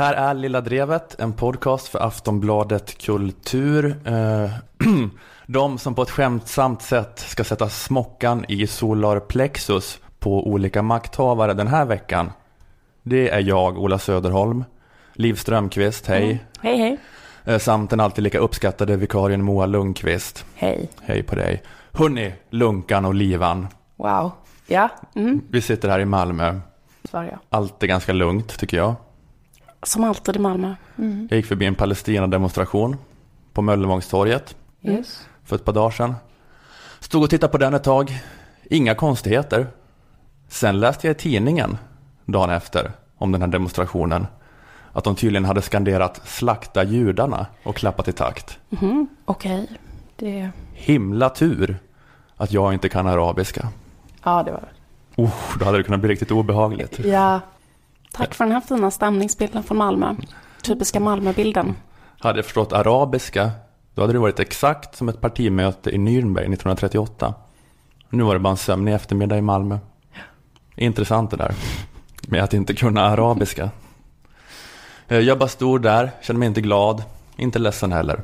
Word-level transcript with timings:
Det 0.00 0.04
här 0.04 0.14
är 0.14 0.34
Lilla 0.34 0.60
Drevet, 0.60 1.20
en 1.20 1.32
podcast 1.32 1.88
för 1.88 1.98
Aftonbladet 1.98 2.98
Kultur. 2.98 3.96
Eh, 4.04 4.50
De 5.46 5.78
som 5.78 5.94
på 5.94 6.02
ett 6.02 6.10
skämtsamt 6.10 6.82
sätt 6.82 7.18
ska 7.18 7.44
sätta 7.44 7.68
smockan 7.68 8.44
i 8.48 8.66
solar 8.66 9.20
plexus 9.20 9.98
på 10.18 10.46
olika 10.46 10.82
makthavare 10.82 11.54
den 11.54 11.68
här 11.68 11.84
veckan. 11.84 12.32
Det 13.02 13.28
är 13.28 13.40
jag, 13.40 13.78
Ola 13.78 13.98
Söderholm, 13.98 14.64
Liv 15.12 15.34
Strömqvist, 15.34 16.06
hej. 16.06 16.24
Mm. 16.24 16.38
Hej, 16.60 16.78
hej. 16.78 16.98
Eh, 17.44 17.58
Samt 17.58 17.90
den 17.90 18.00
alltid 18.00 18.24
lika 18.24 18.38
uppskattade 18.38 18.96
vikarien 18.96 19.42
Moa 19.42 19.66
Lundqvist. 19.66 20.44
Hej. 20.54 20.90
Hej 21.02 21.22
på 21.22 21.34
dig. 21.34 21.62
Hörni, 21.92 22.34
Lunkan 22.50 23.04
och 23.04 23.14
Livan. 23.14 23.68
Wow. 23.96 24.32
Ja, 24.66 24.88
mm. 25.14 25.40
Vi 25.50 25.60
sitter 25.60 25.88
här 25.88 26.00
i 26.00 26.04
Malmö. 26.04 26.60
Svar 27.04 27.24
ja. 27.32 27.38
Allt 27.48 27.82
är 27.82 27.86
ganska 27.86 28.12
lugnt 28.12 28.58
tycker 28.58 28.76
jag. 28.76 28.94
Som 29.82 30.04
alltid 30.04 30.36
i 30.36 30.38
Malmö. 30.38 30.74
Mm. 30.98 31.26
Jag 31.30 31.36
gick 31.36 31.46
förbi 31.46 31.66
en 31.66 31.74
Palestina-demonstration 31.74 32.96
på 33.52 33.62
Möllevångstorget 33.62 34.56
Yes. 34.82 35.26
för 35.44 35.56
ett 35.56 35.64
par 35.64 35.72
dagar 35.72 35.90
sedan. 35.90 36.14
Stod 37.00 37.22
och 37.22 37.30
tittade 37.30 37.52
på 37.52 37.58
den 37.58 37.74
ett 37.74 37.84
tag. 37.84 38.18
Inga 38.70 38.94
konstigheter. 38.94 39.66
Sen 40.48 40.80
läste 40.80 41.06
jag 41.06 41.14
i 41.16 41.18
tidningen 41.18 41.78
dagen 42.24 42.50
efter 42.50 42.92
om 43.18 43.32
den 43.32 43.40
här 43.42 43.48
demonstrationen. 43.48 44.26
Att 44.92 45.04
de 45.04 45.14
tydligen 45.16 45.44
hade 45.44 45.62
skanderat 45.62 46.20
slakta 46.28 46.84
judarna 46.84 47.46
och 47.62 47.76
klappat 47.76 48.08
i 48.08 48.12
takt. 48.12 48.58
Mhm. 48.68 49.08
Okej. 49.24 49.66
Det... 50.16 50.50
Himla 50.72 51.28
tur 51.28 51.78
att 52.36 52.52
jag 52.52 52.72
inte 52.72 52.88
kan 52.88 53.06
arabiska. 53.06 53.68
Ja, 54.24 54.42
det 54.42 54.52
var 54.52 54.64
Oh, 55.16 55.58
då 55.58 55.64
hade 55.64 55.76
det 55.78 55.82
kunnat 55.84 56.00
bli 56.00 56.10
riktigt 56.10 56.30
obehagligt. 56.30 56.98
Ja. 56.98 57.40
Tack 58.12 58.34
för 58.34 58.44
den 58.44 58.52
här 58.52 58.60
fina 58.60 58.90
stämningsbilden 58.90 59.62
från 59.62 59.78
Malmö. 59.78 60.14
Typiska 60.62 61.00
Malmöbilden. 61.00 61.74
Hade 62.18 62.38
jag 62.38 62.44
förstått 62.44 62.72
arabiska, 62.72 63.50
då 63.94 64.02
hade 64.02 64.12
det 64.12 64.18
varit 64.18 64.40
exakt 64.40 64.96
som 64.96 65.08
ett 65.08 65.20
partimöte 65.20 65.90
i 65.90 65.98
Nürnberg 65.98 66.40
1938. 66.40 67.34
Nu 68.08 68.22
var 68.22 68.34
det 68.34 68.40
bara 68.40 68.50
en 68.50 68.56
sömnig 68.56 68.94
eftermiddag 68.94 69.38
i 69.38 69.40
Malmö. 69.40 69.78
Intressant 70.76 71.30
det 71.30 71.36
där, 71.36 71.54
med 72.28 72.44
att 72.44 72.54
inte 72.54 72.74
kunna 72.74 73.02
arabiska. 73.02 73.70
Eh, 75.08 75.18
jag 75.18 75.38
bara 75.38 75.48
stod 75.48 75.82
där, 75.82 76.10
kände 76.22 76.38
mig 76.38 76.46
inte 76.48 76.60
glad, 76.60 77.02
inte 77.36 77.58
ledsen 77.58 77.92
heller. 77.92 78.20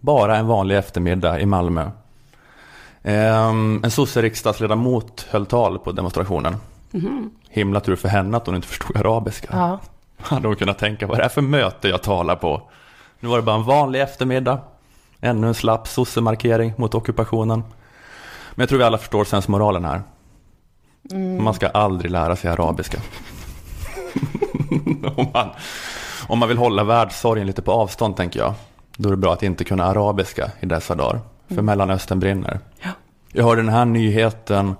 Bara 0.00 0.36
en 0.36 0.46
vanlig 0.46 0.76
eftermiddag 0.76 1.40
i 1.40 1.46
Malmö. 1.46 1.90
Ehm, 3.02 3.80
en 3.84 3.90
sosse-riksdagsledamot 3.90 5.26
höll 5.30 5.46
tal 5.46 5.78
på 5.78 5.92
demonstrationen. 5.92 6.56
Himla 7.48 7.80
tur 7.80 7.96
för 7.96 8.08
henne 8.08 8.36
att 8.36 8.46
hon 8.46 8.56
inte 8.56 8.68
förstod 8.68 8.96
arabiska. 8.96 9.48
Ja. 9.52 9.80
Hade 10.18 10.48
hon 10.48 10.56
kunnat 10.56 10.78
tänka 10.78 11.06
vad 11.06 11.18
det 11.18 11.24
är 11.24 11.28
för 11.28 11.42
möte 11.42 11.88
jag 11.88 12.02
talar 12.02 12.36
på. 12.36 12.62
Nu 13.20 13.28
var 13.28 13.36
det 13.36 13.42
bara 13.42 13.56
en 13.56 13.64
vanlig 13.64 14.00
eftermiddag. 14.00 14.60
Ännu 15.20 15.46
en 15.46 15.54
slapp 15.54 15.88
sossemarkering 15.88 16.72
mot 16.76 16.94
ockupationen. 16.94 17.60
Men 18.54 18.62
jag 18.62 18.68
tror 18.68 18.78
vi 18.78 18.84
alla 18.84 18.98
förstår 18.98 19.24
sensmoralen 19.24 19.84
här. 19.84 20.02
Man 21.40 21.54
ska 21.54 21.68
aldrig 21.68 22.10
lära 22.10 22.36
sig 22.36 22.50
arabiska. 22.50 22.98
om, 25.16 25.26
man, 25.34 25.48
om 26.28 26.38
man 26.38 26.48
vill 26.48 26.58
hålla 26.58 26.84
världssorgen 26.84 27.46
lite 27.46 27.62
på 27.62 27.72
avstånd 27.72 28.16
tänker 28.16 28.40
jag. 28.40 28.54
Då 28.96 29.08
är 29.08 29.10
det 29.10 29.16
bra 29.16 29.32
att 29.32 29.42
inte 29.42 29.64
kunna 29.64 29.84
arabiska 29.84 30.50
i 30.60 30.66
dessa 30.66 30.94
dagar. 30.94 31.20
För 31.48 31.62
Mellanöstern 31.62 32.20
brinner. 32.20 32.60
Ja. 32.80 32.90
Jag 33.32 33.44
hörde 33.44 33.62
den 33.62 33.72
här 33.72 33.84
nyheten 33.84 34.74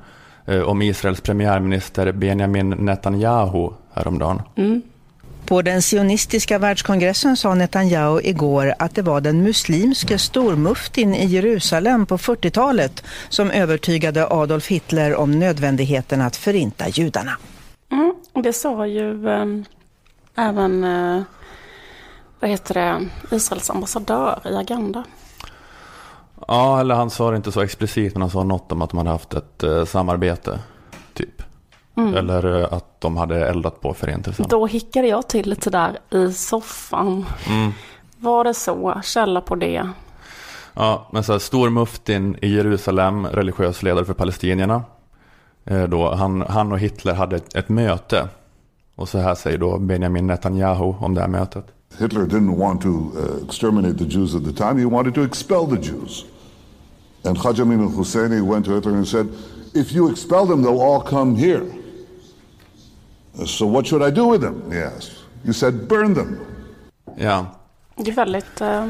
om 0.67 0.83
Israels 0.83 1.21
premiärminister 1.21 2.13
Benjamin 2.13 2.71
Netanyahu 2.71 3.71
häromdagen. 3.93 4.43
På 5.49 5.63
den 5.63 5.83
sionistiska 5.83 6.59
världskongressen 6.59 7.37
sa 7.37 7.55
Netanyahu 7.55 8.21
igår 8.23 8.75
att 8.79 8.95
det 8.95 9.03
var 9.03 9.21
den 9.21 9.43
muslimske 9.43 10.19
stormuftin 10.19 11.15
i 11.15 11.27
Jerusalem 11.27 12.07
på 12.07 12.19
40-talet 12.19 13.05
som 13.29 13.51
övertygade 13.51 14.27
Adolf 14.31 14.67
Hitler 14.67 15.15
om 15.15 15.39
nödvändigheten 15.39 16.21
att 16.21 16.37
förinta 16.37 16.89
judarna. 16.89 17.37
Mm. 17.93 18.15
Det 18.45 18.53
sa 18.53 18.87
ju 18.87 19.29
eh, 19.29 19.47
även, 20.37 20.85
eh, 20.85 21.23
vad 22.41 22.51
heter 22.51 22.75
det, 22.75 23.09
Israels 23.37 23.71
ambassadör 23.71 24.41
i 24.45 24.57
Agenda. 24.57 25.05
Ja, 26.49 26.81
eller 26.81 26.95
han 26.95 27.11
sa 27.11 27.31
det 27.31 27.37
inte 27.37 27.53
så 27.53 27.61
explicit, 27.61 28.15
men 28.15 28.23
han 28.23 28.31
sa 28.31 28.43
något 28.43 28.73
om 28.73 28.83
att 28.83 28.91
de 28.91 28.99
hade 28.99 29.11
haft 29.11 29.35
ett 29.35 29.63
eh, 29.63 29.85
samarbete, 29.85 30.59
typ. 31.15 31.43
Eller 32.17 32.61
eh, 32.61 32.73
att 32.73 33.01
de 33.01 33.17
hade 33.17 33.49
eldat 33.49 33.81
på 33.81 33.95
förintelsen. 33.95 34.47
Då 34.49 34.67
hickade 34.67 35.09
jag 35.09 35.29
till 35.29 35.51
lite 35.51 35.71
där 35.71 35.99
i 36.11 36.33
soffan. 36.33 37.27
Mm. 37.49 37.73
Var 38.19 38.45
det 38.45 38.55
så? 38.55 39.01
Källa 39.05 39.41
på 39.41 39.55
det. 39.55 39.89
Ja, 40.75 41.09
men 41.13 41.25
så 41.25 41.33
här, 41.33 41.39
stormuftin 41.39 42.37
i 42.43 42.55
Jerusalem, 42.55 43.27
religiös 43.27 43.83
ledare 43.83 44.05
för 44.05 44.15
palestinierna. 44.15 44.83
Eh, 45.65 45.83
då, 45.83 46.15
han, 46.15 46.45
han 46.49 46.73
och 46.73 46.79
Hitler 46.79 47.15
hade 47.15 47.37
ett, 47.37 47.55
ett 47.55 47.69
möte. 47.69 48.29
Och 48.95 49.09
så 49.09 49.19
här 49.19 49.35
säger 49.35 49.59
då 49.59 49.79
Benjamin 49.79 50.27
Netanyahu 50.27 50.95
om 51.01 51.15
det 51.15 51.21
här 51.21 51.29
mötet. 51.29 51.67
Hitler 51.99 52.27
didn't 52.27 52.57
want 52.57 52.83
to 52.83 52.89
uh, 53.17 53.45
exterminate 53.45 53.99
the 53.99 54.05
Jews 54.05 54.35
at 54.35 54.45
the 54.45 54.53
time, 54.53 54.79
he 54.79 54.85
wanted 54.87 55.15
to 55.15 55.23
expel 55.23 55.67
the 55.67 55.77
Jews. 55.79 56.25
And 57.25 57.37
Haj 57.39 57.61
Amin 57.61 57.81
al 57.81 57.89
Husseini 57.91 58.41
went 58.41 58.65
to 58.67 58.73
Hitler 58.75 58.93
and 58.95 59.07
said, 59.09 59.27
If 59.75 59.93
you 59.93 60.11
expel 60.11 60.47
them, 60.47 60.63
they'll 60.63 60.81
all 60.81 61.01
come 61.01 61.35
here. 61.37 61.63
Uh, 63.39 63.45
So 63.47 63.67
what 63.67 63.87
should 63.87 64.03
I 64.03 64.11
do 64.15 64.27
with 64.31 64.41
them? 64.43 64.71
He 64.73 64.79
asked. 64.79 65.13
You 65.45 65.53
said, 65.53 65.89
Burn 65.89 66.15
them. 66.15 66.39
Ja, 67.17 67.47
Det 67.97 68.11
är 68.11 68.15
väldigt 68.15 68.61
eh, 68.61 68.87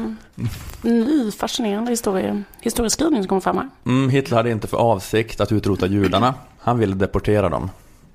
ny, 0.81 1.31
fascinerande 1.31 1.91
historie, 1.91 2.43
historieskrivning 2.61 3.23
som 3.23 3.27
kommer 3.29 3.41
fram 3.41 3.57
här. 3.57 3.69
mm, 3.85 4.09
Hitler 4.09 4.37
hade 4.37 4.51
inte 4.51 4.67
för 4.67 4.77
avsikt 4.77 5.41
att 5.41 5.51
utrota 5.51 5.87
judarna. 5.87 6.33
Han 6.59 6.79
ville 6.79 6.95
deportera 6.95 7.49
dem. 7.49 7.69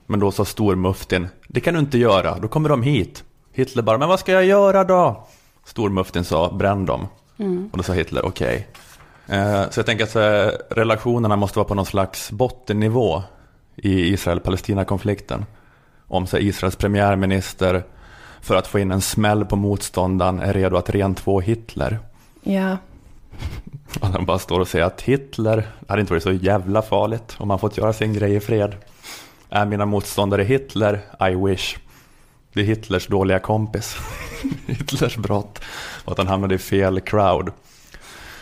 Men 0.06 0.20
då 0.20 0.30
sa 0.32 0.44
stormuftin, 0.44 1.28
det 1.48 1.60
kan 1.60 1.74
du 1.74 1.80
inte 1.80 1.98
göra, 1.98 2.38
då 2.38 2.48
kommer 2.48 2.68
de 2.68 2.82
hit. 2.82 3.24
Hitler 3.54 3.82
bara, 3.82 3.98
men 3.98 4.08
vad 4.08 4.20
ska 4.20 4.32
jag 4.32 4.44
göra 4.44 4.84
då? 4.84 5.26
Stormuftin 5.64 6.24
sa, 6.24 6.52
bränn 6.52 6.86
dem. 6.86 7.08
Och 7.72 7.78
då 7.78 7.82
sa 7.82 7.92
Hitler, 7.92 8.24
okej. 8.26 8.68
Eh, 9.26 9.70
så 9.70 9.78
jag 9.78 9.86
tänker 9.86 10.04
att 10.04 10.16
eh, 10.16 10.58
relationerna 10.70 11.36
måste 11.36 11.58
vara 11.58 11.68
på 11.68 11.74
någon 11.74 11.86
slags 11.86 12.30
bottennivå 12.30 13.22
i 13.76 14.12
Israel-Palestina-konflikten. 14.12 15.44
Om 16.08 16.26
så 16.26 16.36
här, 16.36 16.44
Israels 16.44 16.76
premiärminister 16.76 17.82
för 18.40 18.56
att 18.56 18.66
få 18.66 18.78
in 18.78 18.90
en 18.90 19.00
smäll 19.00 19.44
på 19.44 19.56
motståndaren 19.56 20.40
är 20.40 20.52
redo 20.52 20.76
att 20.76 20.90
rentvå 20.90 21.40
Hitler. 21.40 21.98
Ja. 22.42 22.76
Och 24.00 24.06
han 24.06 24.26
bara 24.26 24.38
står 24.38 24.60
och 24.60 24.68
säger 24.68 24.84
att 24.84 25.02
Hitler 25.02 25.68
hade 25.88 26.00
inte 26.00 26.12
varit 26.12 26.22
så 26.22 26.32
jävla 26.32 26.82
farligt 26.82 27.36
om 27.38 27.50
han 27.50 27.58
fått 27.58 27.76
göra 27.76 27.92
sin 27.92 28.12
grej 28.12 28.34
i 28.34 28.40
fred. 28.40 28.74
Är 29.50 29.66
mina 29.66 29.86
motståndare 29.86 30.42
Hitler? 30.42 31.00
I 31.30 31.34
wish. 31.34 31.76
Det 32.54 32.60
är 32.60 32.64
Hitlers 32.64 33.06
dåliga 33.06 33.38
kompis. 33.38 33.96
Hitlers 34.66 35.16
brott. 35.16 35.60
Och 36.04 36.12
att 36.12 36.18
han 36.18 36.28
hamnade 36.28 36.54
i 36.54 36.58
fel 36.58 37.00
crowd. 37.00 37.52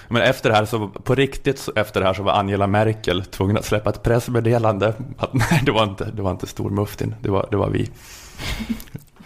Men 0.09 0.23
efter 0.23 0.51
det 0.51 0.57
här, 0.57 0.65
så, 0.65 0.89
på 0.89 1.15
riktigt 1.15 1.69
efter 1.77 2.01
det 2.01 2.07
här 2.07 2.15
så 2.15 2.23
var 2.23 2.33
Angela 2.33 2.67
Merkel 2.67 3.25
tvungen 3.25 3.57
att 3.57 3.65
släppa 3.65 3.91
ett 3.91 4.03
pressmeddelande. 4.03 4.95
Att 5.19 5.33
nej, 5.35 5.63
det 5.67 5.73
var 5.73 5.85
inte, 5.85 6.05
det 6.05 6.23
var 6.23 6.31
inte 6.31 6.47
stormuftin, 6.47 7.15
det 7.21 7.31
var, 7.31 7.49
det 7.51 7.57
var 7.57 7.71
vi. 7.71 7.91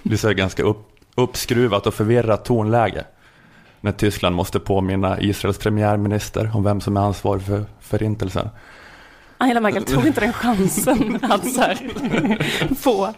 Det 0.02 0.24
är 0.24 0.32
ganska 0.32 0.62
upp, 0.62 0.86
uppskruvat 1.14 1.86
och 1.86 1.94
förvirrat 1.94 2.44
tonläge. 2.44 3.04
När 3.80 3.92
Tyskland 3.92 4.36
måste 4.36 4.60
påminna 4.60 5.20
Israels 5.20 5.58
premiärminister 5.58 6.50
om 6.54 6.64
vem 6.64 6.80
som 6.80 6.96
är 6.96 7.00
ansvarig 7.00 7.42
för 7.42 7.64
förintelsen. 7.80 8.48
Angela 9.38 9.60
Merkel 9.60 9.84
tog 9.84 10.06
inte 10.06 10.20
den 10.20 10.32
chansen 10.32 11.18
att 11.22 11.52
så 11.52 11.60
här, 11.60 11.78
få 12.78 13.14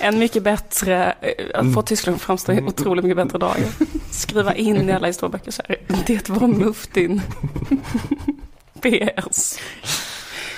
en 0.00 0.18
mycket 0.18 0.42
bättre, 0.42 1.14
eh, 1.20 1.60
att 1.60 1.74
få 1.74 1.82
Tyskland 1.82 2.16
att 2.16 2.22
framstå 2.22 2.52
i 2.52 2.62
otroligt 2.62 3.04
mycket 3.04 3.16
bättre 3.16 3.38
dagar. 3.38 3.66
Skriva 4.10 4.54
in 4.54 4.88
i 4.88 4.92
alla 4.92 5.06
historieböcker 5.06 5.50
så 5.50 5.62
här, 5.68 5.78
det 6.06 6.28
var 6.28 6.46
muftin. 6.46 7.22
PS. 8.80 9.58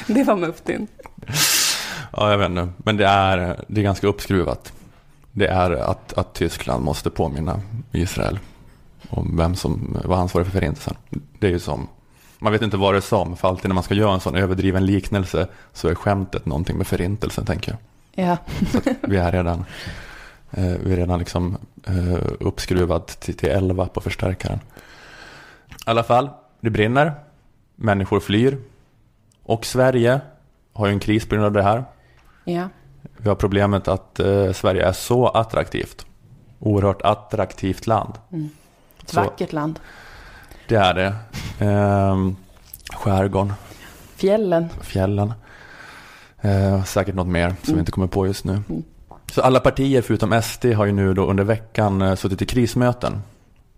Det 0.07 0.25
var 0.25 0.37
muftin. 0.37 0.87
Ja, 2.13 2.31
jag 2.31 2.39
vet 2.39 2.49
inte. 2.49 2.69
Men 2.77 2.97
det 2.97 3.07
är, 3.07 3.65
det 3.69 3.81
är 3.81 3.85
ganska 3.85 4.07
uppskruvat. 4.07 4.73
Det 5.33 5.47
är 5.47 5.71
att, 5.71 6.13
att 6.13 6.35
Tyskland 6.35 6.85
måste 6.85 7.11
påminna 7.11 7.61
Israel 7.93 8.39
om 9.11 9.37
vem 9.37 9.55
som 9.55 9.99
var 10.05 10.17
ansvarig 10.17 10.47
för 10.47 10.53
förintelsen. 10.53 10.97
Det 11.39 11.47
är 11.47 11.51
ju 11.51 11.59
som, 11.59 11.89
man 12.39 12.53
vet 12.53 12.63
inte 12.63 12.77
vad 12.77 12.95
det 12.95 12.99
är 12.99 13.01
som, 13.01 13.37
för 13.37 13.49
alltid 13.49 13.69
när 13.69 13.75
man 13.75 13.85
ska 13.85 13.95
göra 13.95 14.15
en 14.15 14.21
sån 14.21 14.37
överdriven 14.37 14.87
liknelse 14.87 15.47
så 15.73 15.89
är 15.89 15.95
skämtet 15.95 16.47
någonting 16.47 16.77
med 16.79 16.87
förintelsen, 16.87 17.45
tänker 17.45 17.71
jag. 17.73 17.79
Ja. 18.27 18.37
Så 18.73 18.81
vi 19.03 19.17
är 19.17 19.33
redan, 19.33 19.65
eh, 20.51 20.65
vi 20.85 20.93
är 20.93 20.97
redan 20.97 21.19
liksom 21.19 21.57
eh, 21.87 22.19
uppskruvat 22.41 23.07
till, 23.21 23.37
till 23.37 23.49
11 23.49 23.87
på 23.87 24.01
förstärkaren. 24.01 24.61
I 25.69 25.91
alla 25.91 26.03
fall, 26.03 26.31
det 26.61 26.71
brinner, 26.71 27.13
människor 27.77 28.21
flyr 28.21 28.59
och 29.43 29.65
Sverige 29.67 30.21
har 30.73 30.87
ju 30.87 30.93
en 30.93 31.01
kris 31.01 31.29
på 31.29 31.35
grund 31.35 31.47
av 31.47 31.53
det 31.53 31.63
här. 31.63 31.85
Ja. 32.45 32.69
Vi 33.17 33.29
har 33.29 33.37
problemet 33.37 33.89
att 33.89 34.21
eh, 34.21 34.53
Sverige 34.53 34.87
är 34.89 34.93
så 34.93 35.29
attraktivt 35.29 36.07
oerhört 36.59 37.03
attraktivt 37.03 37.87
land. 37.87 38.15
Ett 39.03 39.09
Så- 39.11 39.21
vackert 39.21 39.53
land. 39.53 39.81
Det 40.69 40.77
är 40.77 40.95
det. 40.95 41.15
Ehm, 41.65 42.37
skärgården, 42.95 43.53
Fjällen. 44.17 44.69
fjällen. 44.81 45.33
Eh, 46.41 46.85
säkert 46.85 47.15
något 47.15 47.27
mer 47.27 47.49
som 47.49 47.57
vi 47.63 47.71
Mm. 47.73 47.79
inte 47.81 47.93
kommer 47.93 48.07
på 48.07 48.27
just 48.27 48.45
nu. 48.45 48.53
Mm. 48.69 48.83
Så 49.33 49.43
alla 49.43 49.61
partier 49.61 50.03
förutom 50.03 50.33
SD 50.33 50.65
har 50.65 50.85
ju 50.87 50.93
nu 50.93 51.15
då 51.15 51.27
under 51.27 51.45
veckan 51.45 52.03
eh, 52.03 52.15
suttit 52.15 52.43
i 52.43 52.47
krismöten. 52.47 53.21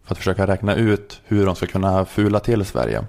För 0.05 0.15
att 0.15 0.19
försöka 0.19 0.47
räkna 0.47 0.75
ut 0.75 1.21
hur 1.25 1.47
de 1.47 1.55
ska 1.57 1.67
kunna 1.67 2.05
fula 2.05 2.41
till 2.41 2.65
Sverige. 2.65 2.99
Mm. 2.99 3.07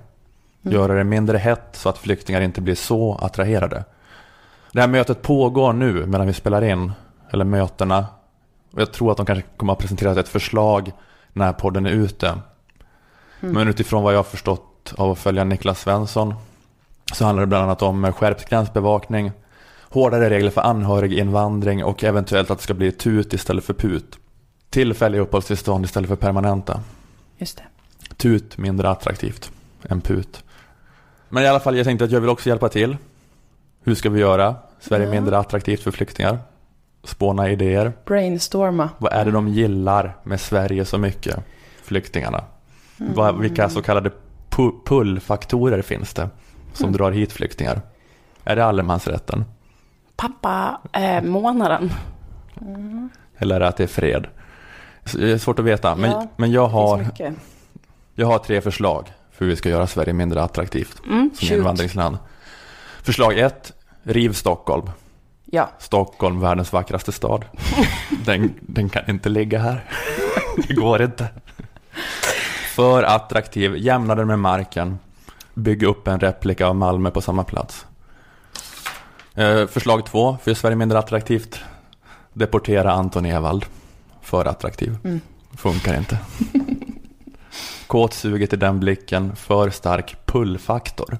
Göra 0.78 0.94
det 0.94 1.04
mindre 1.04 1.38
hett 1.38 1.70
så 1.74 1.90
att 1.90 1.98
flyktingar 1.98 2.42
inte 2.42 2.62
blir 2.62 2.76
så 2.76 3.16
attraherade. 3.22 3.84
Det 4.72 4.82
här 4.82 4.88
mötet 4.88 5.22
pågår 5.22 5.74
nu 5.74 6.06
medan 6.06 6.28
vi 6.28 6.34
spelar 6.34 6.62
in. 6.64 6.92
Eller 7.34 7.46
mötena. 7.46 8.06
Jag 8.76 8.92
tror 8.92 9.12
att 9.12 9.18
de 9.18 9.26
kanske 9.26 9.46
kommer 9.58 9.74
att 9.74 9.80
presentera 9.80 10.20
ett 10.20 10.28
förslag 10.30 10.92
när 11.34 11.54
podden 11.54 11.86
är 11.86 11.90
ute. 11.92 12.34
Mm. 13.42 13.54
Men 13.56 13.68
utifrån 13.68 14.04
vad 14.04 14.14
jag 14.14 14.18
har 14.20 14.24
förstått 14.24 14.94
av 14.98 15.12
att 15.12 15.20
följa 15.20 15.44
Niklas 15.44 15.80
Svensson 15.82 16.34
så 17.14 17.26
handlar 17.26 17.42
det 17.44 17.48
bland 17.48 17.64
annat 17.64 17.82
om 17.82 18.14
skärpt 18.14 18.50
gränsbevakning, 18.50 19.32
hårdare 19.90 20.30
regler 20.30 20.50
för 20.52 20.62
anhöriginvandring 20.62 21.84
och 21.84 22.04
eventuellt 22.04 22.52
att 22.52 22.58
det 22.58 22.64
ska 22.64 22.74
bli 22.74 22.92
TUT 22.92 23.34
istället 23.34 23.64
för 23.64 23.74
PUT. 23.74 24.18
Tillfälliga 24.70 25.22
uppehållstillstånd 25.22 25.86
istället 25.86 26.10
för 26.10 26.16
permanenta. 26.16 26.80
Just 27.38 27.58
det. 27.58 27.64
TUT 28.18 28.58
mindre 28.58 28.90
attraktivt 28.90 29.52
än 29.90 30.02
PUT. 30.02 30.44
Men 31.30 31.44
i 31.44 31.48
alla 31.48 31.60
fall, 31.60 31.78
jag 31.78 31.86
tänkte 31.86 32.06
att 32.06 32.12
jag 32.12 32.22
vill 32.22 32.30
också 32.30 32.50
hjälpa 32.50 32.70
till. 32.70 32.98
Hur 33.84 33.96
ska 33.96 34.10
vi 34.10 34.20
göra 34.20 34.56
Sverige 34.80 35.06
Ja. 35.06 35.12
mindre 35.12 35.38
attraktivt 35.38 35.82
för 35.84 35.92
flyktingar? 35.92 36.40
Spåna 37.04 37.50
idéer. 37.50 37.94
Brainstorma. 38.06 38.90
Vad 38.98 39.14
är 39.14 39.26
det 39.26 39.32
de 39.32 39.48
gillar 39.48 40.18
med 40.24 40.42
Sverige 40.42 40.86
så 40.86 40.98
mycket? 40.98 41.40
Flyktingarna. 41.84 42.44
Vad, 43.16 43.40
vilka 43.40 43.70
så 43.70 43.82
kallade 43.82 44.12
pu- 44.50 44.80
pullfaktorer 44.86 45.82
finns 45.82 46.14
det 46.14 46.30
som 46.74 46.92
drar 46.92 47.12
hit 47.12 47.32
flyktingar? 47.32 47.82
Är 48.44 48.56
det 48.56 48.66
allemansrätten? 48.66 49.46
Pappa, 50.16 50.82
eh, 50.94 51.22
månaden. 51.24 51.94
Eller 53.38 53.56
är 53.56 53.60
det 53.60 53.68
att 53.68 53.78
det 53.78 53.84
är 53.84 53.88
fred? 53.88 54.28
Det 55.14 55.32
är 55.32 55.38
svårt 55.38 55.60
att 55.60 55.66
veta. 55.66 55.96
Men, 55.96 56.12
Ja, 56.12 56.28
men 56.36 56.52
jag, 56.52 56.68
har, 56.68 57.06
jag 58.16 58.28
har 58.28 58.38
tre 58.40 58.62
förslag 58.62 59.08
för 59.32 59.46
hur 59.46 59.50
vi 59.52 59.56
ska 59.56 59.70
göra 59.70 59.88
Sverige 59.88 60.14
mindre 60.14 60.44
attraktivt 60.44 61.02
Mm. 61.06 61.30
som 61.36 61.48
Shoot. 61.48 61.58
invandringsland. 61.58 62.18
Förslag 63.04 63.38
ett, 63.40 63.74
riv 64.04 64.34
Stockholm. 64.34 64.90
Ja, 65.46 65.70
Stockholm, 65.80 66.40
världens 66.40 66.74
vackraste 66.74 67.12
stad. 67.12 67.46
Den, 68.26 68.54
den 68.62 68.90
kan 68.90 69.10
inte 69.10 69.30
ligga 69.30 69.60
här. 69.60 69.86
Det 70.68 70.74
går 70.74 71.02
inte. 71.02 71.28
För 72.76 73.04
attraktiv, 73.04 73.78
jämna 73.78 74.16
den 74.16 74.28
med 74.28 74.40
marken. 74.40 75.00
Bygg 75.54 75.84
upp 75.84 76.08
en 76.08 76.20
replika 76.20 76.68
av 76.68 76.76
Malmö 76.76 77.12
på 77.12 77.22
samma 77.22 77.44
plats. 77.44 77.86
Eh, 79.36 79.68
förslag 79.68 80.06
två, 80.06 80.38
för 80.44 80.54
Sverige 80.54 80.76
mindre 80.76 81.00
attraktivt. 81.00 81.60
Deportera 82.34 82.92
Anton 82.92 83.26
Ewald. 83.26 83.66
För 84.22 84.46
attraktiv. 84.46 84.98
Mm. 85.04 85.22
Funkar 85.58 85.98
inte. 85.98 86.18
Kåtsuget 87.88 88.54
i 88.54 88.56
den 88.56 88.80
blicken, 88.80 89.36
för 89.36 89.70
stark 89.70 90.18
pullfaktor. 90.26 91.18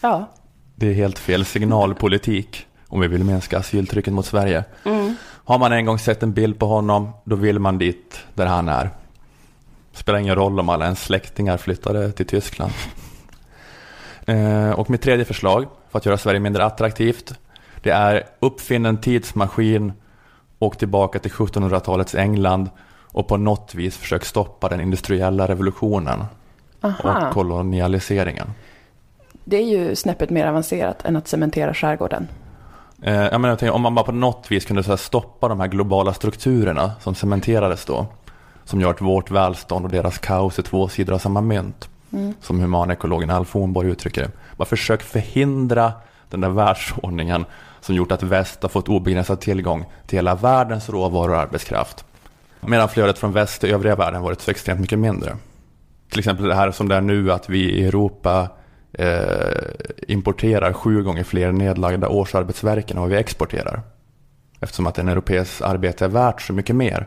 ja. 0.00 0.30
Det 0.76 0.86
är 0.88 0.94
helt 0.94 1.18
fel 1.18 1.44
signalpolitik 1.44 2.66
om 2.88 3.00
vi 3.00 3.08
vill 3.08 3.24
minska 3.24 3.58
asyltrycket 3.58 4.12
mot 4.12 4.26
Sverige. 4.26 4.64
Mm. 4.84 5.16
Har 5.44 5.58
man 5.58 5.72
en 5.72 5.84
gång 5.84 5.98
sett 5.98 6.22
en 6.22 6.32
bild 6.32 6.58
på 6.58 6.66
honom, 6.66 7.10
då 7.24 7.36
vill 7.36 7.58
man 7.58 7.78
dit 7.78 8.20
där 8.34 8.46
han 8.46 8.68
är. 8.68 8.90
Spelar 9.94 10.18
ingen 10.18 10.34
roll 10.34 10.60
om 10.60 10.68
alla 10.68 10.84
ens 10.84 11.02
släktingar 11.02 11.56
flyttade 11.56 12.12
till 12.12 12.26
Tyskland. 12.26 12.72
Eh, 14.26 14.70
och 14.70 14.90
mitt 14.90 15.02
tredje 15.02 15.24
förslag 15.24 15.66
för 15.90 15.98
att 15.98 16.06
göra 16.06 16.18
Sverige 16.18 16.40
mindre 16.40 16.64
attraktivt, 16.64 17.34
det 17.82 17.90
är 17.90 18.22
uppfinn 18.40 18.86
en 18.86 19.00
tidsmaskin, 19.00 19.92
åk 20.58 20.78
tillbaka 20.78 21.18
till 21.18 21.30
1700-talets 21.30 22.14
England 22.14 22.70
och 23.14 23.28
på 23.28 23.36
något 23.36 23.74
vis 23.74 23.96
försök 23.96 24.24
stoppa 24.24 24.68
den 24.68 24.80
industriella 24.80 25.48
revolutionen 25.48 26.24
Aha. 26.80 27.26
och 27.26 27.34
kolonialiseringen. 27.34 28.46
Det 29.44 29.56
är 29.56 29.66
ju 29.66 29.96
snäppet 29.96 30.30
mer 30.30 30.46
avancerat 30.46 31.04
än 31.04 31.16
att 31.16 31.28
cementera 31.28 31.74
skärgården. 31.74 32.28
Eh, 33.02 33.14
jag 33.14 33.40
menar, 33.40 33.48
jag 33.48 33.58
tänker, 33.58 33.74
om 33.74 33.82
man 33.82 33.94
bara 33.94 34.04
på 34.04 34.12
något 34.12 34.46
vis 34.50 34.64
kunde 34.64 34.82
så 34.82 34.90
här 34.90 34.96
stoppa 34.96 35.48
de 35.48 35.60
här 35.60 35.68
globala 35.68 36.14
strukturerna 36.14 36.92
som 37.00 37.14
cementerades 37.14 37.84
då. 37.84 38.06
Som 38.64 38.80
gör 38.80 38.90
att 38.90 39.00
vårt 39.00 39.30
välstånd 39.30 39.84
och 39.84 39.90
deras 39.90 40.18
kaos 40.18 40.58
är 40.58 40.62
två 40.62 40.88
sidor 40.88 41.14
av 41.14 41.18
samma 41.18 41.40
mynt. 41.40 41.88
Mm. 42.12 42.34
Som 42.40 42.60
humanekologen 42.60 43.30
Alf 43.30 43.52
Hornborg 43.52 43.88
uttrycker 43.88 44.22
det. 44.22 44.30
Bara 44.56 44.64
försök 44.64 45.02
förhindra 45.02 45.92
den 46.30 46.40
där 46.40 46.48
världsordningen 46.48 47.44
som 47.80 47.94
gjort 47.94 48.12
att 48.12 48.22
väst 48.22 48.62
har 48.62 48.68
fått 48.68 48.88
obegränsad 48.88 49.40
tillgång 49.40 49.84
till 50.06 50.18
hela 50.18 50.34
världens 50.34 50.88
råvaror 50.88 51.30
och 51.30 51.40
arbetskraft. 51.40 52.04
Medan 52.60 52.88
flödet 52.88 53.18
från 53.18 53.32
väst 53.32 53.60
till 53.60 53.70
övriga 53.70 53.96
världen 53.96 54.22
varit 54.22 54.40
så 54.40 54.50
extremt 54.50 54.80
mycket 54.80 54.98
mindre. 54.98 55.36
Till 56.10 56.18
exempel 56.18 56.48
det 56.48 56.54
här 56.54 56.70
som 56.70 56.88
det 56.88 56.94
är 56.94 57.00
nu 57.00 57.32
att 57.32 57.48
vi 57.48 57.70
i 57.70 57.86
Europa 57.86 58.48
eh, 58.92 59.08
importerar 60.08 60.72
sju 60.72 61.02
gånger 61.02 61.24
fler 61.24 61.52
nedlagda 61.52 62.08
årsarbetsverken 62.08 62.96
än 62.96 63.00
vad 63.00 63.10
vi 63.10 63.16
exporterar. 63.16 63.80
Eftersom 64.60 64.86
att 64.86 64.98
en 64.98 65.08
europeisk 65.08 65.60
arbete 65.60 66.04
är 66.04 66.08
värt 66.08 66.42
så 66.42 66.52
mycket 66.52 66.76
mer. 66.76 67.06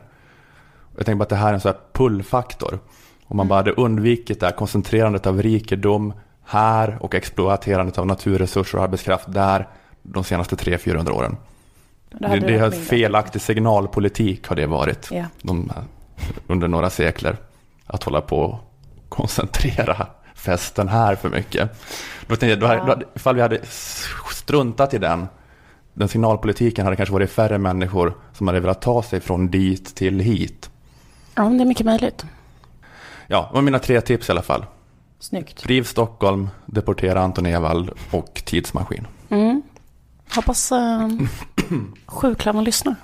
Jag 0.98 1.06
tänker 1.06 1.18
bara 1.18 1.24
att 1.24 1.30
det 1.30 1.36
här 1.36 1.50
är 1.50 1.54
en 1.54 1.60
sån 1.60 1.72
här 1.72 1.80
pullfaktor. 1.94 2.80
Om 3.28 3.38
man 3.38 3.48
bara 3.48 3.60
hade 3.60 3.72
undvikit 3.72 4.40
det 4.40 4.46
här 4.46 4.54
koncentrerandet 4.54 5.28
av 5.28 5.42
rikedom 5.42 6.14
här 6.44 6.98
och 7.02 7.16
exploaterandet 7.16 7.98
av 7.98 8.08
naturresurser 8.08 8.78
och 8.78 8.84
arbetskraft 8.84 9.34
där 9.34 9.68
de 10.04 10.24
senaste 10.24 10.56
300-400 10.56 11.12
åren. 11.12 11.38
Det 12.10 12.28
Det, 12.28 12.40
det 12.40 12.56
är 12.56 12.72
felaktig 12.72 13.42
signalpolitik 13.42 14.48
har 14.48 14.56
det 14.56 14.66
varit 14.66 15.10
Ja. 15.12 15.26
de, 15.42 15.72
under 16.48 16.68
några 16.68 16.90
sekler. 16.90 17.38
Att 17.86 18.04
hålla 18.04 18.22
på 18.22 18.40
och 18.40 18.60
koncentrera 19.10 20.08
festen 20.36 20.88
här 20.88 21.16
för 21.16 21.30
mycket. 21.30 21.70
Då 22.28 22.36
tänkte 22.36 22.48
jag, 22.48 22.60
då 22.60 22.68
hade, 22.68 22.96
då 22.96 23.02
ifall 23.16 23.36
vi 23.36 23.42
hade 23.42 23.60
struntat 24.32 24.94
i 24.94 24.98
den, 24.98 25.28
den 25.94 26.08
signalpolitiken 26.08 26.86
hade 26.86 26.96
kanske 26.98 27.14
varit 27.14 27.32
färre 27.32 27.58
människor 27.58 28.14
som 28.34 28.48
hade 28.48 28.60
velat 28.60 28.82
ta 28.82 29.04
sig 29.04 29.20
från 29.20 29.48
dit 29.48 29.96
till 29.96 30.20
hit. 30.20 30.70
Ja, 31.38 31.44
det 31.44 31.64
är 31.64 31.66
mycket 31.66 31.86
möjligt. 31.86 32.26
Ja, 33.28 33.48
det 33.50 33.56
var 33.56 33.62
mina 33.62 33.80
tre 33.80 34.02
tips 34.02 34.30
i 34.30 34.32
alla 34.32 34.42
fall. 34.42 34.66
Snyggt. 35.20 35.66
Riv 35.66 35.84
Stockholm, 35.84 36.50
deportera 36.66 37.22
Anton 37.22 37.46
Ewald 37.46 37.90
och 38.12 38.42
tidsmaskin. 38.46 39.08
Mm. 39.30 39.62
Hoppas 40.36 40.72
äh, 40.72 41.10
sjuklövern 42.06 42.64
lyssnar. 42.64 42.96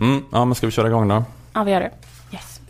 Mm, 0.00 0.24
ja, 0.32 0.44
men 0.44 0.54
ska 0.54 0.66
vi 0.66 0.70
köra 0.72 0.88
igång 0.88 1.08
då? 1.08 1.24
Ja, 1.52 1.64
vi 1.64 1.72
gör 1.72 1.80
det. 1.80 1.90
Yes. 2.32 2.60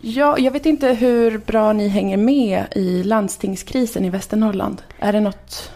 Ja, 0.00 0.38
jag 0.38 0.52
vet 0.52 0.66
inte 0.66 0.88
hur 0.88 1.38
bra 1.38 1.72
ni 1.72 1.88
hänger 1.88 2.16
med 2.16 2.64
i 2.72 3.02
landstingskrisen 3.02 4.04
i 4.04 4.10
Västernorrland. 4.10 4.82
Är 4.98 5.12
det 5.12 5.20
något? 5.20 5.70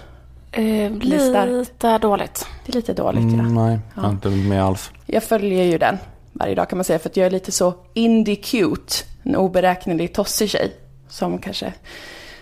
Eh, 0.52 0.90
Listar. 0.92 1.46
lite 1.46 1.98
dåligt. 1.98 2.46
Det 2.66 2.72
är 2.72 2.76
lite 2.76 2.92
dåligt. 2.94 3.22
Mm, 3.22 3.56
Ja. 3.56 3.64
nej, 3.64 3.78
jag 3.94 4.04
Ja. 4.04 4.08
är 4.08 4.12
inte 4.12 4.28
med 4.28 4.64
alls. 4.64 4.90
Jag 5.06 5.22
följer 5.22 5.64
ju 5.64 5.78
den 5.78 5.98
varje 6.32 6.54
dag 6.54 6.68
kan 6.68 6.76
man 6.78 6.84
säga 6.84 6.98
för 6.98 7.08
att 7.08 7.16
jag 7.16 7.26
är 7.26 7.30
lite 7.30 7.52
så 7.52 7.74
indie 7.94 8.36
cute. 8.36 8.94
En 9.22 9.36
oberäknelig 9.36 10.12
tossig 10.14 10.50
tjej 10.50 10.72
som 11.08 11.38
kanske 11.38 11.72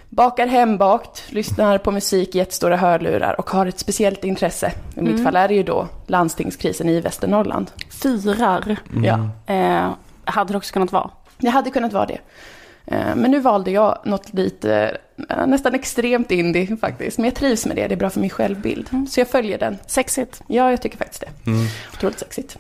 bakar 0.09 0.47
hembakt, 0.47 1.25
lyssnar 1.33 1.79
på 1.79 1.91
musik 1.91 2.35
i 2.35 2.39
jättestora 2.39 2.77
hörlurar 2.77 3.41
och 3.41 3.51
har 3.51 3.67
ett 3.67 3.79
speciellt 3.79 4.25
intresse. 4.25 4.73
I 4.97 5.01
mitt 5.01 5.11
Mm. 5.13 5.25
fall 5.25 5.37
är 5.37 5.49
det 5.49 5.55
ju 5.55 5.63
då 5.63 5.89
landstingskrisen 6.07 6.89
i 6.89 7.01
Västernorrland. 7.01 7.71
Firar. 7.91 8.77
Mm. 8.93 9.05
Ja. 9.05 9.55
Eh, 9.55 9.91
hade 10.25 10.53
det 10.53 10.57
också 10.57 10.73
kunnat 10.73 10.93
vara. 10.93 11.11
Det 11.39 11.49
hade 11.49 11.71
kunnat 11.71 11.93
vara 11.93 12.07
det. 12.07 12.19
Eh, 12.87 13.17
Men 13.17 13.31
nu 13.31 13.41
valde 13.41 13.71
jag 13.71 13.99
något 14.05 14.35
lite, 14.35 14.97
eh, 15.31 15.47
nästan 15.47 15.75
extremt 15.75 16.31
indie 16.31 16.77
faktiskt. 16.77 17.19
Men 17.19 17.25
jag 17.25 17.35
trivs 17.35 17.67
med 17.67 17.77
det, 17.77 17.89
det 17.89 17.95
är 17.95 17.97
bra 17.97 18.11
för 18.11 18.21
min 18.21 18.31
självbild. 18.31 18.89
Mm. 18.93 19.07
Så 19.07 19.21
jag 19.21 19.29
följer 19.29 19.59
den. 19.59 19.79
Sexigt. 19.87 20.43
Ja, 20.47 20.71
jag 20.71 20.83
tycker 20.83 20.99
faktiskt 20.99 21.21
det. 21.21 21.51
Mm. 21.51 21.67
Otroligt 21.95 22.19
sexigt. 22.19 22.59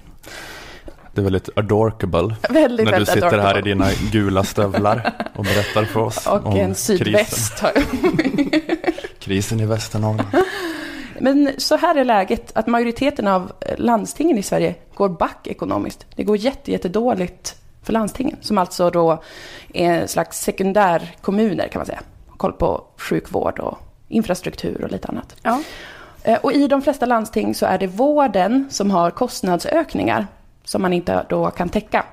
Det 1.12 1.20
är 1.20 1.24
väldigt 1.24 1.48
adorkable. 1.56 2.36
Väldigt, 2.50 2.84
När 2.84 2.92
du 2.92 2.98
väldigt 2.98 3.08
sitter 3.14 3.38
här 3.38 3.58
i 3.58 3.62
dina 3.62 3.88
gula 4.12 4.44
stövlar 4.44 5.12
och 5.34 5.44
berättar 5.44 5.84
för 5.84 6.00
oss 6.00 6.26
Och 6.30 6.46
om 6.46 6.56
en 6.56 6.74
sydväst 6.74 7.60
har 7.60 7.72
jag. 7.74 7.84
krisen 9.18 9.60
i 9.60 9.66
Västernorrland. 9.66 10.28
Men 11.20 11.50
så 11.58 11.76
här 11.76 11.94
är 11.94 12.04
läget, 12.04 12.52
att 12.54 12.66
majoriteten 12.66 13.26
av 13.26 13.52
eh, 13.60 13.74
landstingen 13.78 14.38
i 14.38 14.42
Sverige 14.42 14.74
går 14.94 15.08
back 15.08 15.46
ekonomiskt. 15.46 16.06
Det 16.16 16.24
går 16.24 16.36
jätte, 16.36 16.72
jättedåligt 16.72 17.56
för 17.86 17.92
landstingen, 17.92 18.36
som 18.40 18.58
alltså 18.58 18.90
då 18.90 19.22
är 19.74 19.90
en 19.90 20.08
slags 20.08 20.40
sekundärkommuner 20.40 21.68
kan 21.68 21.78
man 21.78 21.86
säga. 21.86 22.00
Koll 22.36 22.52
på 22.52 22.84
sjukvård 22.96 23.58
och 23.58 23.78
infrastruktur 24.08 24.84
och 24.84 24.90
lite 24.90 25.08
annat. 25.08 25.36
Ja. 25.42 25.60
Eh, 26.22 26.38
Och 26.42 26.52
i 26.52 26.68
de 26.68 26.82
flesta 26.82 27.06
landsting 27.06 27.54
så 27.54 27.66
är 27.66 27.78
det 27.78 27.86
vården 27.86 28.66
som 28.70 28.90
har 28.90 29.10
kostnadsökningar 29.10 30.26
som 30.64 30.82
man 30.82 30.92
inte 30.92 31.26
då 31.28 31.50
kan 31.50 31.68
täcka. 31.68 32.04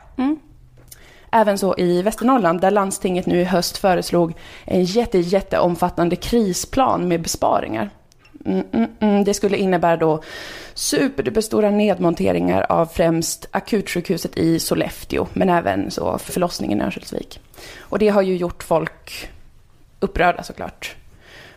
Även 1.32 1.58
så 1.58 1.76
i 1.78 2.02
Västernorrland 2.02 2.62
där 2.62 2.72
landstinget 2.72 3.26
nu 3.26 3.40
i 3.42 3.44
höst 3.44 3.78
föreslog 3.78 4.34
en 4.66 4.84
jätte, 4.84 5.20
jätteomfattande 5.20 6.16
krisplan 6.16 7.08
med 7.08 7.22
besparingar. 7.22 7.90
Mm, 8.46 8.64
mm, 8.72 8.90
mm. 9.00 9.24
Det 9.24 9.34
skulle 9.34 9.58
innebära 9.58 9.98
då 9.98 10.24
superduperstora 10.74 11.70
nedmonteringar 11.70 12.66
av 12.70 12.86
främst 12.86 13.48
akutsjukhuset 13.52 14.38
i 14.38 14.60
Sollefteå, 14.60 15.28
men 15.34 15.50
även 15.50 15.92
så 15.92 16.18
förlossningen 16.18 16.82
i 16.82 16.84
Örnsköldsvik. 16.84 17.40
Och 17.80 18.00
det 18.00 18.10
har 18.10 18.22
ju 18.22 18.36
gjort 18.36 18.64
folk 18.64 19.30
upprörda 20.00 20.44
såklart. 20.44 20.96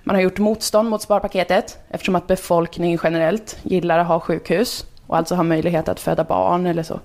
Man 0.02 0.14
har 0.14 0.22
gjort 0.22 0.38
motstånd 0.38 0.90
mot 0.90 1.02
sparpaketet 1.02 1.78
eftersom 1.88 2.14
att 2.14 2.26
befolkningen 2.26 2.98
generellt 3.02 3.58
gillar 3.62 3.98
att 3.98 4.06
ha 4.06 4.20
sjukhus 4.20 4.86
och 5.06 5.16
alltså 5.16 5.34
har 5.34 5.44
möjlighet 5.44 5.88
att 5.88 6.00
föda 6.00 6.24
barn 6.24 6.66
eller 6.66 6.82
så. 6.82 7.00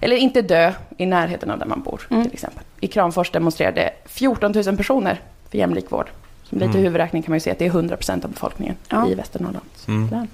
Eller 0.00 0.16
inte 0.16 0.42
dö 0.42 0.72
i 0.98 1.06
närheten 1.06 1.50
av 1.50 1.58
där 1.58 1.66
man 1.66 1.82
bor 1.82 2.06
till 2.08 2.32
exempel. 2.32 2.62
I 2.80 2.86
Kramfors 2.86 3.30
demonstrerade 3.30 3.90
14 4.04 4.52
000 4.52 4.76
personer 4.76 5.20
för 5.50 5.58
jämlik 5.58 5.90
vård. 5.90 6.10
Lite 6.54 6.78
huvudräkning 6.78 7.22
kan 7.22 7.30
man 7.30 7.36
ju 7.36 7.40
se 7.40 7.50
att 7.50 7.58
det 7.58 7.64
är 7.64 7.68
100 7.70 7.96
procent 7.96 8.24
av 8.24 8.30
befolkningen 8.30 8.74
Ja. 8.88 9.08
i 9.08 9.14
Västernorrlands 9.14 9.88
län. 9.88 10.28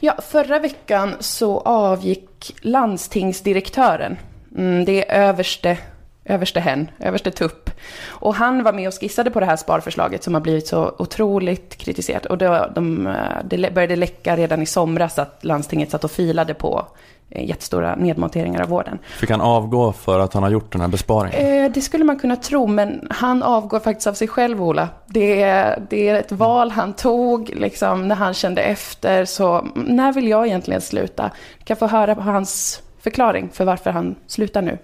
Ja, 0.00 0.14
förra 0.22 0.58
veckan 0.58 1.14
så 1.20 1.58
avgick 1.60 2.54
landstingsdirektören. 2.60 4.16
Mm, 4.56 4.84
det 4.84 5.10
är 5.10 5.28
överste, 5.28 5.78
överste 6.24 6.60
hen, 6.60 6.90
överste 6.98 7.30
tupp. 7.30 7.70
Och 8.08 8.34
han 8.34 8.62
var 8.62 8.72
med 8.72 8.88
och 8.88 8.94
skissade 9.00 9.30
på 9.30 9.40
det 9.40 9.46
här 9.46 9.56
sparförslaget 9.56 10.22
som 10.22 10.34
har 10.34 10.40
blivit 10.40 10.66
så 10.68 10.94
otroligt 10.98 11.76
kritiserat. 11.76 12.26
Och 12.26 12.38
då, 12.38 12.70
de, 12.74 13.06
eh, 13.06 13.14
det 13.44 13.56
lä- 13.56 13.70
började 13.70 13.96
läcka 13.96 14.36
redan 14.36 14.62
i 14.62 14.66
somras 14.66 15.18
att 15.18 15.38
landstinget 15.44 15.90
satt 15.90 16.04
och 16.04 16.10
filade 16.10 16.54
på 16.54 16.86
jättestora 17.30 17.94
nedmonteringar 17.94 18.62
av 18.62 18.68
vården. 18.68 18.98
Fick 19.20 19.30
han 19.30 19.40
avgå 19.40 19.92
för 19.92 20.18
att 20.18 20.34
han 20.34 20.42
har 20.42 20.50
gjort 20.50 20.72
den 20.72 20.80
här 20.80 20.88
besparingen? 20.88 21.64
Eh, 21.64 21.72
det 21.72 21.80
skulle 21.80 22.04
man 22.04 22.18
kunna 22.18 22.36
tro, 22.36 22.66
men 22.66 23.06
han 23.10 23.42
avgår 23.42 23.80
faktiskt 23.80 24.06
av 24.06 24.14
sig 24.14 24.28
själv, 24.28 24.62
Ola. 24.62 24.88
Det 25.06 25.42
är, 25.42 25.82
det 25.90 26.08
är 26.08 26.14
ett 26.14 26.32
val 26.32 26.70
han 26.70 26.92
tog, 26.92 27.50
liksom, 27.56 28.08
när 28.08 28.16
han 28.16 28.34
kände 28.34 28.62
efter. 28.62 29.24
Så 29.24 29.58
mm, 29.58 29.72
när 29.74 30.12
vill 30.12 30.28
jag 30.28 30.46
egentligen 30.46 30.80
sluta? 30.80 31.30
Jag 31.58 31.66
kan 31.66 31.76
få 31.76 31.86
höra 31.86 32.14
på 32.14 32.20
hans 32.20 32.82
förklaring 33.00 33.50
för 33.52 33.64
varför 33.64 33.90
han 33.90 34.14
slutar 34.26 34.62
nu. 34.62 34.78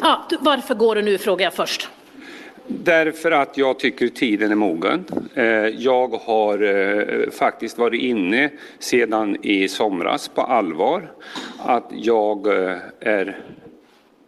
Ja, 0.00 0.26
du, 0.30 0.36
varför 0.40 0.74
går 0.74 0.94
du 0.94 1.02
nu 1.02 1.18
frågar 1.18 1.44
jag 1.44 1.54
först. 1.54 1.88
Därför 2.66 3.30
att 3.30 3.58
jag 3.58 3.78
tycker 3.78 4.08
tiden 4.08 4.50
är 4.50 4.54
mogen. 4.54 5.04
Eh, 5.34 5.44
jag 5.66 6.08
har 6.08 6.62
eh, 6.62 7.30
faktiskt 7.30 7.78
varit 7.78 8.02
inne 8.02 8.50
sedan 8.78 9.36
i 9.42 9.68
somras 9.68 10.28
på 10.28 10.40
allvar 10.42 11.12
att 11.58 11.90
jag 11.90 12.46
eh, 12.46 12.76
är 13.00 13.38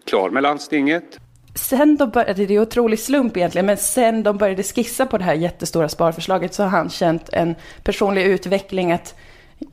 klar 0.04 0.30
med 0.30 0.42
landstinget. 0.42 1.18
Sen 1.54 1.96
de 1.96 2.10
började, 2.10 2.46
det 2.46 2.54
är 2.54 2.60
otrolig 2.60 2.98
slump 2.98 3.36
egentligen, 3.36 3.66
men 3.66 3.76
sen 3.76 4.22
de 4.22 4.38
började 4.38 4.62
skissa 4.62 5.06
på 5.06 5.18
det 5.18 5.24
här 5.24 5.34
jättestora 5.34 5.88
sparförslaget 5.88 6.54
så 6.54 6.62
har 6.62 6.70
han 6.70 6.90
känt 6.90 7.28
en 7.28 7.54
personlig 7.84 8.26
utveckling 8.26 8.92
att 8.92 9.14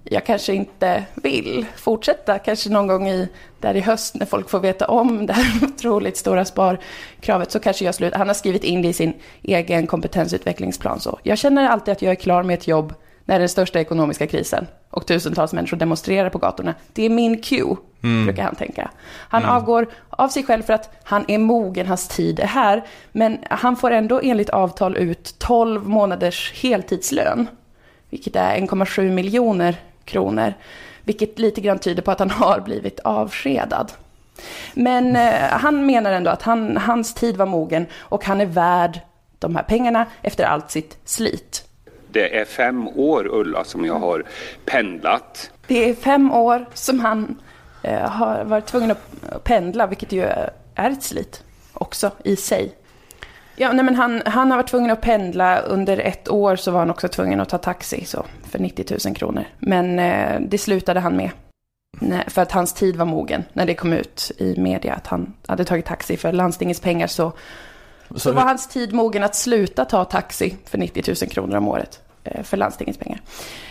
jag 0.04 0.26
kanske 0.26 0.54
inte 0.54 1.04
vill 1.16 1.66
fortsätta, 1.76 2.40
kanske 2.40 2.70
någon 2.70 2.88
gång 2.88 3.10
i, 3.10 3.30
där 3.60 3.76
i 3.76 3.80
höst 3.80 4.16
när 4.16 4.26
folk 4.26 4.50
får 4.50 4.60
veta 4.60 4.88
om 4.88 5.26
det 5.26 5.34
här 5.34 5.64
otroligt 5.68 6.18
stora 6.18 6.46
sparkravet 6.46 7.52
så 7.52 7.60
kanske 7.60 7.86
jag 7.86 7.96
slutar. 7.96 8.18
Han 8.18 8.28
har 8.28 8.34
skrivit 8.34 8.64
in 8.64 8.82
det 8.82 8.88
i 8.88 8.94
sin 8.94 9.14
egen 9.42 9.88
kompetensutvecklingsplan 9.88 11.00
så. 11.00 11.20
Jag 11.24 11.38
känner 11.38 11.68
alltid 11.70 11.92
att 11.92 12.02
jag 12.02 12.12
är 12.12 12.16
klar 12.16 12.44
med 12.44 12.54
ett 12.54 12.68
jobb 12.68 12.94
när 13.26 13.40
den 13.40 13.50
största 13.50 13.80
ekonomiska 13.80 14.28
krisen 14.28 14.68
och 14.90 15.06
tusentals 15.06 15.54
människor 15.54 15.78
demonstrerar 15.78 16.30
på 16.30 16.38
gatorna. 16.38 16.74
Det 16.94 17.06
är 17.06 17.10
min 17.10 17.42
cue, 17.42 17.76
brukar 18.26 18.44
han 18.44 18.56
tänka. 18.56 18.92
Han 19.06 19.46
avgår 19.46 19.88
av 20.10 20.28
sig 20.28 20.44
själv 20.44 20.64
för 20.64 20.74
att 20.74 20.96
han 21.04 21.26
är 21.28 21.38
mogen, 21.38 21.88
hans 21.88 22.08
tid 22.08 22.40
är 22.40 22.48
här. 22.48 22.84
Men 23.12 23.38
han 23.50 23.76
får 23.76 23.92
ändå 23.92 24.22
enligt 24.24 24.50
avtal 24.50 24.98
ut 24.98 25.36
12 25.40 25.88
månaders 25.88 26.54
heltidslön. 26.54 27.48
Vilket 28.14 28.36
är 28.36 28.58
1,7 28.58 29.12
miljoner 29.12 29.76
kronor. 30.06 30.54
Vilket 31.04 31.40
lite 31.40 31.62
grann 31.62 31.80
tyder 31.80 32.02
på 32.02 32.12
att 32.12 32.20
han 32.20 32.32
har 32.32 32.60
blivit 32.60 33.00
avskedad. 33.00 33.92
Men 34.74 35.16
eh, 35.16 35.50
han 35.50 35.86
menar 35.86 36.12
ändå 36.12 36.32
att 36.32 36.42
han, 36.42 36.78
hans 36.78 37.14
tid 37.14 37.38
var 37.38 37.46
mogen 37.46 37.86
och 38.00 38.26
han 38.26 38.42
är 38.42 38.46
värd 38.46 39.00
de 39.40 39.56
här 39.56 39.64
pengarna 39.64 40.06
efter 40.22 40.44
allt 40.44 40.72
sitt 40.72 40.98
slit. 41.06 41.64
Det 42.12 42.38
är 42.40 42.46
fem 42.46 42.88
år, 42.88 43.28
Ulla, 43.32 43.64
som 43.64 43.86
jag 43.86 44.00
har 44.00 44.24
pendlat. 44.66 45.52
Det 45.68 45.90
är 45.90 45.94
fem 45.94 46.32
år 46.32 46.66
som 46.74 47.00
han 47.00 47.42
eh, 47.84 48.10
har 48.10 48.44
varit 48.44 48.66
tvungen 48.66 48.92
att 48.92 49.44
pendla, 49.44 49.88
vilket 49.88 50.12
ju 50.12 50.22
är 50.76 50.90
ett 50.90 51.04
slit 51.04 51.44
också 51.74 52.12
i 52.24 52.36
sig. 52.36 52.76
Ja, 53.56 53.74
nej, 53.74 53.86
men 53.86 53.96
han, 53.96 54.22
han 54.26 54.52
har 54.52 54.58
varit 54.58 54.70
tvungen 54.70 54.92
att 54.92 55.02
pendla. 55.02 55.60
Under 55.60 55.98
ett 55.98 56.30
år 56.30 56.56
så 56.56 56.72
var 56.72 56.80
han 56.80 56.90
också 56.90 57.08
tvungen 57.08 57.40
att 57.40 57.50
ta 57.50 57.58
taxi 57.58 58.06
så, 58.06 58.26
för 58.44 58.60
90 58.60 58.98
000 59.06 59.16
kronor. 59.16 59.46
Men 59.60 60.00
eh, 60.00 60.40
det 60.40 60.58
slutade 60.58 61.00
han 61.00 61.16
med. 61.16 61.30
Nej, 62.00 62.24
för 62.28 62.42
att 62.42 62.52
hans 62.52 62.74
tid 62.74 62.96
var 62.96 63.06
mogen 63.06 63.44
när 63.54 63.66
det 63.66 63.74
kom 63.74 63.94
ut 63.94 64.32
i 64.38 64.60
media 64.60 64.94
att 64.94 65.08
han 65.08 65.34
hade 65.48 65.66
tagit 65.66 65.86
taxi 65.86 66.18
för 66.18 66.32
landstingets 66.32 66.80
pengar 66.80 67.08
så, 67.08 67.32
så, 68.10 68.20
Så 68.20 68.32
var 68.32 68.42
hans 68.42 68.68
tid 68.68 68.94
mogen 68.94 69.24
att 69.24 69.36
sluta 69.36 69.86
ta 69.86 70.06
taxi 70.06 70.56
för 70.66 70.78
90 70.78 71.04
000 71.22 71.30
kronor 71.30 71.56
om 71.58 71.68
året 71.68 72.02
eh, 72.24 72.44
för 72.44 72.58
landstingets 72.58 73.00
pengar. 73.00 73.22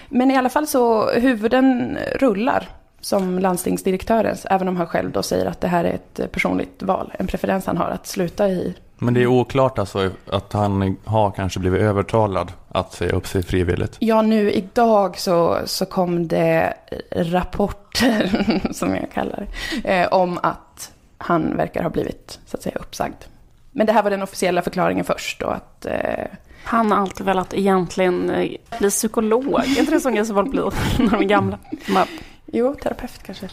Men 0.08 0.30
i 0.30 0.36
alla 0.36 0.48
fall 0.48 0.66
så 0.66 1.10
huvuden 1.10 1.98
rullar 2.14 2.68
som 3.00 3.38
landstingsdirektörens, 3.38 4.46
även 4.50 4.68
om 4.68 4.76
han 4.76 4.86
själv 4.86 5.10
då 5.10 5.22
säger 5.22 5.46
att 5.46 5.60
det 5.60 5.68
här 5.68 5.84
är 5.84 5.94
ett 5.94 6.32
personligt 6.32 6.82
val, 6.82 7.12
en 7.18 7.26
preferens 7.26 7.66
han 7.66 7.76
har 7.76 7.90
att 7.90 8.06
sluta 8.06 8.48
i. 8.48 8.74
Men 9.02 9.14
det 9.14 9.22
är 9.22 9.26
oklart 9.26 9.78
alltså 9.78 10.10
att 10.26 10.52
han 10.52 10.96
har 11.04 11.30
kanske 11.30 11.60
blivit 11.60 11.80
övertalad 11.80 12.52
att 12.68 12.92
säga 12.92 13.12
upp 13.12 13.26
sig 13.26 13.42
frivilligt. 13.42 13.96
Ja, 13.98 14.22
nu 14.22 14.52
idag 14.52 15.18
så, 15.18 15.58
så 15.64 15.86
kom 15.86 16.28
det 16.28 16.74
rapporter, 17.10 18.30
som 18.72 18.94
jag 18.94 19.10
kallar 19.14 19.46
det, 19.82 20.00
eh, 20.00 20.08
om 20.08 20.38
att 20.42 20.92
han 21.18 21.56
verkar 21.56 21.82
ha 21.82 21.90
blivit, 21.90 22.40
så 22.46 22.56
att 22.56 22.62
säga, 22.62 22.76
uppsagd. 22.80 23.24
Men 23.72 23.86
det 23.86 23.92
här 23.92 24.02
var 24.02 24.10
den 24.10 24.22
officiella 24.22 24.62
förklaringen 24.62 25.04
först 25.04 25.40
då, 25.40 25.46
att 25.46 25.86
eh, 25.86 26.24
Han 26.64 26.92
har 26.92 26.98
alltid 26.98 27.26
velat 27.26 27.54
egentligen 27.54 28.30
eh, 28.30 28.50
bli 28.78 28.90
psykolog. 28.90 29.64
Är 29.64 29.78
inte 29.80 29.92
det 29.92 30.00
sån 30.00 30.14
grej 30.14 30.26
som 30.26 30.36
folk 30.36 30.50
blir 30.50 30.72
när 30.98 31.10
de 31.10 31.20
är 31.20 31.28
gamla? 31.28 31.58
Man, 31.88 32.06
Jo, 32.46 32.74
terapeut 32.74 33.22
kanske. 33.22 33.48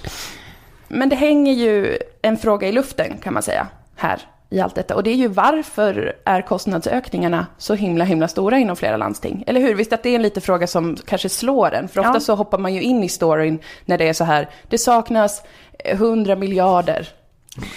Men 0.88 1.10
det 1.10 1.16
hänger 1.16 1.54
ju 1.54 1.98
en 2.22 2.38
fråga 2.38 2.68
i 2.68 2.72
luften 2.72 3.18
kan 3.18 3.34
man 3.34 3.44
säga 3.44 3.68
här 3.96 4.20
i 4.50 4.60
allt 4.60 4.76
detta. 4.76 4.96
Och 4.96 5.04
det 5.04 5.10
är 5.10 5.16
ju 5.16 5.28
varför 5.28 6.16
är 6.26 6.42
kostnadsökningarna 6.42 7.46
så 7.58 7.74
himla 7.74 8.06
himla 8.06 8.28
stora 8.28 8.58
inom 8.58 8.76
flera 8.76 8.98
landsting? 8.98 9.44
Eller 9.48 9.62
hur? 9.62 9.76
Visst 9.76 9.94
att 9.94 10.04
det 10.04 10.10
är 10.10 10.16
en 10.16 10.22
liten 10.22 10.42
fråga 10.42 10.68
som 10.68 10.96
kanske 11.06 11.30
slår 11.30 11.74
en? 11.74 11.88
För 11.88 12.00
ofta 12.00 12.14
Ja. 12.14 12.20
så 12.20 12.36
hoppar 12.36 12.58
man 12.58 12.74
ju 12.74 12.82
in 12.82 13.04
i 13.04 13.10
storyn 13.10 13.60
när 13.86 13.98
det 13.98 14.10
är 14.10 14.14
så 14.14 14.24
här, 14.24 14.50
det 14.68 14.78
saknas 14.78 15.44
100 15.86 16.36
miljarder. 16.36 17.08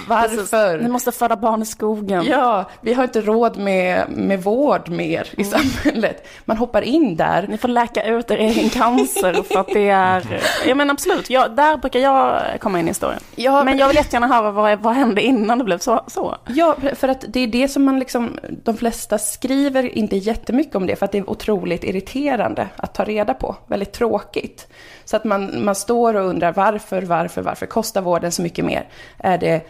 Varför? 0.08 0.78
Ni 0.78 0.88
måste 0.88 1.12
föda 1.12 1.36
barn 1.36 1.62
i 1.62 1.66
skogen. 1.66 2.24
Ja, 2.26 2.64
vi 2.80 2.94
har 2.94 3.04
inte 3.04 3.20
råd 3.20 3.56
med, 3.56 4.04
med 4.10 4.42
vård 4.42 4.88
mer 4.88 5.28
i 5.36 5.44
samhället. 5.44 6.26
Man 6.44 6.56
hoppar 6.56 6.82
in 6.82 7.16
där. 7.16 7.46
Ni 7.48 7.58
får 7.58 7.68
läka 7.68 8.04
ut 8.04 8.30
er 8.30 8.36
egen 8.36 8.70
cancer 8.70 9.42
för 9.42 9.60
att 9.60 9.68
det 9.68 9.88
är... 9.88 10.42
Ja 10.66 10.74
men 10.74 10.90
absolut, 10.90 11.30
ja, 11.30 11.48
där 11.48 11.76
brukar 11.76 12.00
jag 12.00 12.42
komma 12.60 12.80
in 12.80 12.84
i 12.84 12.90
historien. 12.90 13.20
Ja, 13.36 13.64
Men 13.64 13.78
jag 13.78 13.88
vill 13.88 13.96
jättegärna 13.96 14.26
höra 14.26 14.50
vad, 14.50 14.78
vad 14.78 14.94
hände 14.94 15.22
innan 15.22 15.58
det 15.58 15.64
blev 15.64 15.78
så. 15.78 16.04
så. 16.06 16.36
Ja, 16.46 16.76
för 16.94 17.08
att 17.08 17.24
det 17.28 17.40
är 17.40 17.46
det 17.46 17.68
som 17.68 17.84
man 17.84 17.98
liksom, 17.98 18.38
de 18.64 18.76
flesta 18.76 19.18
skriver 19.18 19.98
inte 19.98 20.16
jättemycket 20.16 20.74
om 20.74 20.86
det, 20.86 20.96
för 20.96 21.04
att 21.04 21.12
det 21.12 21.18
är 21.18 21.30
otroligt 21.30 21.84
irriterande 21.84 22.68
att 22.76 22.94
ta 22.94 23.04
reda 23.04 23.34
på, 23.34 23.56
väldigt 23.66 23.92
tråkigt. 23.92 24.68
Så 25.12 25.16
att 25.16 25.24
man, 25.24 25.64
man 25.64 25.74
står 25.74 26.14
och 26.14 26.28
undrar 26.28 26.52
varför, 26.52 27.02
varför, 27.02 27.42
varför 27.42 27.66
kostar 27.66 28.02
vården 28.02 28.32
så 28.32 28.42
mycket 28.42 28.64
mer? 28.64 28.88
Är 29.18 29.38
det, 29.38 29.66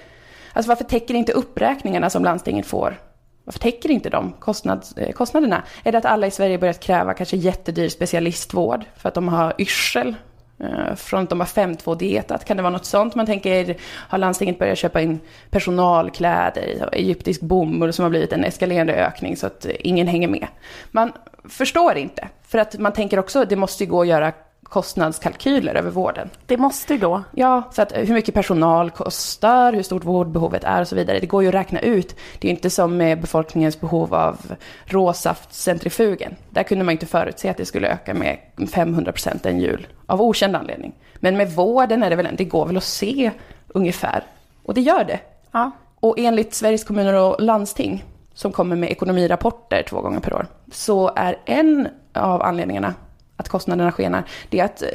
alltså 0.52 0.68
varför 0.68 0.84
täcker 0.84 1.14
inte 1.14 1.32
uppräkningarna 1.32 2.10
som 2.10 2.24
landstinget 2.24 2.66
får? 2.66 3.00
Varför 3.44 3.58
täcker 3.58 3.90
inte 3.90 4.10
de 4.10 4.32
kostnads, 4.32 4.92
eh, 4.92 5.12
kostnaderna? 5.12 5.62
Är 5.84 5.92
det 5.92 5.98
att 5.98 6.04
alla 6.04 6.26
i 6.26 6.30
Sverige 6.30 6.58
börjat 6.58 6.80
kräva 6.80 7.14
kanske 7.14 7.36
jättedyr 7.36 7.88
specialistvård 7.88 8.84
för 8.96 9.08
att 9.08 9.14
de 9.14 9.28
har 9.28 9.54
yrsel? 9.58 10.14
Eh, 10.58 10.94
från 10.94 11.22
att 11.22 11.30
de 11.30 11.40
har 11.40 11.46
5.2-dietat? 11.46 12.44
kan 12.44 12.56
det 12.56 12.62
vara 12.62 12.72
något 12.72 12.84
sånt? 12.84 13.14
Man 13.14 13.26
tänker, 13.26 13.76
har 13.82 14.18
landstinget 14.18 14.58
börjat 14.58 14.78
köpa 14.78 15.00
in 15.00 15.20
personalkläder, 15.50 16.88
egyptisk 16.92 17.40
bomull 17.40 17.92
som 17.92 18.02
har 18.02 18.10
blivit 18.10 18.32
en 18.32 18.44
eskalerande 18.44 18.94
ökning 18.94 19.36
så 19.36 19.46
att 19.46 19.66
ingen 19.66 20.06
hänger 20.06 20.28
med? 20.28 20.46
Man 20.90 21.12
förstår 21.44 21.96
inte, 21.96 22.28
för 22.42 22.58
att 22.58 22.78
man 22.78 22.92
tänker 22.92 23.18
också, 23.18 23.44
det 23.44 23.56
måste 23.56 23.84
ju 23.84 23.90
gå 23.90 24.00
att 24.00 24.08
göra 24.08 24.32
kostnadskalkyler 24.72 25.74
över 25.74 25.90
vården. 25.90 26.30
Det 26.46 26.56
måste 26.56 26.94
ju 26.94 27.00
gå. 27.00 27.22
Ja, 27.32 27.62
så 27.72 27.82
att 27.82 27.92
hur 27.96 28.14
mycket 28.14 28.34
personal 28.34 28.90
kostar, 28.90 29.72
hur 29.72 29.82
stort 29.82 30.04
vårdbehovet 30.04 30.64
är 30.64 30.80
och 30.80 30.88
så 30.88 30.96
vidare. 30.96 31.18
Det 31.20 31.26
går 31.26 31.42
ju 31.42 31.48
att 31.48 31.54
räkna 31.54 31.80
ut. 31.80 32.16
Det 32.38 32.48
är 32.48 32.52
inte 32.52 32.70
som 32.70 32.96
med 32.96 33.20
befolkningens 33.20 33.80
behov 33.80 34.14
av 34.14 34.36
råsaftcentrifugen. 34.84 36.36
Där 36.50 36.62
kunde 36.62 36.84
man 36.84 36.92
inte 36.92 37.06
förutse 37.06 37.48
att 37.48 37.56
det 37.56 37.64
skulle 37.64 37.88
öka 37.88 38.14
med 38.14 38.38
500 38.72 39.12
procent 39.12 39.46
en 39.46 39.60
jul, 39.60 39.86
av 40.06 40.22
okänd 40.22 40.56
anledning. 40.56 40.92
Men 41.14 41.36
med 41.36 41.52
vården 41.52 42.02
är 42.02 42.10
det 42.10 42.16
väl, 42.16 42.28
det 42.36 42.44
går 42.44 42.66
väl 42.66 42.76
att 42.76 42.84
se 42.84 43.30
ungefär. 43.68 44.24
Och 44.62 44.74
det 44.74 44.80
gör 44.80 45.04
det. 45.04 45.20
Ja. 45.50 45.70
Och 46.00 46.18
enligt 46.18 46.54
Sveriges 46.54 46.84
kommuner 46.84 47.14
och 47.14 47.42
landsting, 47.42 48.04
som 48.34 48.52
kommer 48.52 48.76
med 48.76 48.90
ekonomirapporter 48.90 49.82
två 49.88 50.00
gånger 50.00 50.20
per 50.20 50.34
år, 50.34 50.46
så 50.72 51.12
är 51.16 51.36
en 51.44 51.88
av 52.12 52.42
anledningarna 52.42 52.94
att 53.42 53.48
kostnaderna 53.48 53.92
skenar, 53.92 54.24
det 54.48 54.60
är 54.60 54.64
att 54.64 54.82
eh, 54.82 54.88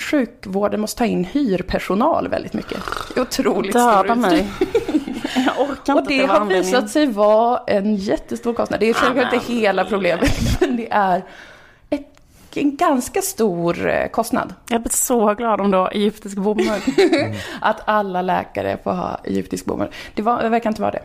sjukvården 0.00 0.80
måste 0.80 0.98
ta 0.98 1.04
in 1.04 1.24
hyrpersonal 1.24 2.28
väldigt 2.28 2.52
mycket. 2.52 2.78
Otroligt 3.16 3.72
Döda 3.72 4.14
mig. 4.14 4.48
Jag 5.34 5.60
orkar 5.60 5.70
Och 5.70 5.70
inte 5.78 5.92
att 5.92 6.08
det 6.08 6.26
har 6.26 6.40
anledningen. 6.40 6.64
visat 6.64 6.90
sig 6.90 7.06
vara 7.06 7.60
en 7.66 7.96
jättestor 7.96 8.54
kostnad. 8.54 8.80
Det 8.80 8.88
är 8.88 8.94
självklart 8.94 9.32
inte 9.32 9.52
hela 9.52 9.84
problemet, 9.84 10.32
men 10.60 10.76
det 10.76 10.88
är 10.90 11.22
ett, 11.90 12.06
en 12.54 12.76
ganska 12.76 13.22
stor 13.22 13.88
eh, 13.88 14.08
kostnad. 14.08 14.54
Jag 14.68 14.80
blir 14.80 14.92
så 14.92 15.34
glad 15.34 15.60
om 15.60 15.70
du 15.70 15.76
har 15.78 15.90
egyptisk 15.94 16.36
bomull. 16.36 16.80
Att 17.60 17.80
alla 17.84 18.22
läkare 18.22 18.78
får 18.84 18.92
ha 18.92 19.20
egyptisk 19.24 19.64
bomull. 19.64 19.88
Det, 20.14 20.22
var, 20.22 20.42
det 20.42 20.48
verkar 20.48 20.70
inte 20.70 20.82
vara 20.82 20.92
det. 20.92 21.02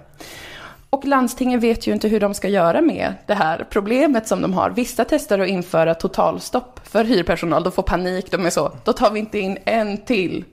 Och 0.90 1.06
landstingen 1.06 1.60
vet 1.60 1.88
ju 1.88 1.94
inte 1.94 2.08
hur 2.08 2.20
de 2.20 2.34
ska 2.34 2.48
göra 2.48 2.82
med 2.82 3.14
det 3.26 3.34
här 3.34 3.68
problemet 3.70 4.28
som 4.28 4.42
de 4.42 4.54
har. 4.54 4.70
Vissa 4.70 5.06
testar 5.06 5.40
att 5.40 5.48
införa 5.48 5.94
totalstopp 5.94 6.80
för 6.84 7.04
hyrpersonal. 7.04 7.64
De 7.64 7.72
får 7.72 7.84
panik, 7.84 8.32
de 8.32 8.46
är 8.46 8.50
så, 8.50 8.72
då 8.84 8.94
tar 8.94 9.12
vi 9.12 9.20
inte 9.20 9.40
in 9.40 9.58
en 9.66 9.98
till 9.98 10.46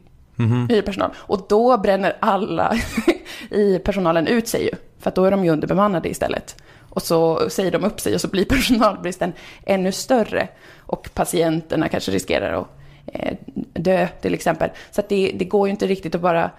hyrpersonal. 0.69 1.11
Och 1.17 1.47
då 1.49 1.79
bränner 1.79 2.17
alla 2.21 2.77
i 3.51 3.79
personalen 3.79 4.27
ut 4.27 4.49
sig 4.49 4.65
ju. 4.65 4.71
För 4.99 5.09
att 5.09 5.15
då 5.15 5.25
är 5.25 5.31
de 5.31 5.45
ju 5.45 5.51
underbemannade 5.51 6.09
istället. 6.09 6.57
Och 6.91 7.03
så 7.03 7.51
säger 7.51 7.71
de 7.71 7.85
upp 7.85 8.01
sig 8.01 8.15
och 8.15 8.21
så 8.21 8.29
blir 8.29 8.45
personalbristen 8.49 9.33
ännu 9.67 9.93
större. 9.93 10.49
Och 10.79 11.11
patienterna 11.15 11.89
kanske 11.89 12.13
riskerar 12.13 12.61
att 12.61 12.69
eh, 13.07 13.37
dö 13.73 14.09
till 14.21 14.35
exempel. 14.35 14.71
Så 14.91 15.03
det, 15.09 15.33
det 15.35 15.45
går 15.45 15.69
ju 15.69 15.71
inte 15.71 15.87
riktigt 15.87 16.15
att 16.15 16.21
bara 16.21 16.51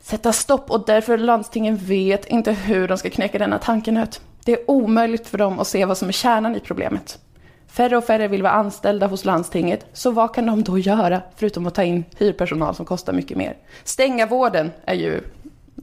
sätta 0.00 0.32
stopp 0.32 0.70
och 0.70 0.84
därför 0.86 1.18
landstingen 1.18 1.76
vet 1.76 2.26
inte 2.26 2.52
hur 2.52 2.88
de 2.88 2.98
ska 2.98 3.10
knäcka 3.10 3.38
denna 3.38 3.58
tankenöt. 3.58 4.20
Det 4.44 4.52
är 4.52 4.70
omöjligt 4.70 5.26
för 5.26 5.38
dem 5.38 5.58
att 5.58 5.66
se 5.66 5.84
vad 5.84 5.98
som 5.98 6.08
är 6.08 6.12
kärnan 6.12 6.56
i 6.56 6.60
problemet. 6.60 7.18
Färre 7.66 7.96
och 7.96 8.04
färre 8.04 8.28
vill 8.28 8.42
vara 8.42 8.52
anställda 8.52 9.06
hos 9.06 9.24
landstinget, 9.24 9.86
så 9.92 10.10
vad 10.10 10.34
kan 10.34 10.46
de 10.46 10.62
då 10.62 10.78
göra 10.78 11.22
förutom 11.36 11.66
att 11.66 11.74
ta 11.74 11.82
in 11.82 12.04
hyrpersonal 12.18 12.74
som 12.74 12.86
kostar 12.86 13.12
mycket 13.12 13.36
mer? 13.36 13.56
Stänga 13.84 14.26
vården 14.26 14.70
är 14.84 14.94
ju 14.94 15.20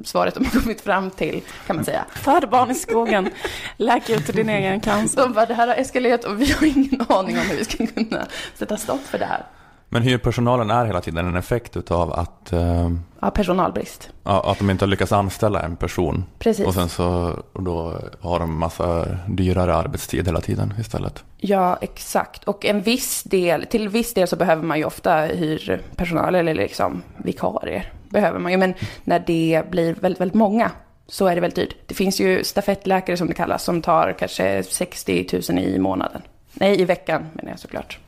svaret 0.03 0.35
de 0.35 0.45
har 0.45 0.61
kommit 0.61 0.81
fram 0.81 1.09
till, 1.09 1.41
kan 1.67 1.75
man 1.75 1.85
säga. 1.85 2.05
Föd 2.09 2.49
barn 2.49 2.71
i 2.71 2.75
skogen, 2.75 3.29
läk 3.77 4.09
ut 4.09 4.27
din 4.27 4.49
egen 4.49 4.79
cancer. 4.79 5.21
De 5.21 5.33
bara, 5.33 5.45
det 5.45 5.53
här 5.53 5.67
har 5.67 5.75
eskalerat 5.75 6.23
och 6.23 6.41
vi 6.41 6.51
har 6.51 6.67
ingen 6.67 7.05
aning 7.09 7.37
om 7.37 7.43
hur 7.43 7.57
vi 7.57 7.65
ska 7.65 7.87
kunna 7.87 8.27
sätta 8.55 8.77
stopp 8.77 9.01
för 9.01 9.17
det 9.17 9.25
här. 9.25 9.45
Men 9.89 10.01
hyrpersonalen 10.01 10.69
är 10.69 10.85
hela 10.85 11.01
tiden 11.01 11.27
en 11.27 11.35
effekt 11.35 11.77
utav 11.77 12.13
att, 12.13 12.53
eh, 12.53 12.89
Ja, 13.19 13.29
personalbrist. 13.29 14.09
ja, 14.23 14.51
att 14.51 14.59
de 14.59 14.69
inte 14.69 14.85
har 14.85 14.89
lyckats 14.89 15.11
anställa 15.11 15.61
en 15.61 15.75
person. 15.75 16.25
Precis. 16.39 16.65
Och 16.65 16.73
sen 16.73 16.89
så 16.89 17.35
och 17.53 17.63
då 17.63 17.93
har 18.21 18.39
de 18.39 18.59
massa 18.59 19.05
dyrare 19.27 19.75
arbetstid 19.75 20.25
hela 20.25 20.41
tiden 20.41 20.73
istället. 20.79 21.23
Ja, 21.37 21.77
exakt. 21.81 22.43
Och 22.43 22.65
en 22.65 22.81
viss 22.81 23.23
del, 23.23 23.65
till 23.65 23.89
viss 23.89 24.13
del 24.13 24.27
så 24.27 24.35
behöver 24.35 24.63
man 24.63 24.77
ju 24.77 24.85
ofta 24.85 25.15
hyrpersonal 25.21 26.35
eller 26.35 26.53
liksom 26.53 27.01
vikarier. 27.17 27.91
Behöver 28.09 28.39
man 28.39 28.51
ju, 28.51 28.57
men 28.57 28.73
när 29.03 29.19
det 29.27 29.63
blir 29.71 29.93
väldigt, 29.93 30.21
väldigt 30.21 30.35
många 30.35 30.71
så 31.07 31.27
är 31.27 31.35
det 31.35 31.41
väldigt 31.41 31.55
dyrt. 31.69 31.75
Det 31.85 31.93
finns 31.95 32.19
ju 32.19 32.43
stafettläkare 32.43 33.17
som 33.17 33.27
det 33.27 33.33
kallas 33.33 33.63
som 33.63 33.81
tar 33.81 34.15
kanske 34.19 34.63
60 34.63 35.41
000 35.49 35.59
i 35.59 35.79
månaden. 35.79 36.21
Nej, 36.53 36.81
i 36.81 36.85
veckan 36.85 37.25
menar 37.33 37.51
jag 37.51 37.59
såklart. 37.59 37.99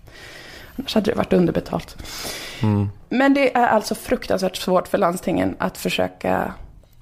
Annars 0.79 0.95
hade 0.95 1.11
det 1.11 1.15
varit 1.17 1.33
underbetalt. 1.33 1.97
Men 3.09 3.33
det 3.33 3.55
är 3.57 3.67
alltså 3.67 3.95
fruktansvärt 3.95 4.57
svårt 4.57 4.87
för 4.87 4.97
landstingen 4.97 5.55
att 5.59 5.77
försöka 5.77 6.53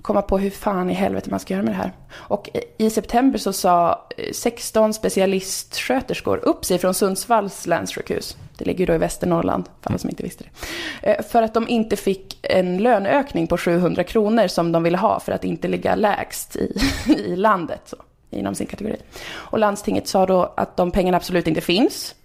komma 0.01 0.21
på 0.21 0.37
hur 0.37 0.49
fan 0.49 0.89
i 0.89 0.93
helvete 0.93 1.29
man 1.29 1.39
ska 1.39 1.53
göra 1.53 1.63
med 1.63 1.71
det 1.73 1.77
här. 1.77 1.91
Och 2.13 2.49
i- 2.77 2.89
september 2.89 3.39
så 3.39 3.53
sa 3.53 4.05
eh, 4.17 4.31
16 4.33 4.93
specialistsköterskor 4.93 6.37
upp 6.37 6.65
sig 6.65 6.77
från 6.77 6.93
Sundsvalls 6.93 7.67
länssjukhus. 7.67 8.37
Det 8.57 8.65
ligger 8.65 8.79
ju 8.79 8.85
då 8.85 8.93
i 8.93 8.97
Västernorrland, 8.97 9.65
för 9.81 9.89
alla 9.89 9.97
som 9.99 10.09
inte 10.09 10.23
visste 10.23 10.43
det. 10.43 11.09
Eh, 11.11 11.23
För 11.25 11.43
att 11.43 11.53
de 11.53 11.67
inte 11.69 11.95
fick 11.95 12.39
en 12.43 12.77
löneökning 12.77 13.47
på 13.47 13.57
700 13.57 14.03
kronor 14.03 14.47
som 14.47 14.71
de 14.71 14.83
ville 14.83 14.97
ha 14.97 15.19
för 15.19 15.31
att 15.31 15.43
inte 15.43 15.67
ligga 15.67 15.95
lägst 15.95 16.55
i, 16.55 16.77
i 17.17 17.35
landet. 17.35 17.81
Så, 17.85 17.97
inom 18.29 18.55
sin 18.55 18.67
kategori. 18.67 18.97
Och 19.29 19.59
landstinget 19.59 20.07
sa 20.07 20.25
då 20.25 20.53
att 20.57 20.77
de 20.77 20.91
pengarna 20.91 21.17
absolut 21.17 21.47
inte 21.47 21.61
finns. 21.61 22.15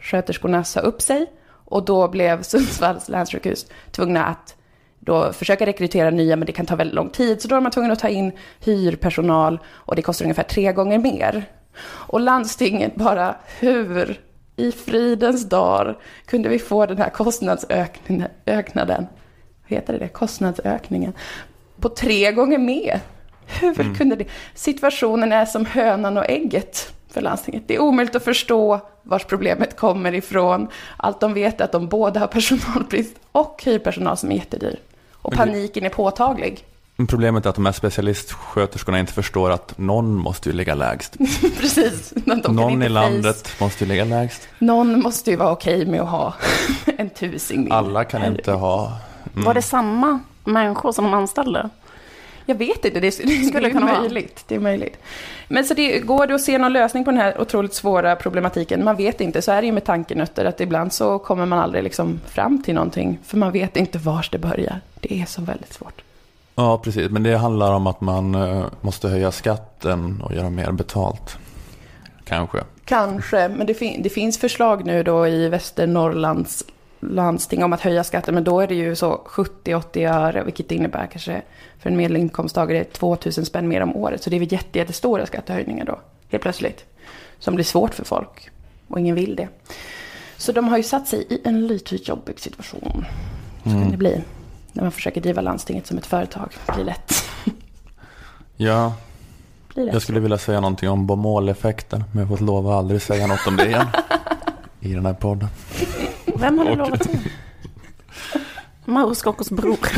Specialistsköterskorna 0.00 0.64
sa 0.64 0.80
upp 0.80 1.02
sig 1.02 1.26
och 1.64 1.84
då 1.84 2.08
blev 2.08 2.42
Sundsvalls 2.42 3.08
länssjukhus 3.08 3.66
tvungna 3.90 4.24
att 4.24 4.56
då 4.98 5.32
försöka 5.32 5.66
rekrytera 5.66 6.10
nya, 6.10 6.36
men 6.36 6.46
det 6.46 6.52
kan 6.52 6.66
ta 6.66 6.76
väldigt 6.76 6.94
lång 6.94 7.10
tid. 7.10 7.42
Så 7.42 7.48
då 7.48 7.56
är 7.56 7.60
man 7.60 7.72
tvungen 7.72 7.90
att 7.90 7.98
ta 7.98 8.08
in 8.08 8.32
hyrpersonal 8.60 9.58
och 9.66 9.96
det 9.96 10.02
kostar 10.02 10.24
ungefär 10.24 10.42
tre 10.42 10.72
gånger 10.72 10.98
mer. 10.98 11.44
Och 11.82 12.20
landstinget 12.20 12.94
bara, 12.94 13.36
hur 13.60 14.20
i 14.56 14.72
fridens 14.72 15.48
dagar 15.48 15.98
kunde 16.26 16.48
vi 16.48 16.58
få 16.58 16.86
den 16.86 16.98
här 16.98 17.10
kostnadsökningen, 17.10 18.28
heter 19.66 19.98
det, 19.98 20.08
kostnadsökningen, 20.08 21.12
på 21.80 21.88
tre 21.88 22.32
gånger 22.32 22.58
mer? 22.58 23.00
Hur 23.60 23.94
kunde 23.94 24.16
det? 24.16 24.26
Situationen 24.54 25.32
är 25.32 25.46
som 25.46 25.66
hönan 25.66 26.16
och 26.16 26.30
ägget 26.30 26.92
för 27.12 27.20
landstinget. 27.20 27.62
Det 27.66 27.74
är 27.74 27.78
omöjligt 27.80 28.16
att 28.16 28.24
förstå 28.24 28.80
vars 29.02 29.24
problemet 29.24 29.76
kommer 29.76 30.14
ifrån. 30.14 30.68
Allt 30.96 31.20
de 31.20 31.34
vet 31.34 31.60
är 31.60 31.64
att 31.64 31.72
de 31.72 31.88
både 31.88 32.20
har 32.20 32.26
personalbrist 32.26 33.14
och 33.32 33.62
hyrpersonal 33.64 34.16
som 34.16 34.30
är 34.32 34.36
jättedyr. 34.36 34.76
Och 35.14 35.32
paniken 35.32 35.84
är 35.84 35.88
påtaglig. 35.88 36.64
Problemet 37.08 37.46
är 37.46 37.50
att 37.50 37.56
de 37.56 37.66
här 37.66 37.72
specialistsköterskorna 37.72 38.98
inte 38.98 39.12
förstår 39.12 39.50
att 39.50 39.78
någon 39.78 40.14
måste 40.16 40.48
ju 40.48 40.54
ligga 40.54 40.74
lägst. 40.74 41.16
Precis. 41.60 42.12
Någon 42.24 42.38
inte 42.72 42.84
i 42.84 42.88
face- 42.88 42.92
landet 42.92 43.48
måste 43.60 43.84
ju 43.84 43.88
ligga 43.88 44.04
lägst. 44.04 44.48
Någon 44.58 45.00
måste 45.02 45.30
ju 45.30 45.36
vara 45.36 45.52
okej 45.52 45.86
med 45.86 46.00
att 46.00 46.08
ha 46.08 46.34
en 46.98 47.10
tusing. 47.10 47.68
Alla 47.70 48.04
kan 48.04 48.24
inte 48.24 48.52
ha... 48.52 48.92
Mm. 49.32 49.44
Var 49.44 49.54
det 49.54 49.62
samma 49.62 50.20
människor 50.44 50.92
som 50.92 51.04
de 51.04 51.14
anställde? 51.14 51.68
Jag 52.50 52.54
vet 52.54 52.84
inte, 52.84 53.00
det, 53.00 53.00
det 53.00 53.44
skulle 53.46 53.68
det 53.68 53.70
kunna 53.70 53.86
vara. 53.86 54.00
möjligt. 54.00 54.44
Det 54.48 54.54
är 54.54 54.60
möjligt. 54.60 54.96
Men 55.48 55.64
så 55.64 55.74
det, 55.74 55.98
går 55.98 56.26
det 56.26 56.34
att 56.34 56.40
se 56.40 56.58
någon 56.58 56.72
lösning 56.72 57.04
på 57.04 57.10
den 57.10 57.20
här 57.20 57.40
otroligt 57.40 57.74
svåra 57.74 58.16
problematiken? 58.16 58.84
Man 58.84 58.96
vet 58.96 59.20
inte, 59.20 59.42
så 59.42 59.52
är 59.52 59.60
det 59.62 59.66
ju 59.66 59.72
med 59.72 59.84
tankenötter, 59.84 60.44
att 60.44 60.60
ibland 60.60 60.92
så 60.92 61.18
kommer 61.18 61.46
man 61.46 61.58
aldrig 61.58 61.84
liksom 61.84 62.20
fram 62.26 62.62
till 62.62 62.74
någonting, 62.74 63.18
för 63.24 63.36
man 63.36 63.52
vet 63.52 63.76
inte 63.76 63.98
vars 63.98 64.30
det 64.30 64.38
börjar. 64.38 64.80
Det 65.00 65.20
är 65.20 65.24
så 65.26 65.42
väldigt 65.42 65.72
svårt. 65.72 66.02
Ja, 66.54 66.78
precis. 66.78 67.10
Men 67.10 67.22
det 67.22 67.36
handlar 67.36 67.72
om 67.72 67.86
att 67.86 68.00
man 68.00 68.34
eh, 68.34 68.64
måste 68.80 69.08
höja 69.08 69.32
skatten 69.32 70.22
och 70.22 70.34
göra 70.34 70.50
mer 70.50 70.72
betalt. 70.72 71.38
Kanske. 72.24 72.58
Kanske, 72.84 73.48
men 73.48 73.66
det, 73.66 73.74
fin- 73.74 74.02
det 74.02 74.10
finns 74.10 74.38
förslag 74.38 74.84
nu 74.86 75.02
då 75.02 75.26
i 75.26 75.48
Västernorrlands 75.48 76.64
landsting 77.00 77.64
om 77.64 77.72
att 77.72 77.80
höja 77.80 78.04
skatten, 78.04 78.34
men 78.34 78.44
då 78.44 78.60
är 78.60 78.66
det 78.66 78.74
ju 78.74 78.96
så 78.96 79.20
70-80 79.26 80.08
öre, 80.14 80.44
vilket 80.44 80.70
innebär 80.72 81.06
kanske 81.12 81.42
för 81.78 81.90
en 81.90 81.96
medelinkomsttagare 81.96 82.84
2000 82.84 83.44
spänn 83.44 83.68
mer 83.68 83.80
om 83.80 83.96
året. 83.96 84.22
Så 84.22 84.30
det 84.30 84.36
är 84.36 84.40
väl 84.40 84.52
jätte, 84.52 84.78
jättestora 84.78 85.26
skattehöjningar 85.26 85.84
då, 85.84 85.98
helt 86.28 86.42
plötsligt. 86.42 86.84
Som 87.38 87.54
blir 87.54 87.64
svårt 87.64 87.94
för 87.94 88.04
folk, 88.04 88.50
och 88.88 89.00
ingen 89.00 89.14
vill 89.14 89.36
det. 89.36 89.48
Så 90.36 90.52
de 90.52 90.68
har 90.68 90.76
ju 90.76 90.82
satt 90.82 91.08
sig 91.08 91.26
i 91.30 91.40
en 91.44 91.66
lite 91.66 91.96
jobbig 91.96 92.40
situation. 92.40 93.04
Så 93.64 93.70
kan 93.70 93.90
det 93.90 93.96
bli. 93.96 94.22
När 94.72 94.82
man 94.82 94.92
försöker 94.92 95.20
driva 95.20 95.40
landstinget 95.40 95.86
som 95.86 95.98
ett 95.98 96.06
företag. 96.06 96.48
Det 96.66 96.72
blir 96.72 96.84
lätt. 96.84 97.14
Ja, 98.56 98.92
Blir 99.74 99.84
lätt. 99.84 99.92
jag 99.92 100.02
skulle 100.02 100.20
vilja 100.20 100.38
säga 100.38 100.60
någonting 100.60 100.88
om 100.88 101.06
Bomål-effekten. 101.06 102.04
Men 102.12 102.28
jag 102.28 102.38
får 102.38 102.44
lova 102.46 102.70
att 102.72 102.76
aldrig 102.78 103.02
säga 103.02 103.26
något 103.26 103.46
om 103.46 103.56
det 103.56 103.66
igen. 103.66 103.86
I 104.80 104.92
den 104.94 105.06
här 105.06 105.14
podden. 105.14 105.48
Vem 106.40 106.58
har 106.58 106.64
du 106.64 106.76
lovat 106.76 107.00
till? 107.02 107.18
Mauro 108.84 109.14
Scoccos 109.14 109.50
bror. 109.50 109.78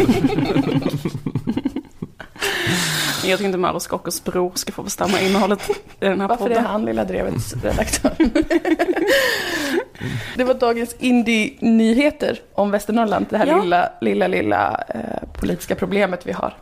Jag 3.25 3.39
tycker 3.39 3.45
inte 3.45 3.59
Mauro 3.59 3.81
Scoccos 3.81 4.25
bror 4.25 4.53
ska 4.55 4.73
få 4.73 4.83
bestämma 4.83 5.21
innehållet 5.21 5.71
i 5.71 5.75
den 5.99 6.21
här 6.21 6.29
Varför 6.29 6.45
är 6.45 6.49
podden. 6.49 6.65
han 6.65 6.85
Lilla 6.85 7.05
Drevets 7.05 7.55
redaktör? 7.65 8.13
det 10.37 10.45
var 10.45 10.55
dagens 10.55 10.97
Indie-nyheter 10.99 12.41
om 12.55 12.71
Västernorrland. 12.71 13.27
Det 13.31 13.39
här 13.39 13.47
Ja. 13.47 13.63
lilla, 13.63 13.91
lilla, 14.01 14.27
lilla 14.27 14.85
eh, 14.89 15.29
politiska 15.41 15.75
problemet 15.75 16.27
vi 16.27 16.33
har. 16.33 16.55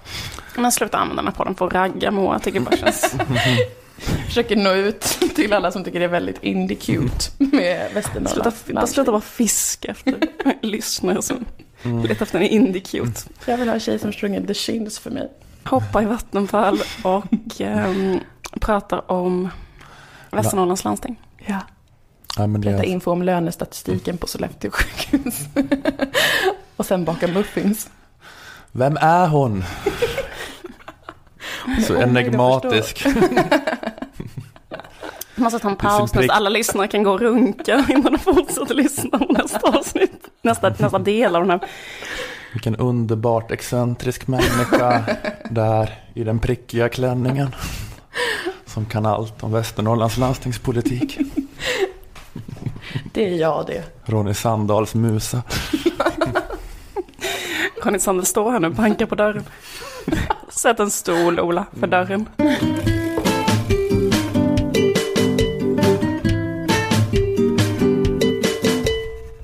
Men 0.57 0.73
sluta 0.73 0.99
använda 0.99 1.23
den 1.23 1.33
här 1.33 1.37
podden 1.38 1.55
för 1.55 1.66
att 1.66 1.73
ragga 1.75 2.11
Moa. 2.11 2.35
Jag 2.35 2.43
tycker 2.43 2.61
det 2.61 2.64
bara 2.66 2.77
känns 2.77 3.14
försöker 4.27 4.57
nå 4.57 4.73
ut 4.73 5.01
till 5.35 5.53
alla 5.53 5.73
som 5.73 5.85
tycker 5.85 5.99
det 5.99 6.05
är 6.05 6.09
väldigt 6.09 6.43
indie-cute 6.43 7.31
med 7.39 7.91
Sluta, 7.91 7.95
Västernorrlands 7.95 8.67
bara 8.75 8.87
sluta 8.87 9.11
bara 9.13 9.21
fiska 9.21 9.89
efter 9.91 10.15
lyssnare 10.63 11.23
som 11.23 11.45
Mm. 11.83 12.03
letar 12.03 12.23
efter 12.23 12.41
en 12.41 12.45
indie-cute. 12.49 13.29
Jag 13.47 13.57
vill 13.59 13.69
ha 13.69 13.75
en 13.75 13.81
tjej 13.81 13.99
som 13.99 14.13
sjunger 14.13 14.47
The 14.47 14.55
Shins 14.55 14.99
för 14.99 15.11
mig. 15.11 15.29
Hoppa 15.65 16.03
i 16.03 16.05
vattenfall 16.07 16.81
och 17.03 17.25
ehm, 17.61 18.19
pratar 18.61 19.11
om 19.11 19.49
Västernorrlands 20.31 20.85
landsting. 20.85 21.21
Ja. 21.47 21.59
Ja, 22.37 22.47
men 22.47 22.61
det 22.61 22.71
Leta 22.71 22.83
är, 22.83 22.87
info 22.87 23.11
om 23.11 23.23
lönestatistiken 23.23 24.17
på 24.19 24.27
Sollefteå 24.27 24.71
sjukhus. 24.71 25.35
och 26.77 26.87
sen 26.87 27.05
baka 27.05 27.27
muffins. 27.29 27.91
vem 28.73 28.97
är 28.97 29.27
hon? 29.27 29.65
Så 31.87 31.94
att 31.94 32.01
enigmatisk. 32.01 33.07
Jag 33.07 33.14
måste 35.35 35.59
ta 35.59 35.70
en 35.70 35.77
paus 35.77 36.11
så 36.11 36.33
alla 36.33 36.51
lyssnare 36.51 36.88
kan 36.88 37.03
gå 37.03 37.11
och 37.11 37.20
runka 37.20 37.87
innan 37.90 38.12
de 38.12 38.18
fortsätter 38.18 38.75
lyssna 38.75 39.18
på 39.18 39.33
nästa 39.33 39.79
avsnitt. 39.79 40.29
Nästa, 40.42 40.75
nästa 40.79 40.99
del 40.99 41.37
av 41.37 41.42
den 41.42 41.51
här. 41.51 41.61
Vilken 42.53 42.77
underbart 42.77 43.51
excentrisk 43.51 44.27
människa 44.27 45.05
där 45.51 45.99
i 46.14 46.25
den 46.25 46.38
prickiga 46.38 46.88
klänningen. 46.88 47.55
Som 48.66 48.87
kan 48.87 49.07
allt 49.07 49.42
om 49.42 49.53
Västernorrlands 49.53 50.16
landstingspolitik. 50.16 51.18
Det 53.12 53.29
är 53.29 53.35
jag 53.35 53.66
det. 53.66 53.85
Ronny 54.05 54.35
Sandahls 54.35 54.94
musa. 54.94 55.42
Conny 57.83 57.99
Sandel 57.99 58.27
står 58.27 58.51
här 58.51 58.61
nu 58.61 58.66
och 58.66 58.75
bankar 58.75 59.07
på 59.07 59.14
dörren. 59.14 59.44
Sätt 60.53 60.81
en 60.81 60.91
stol, 60.91 61.41
Ola, 61.41 61.67
för 61.81 61.87
dörren. 61.87 62.29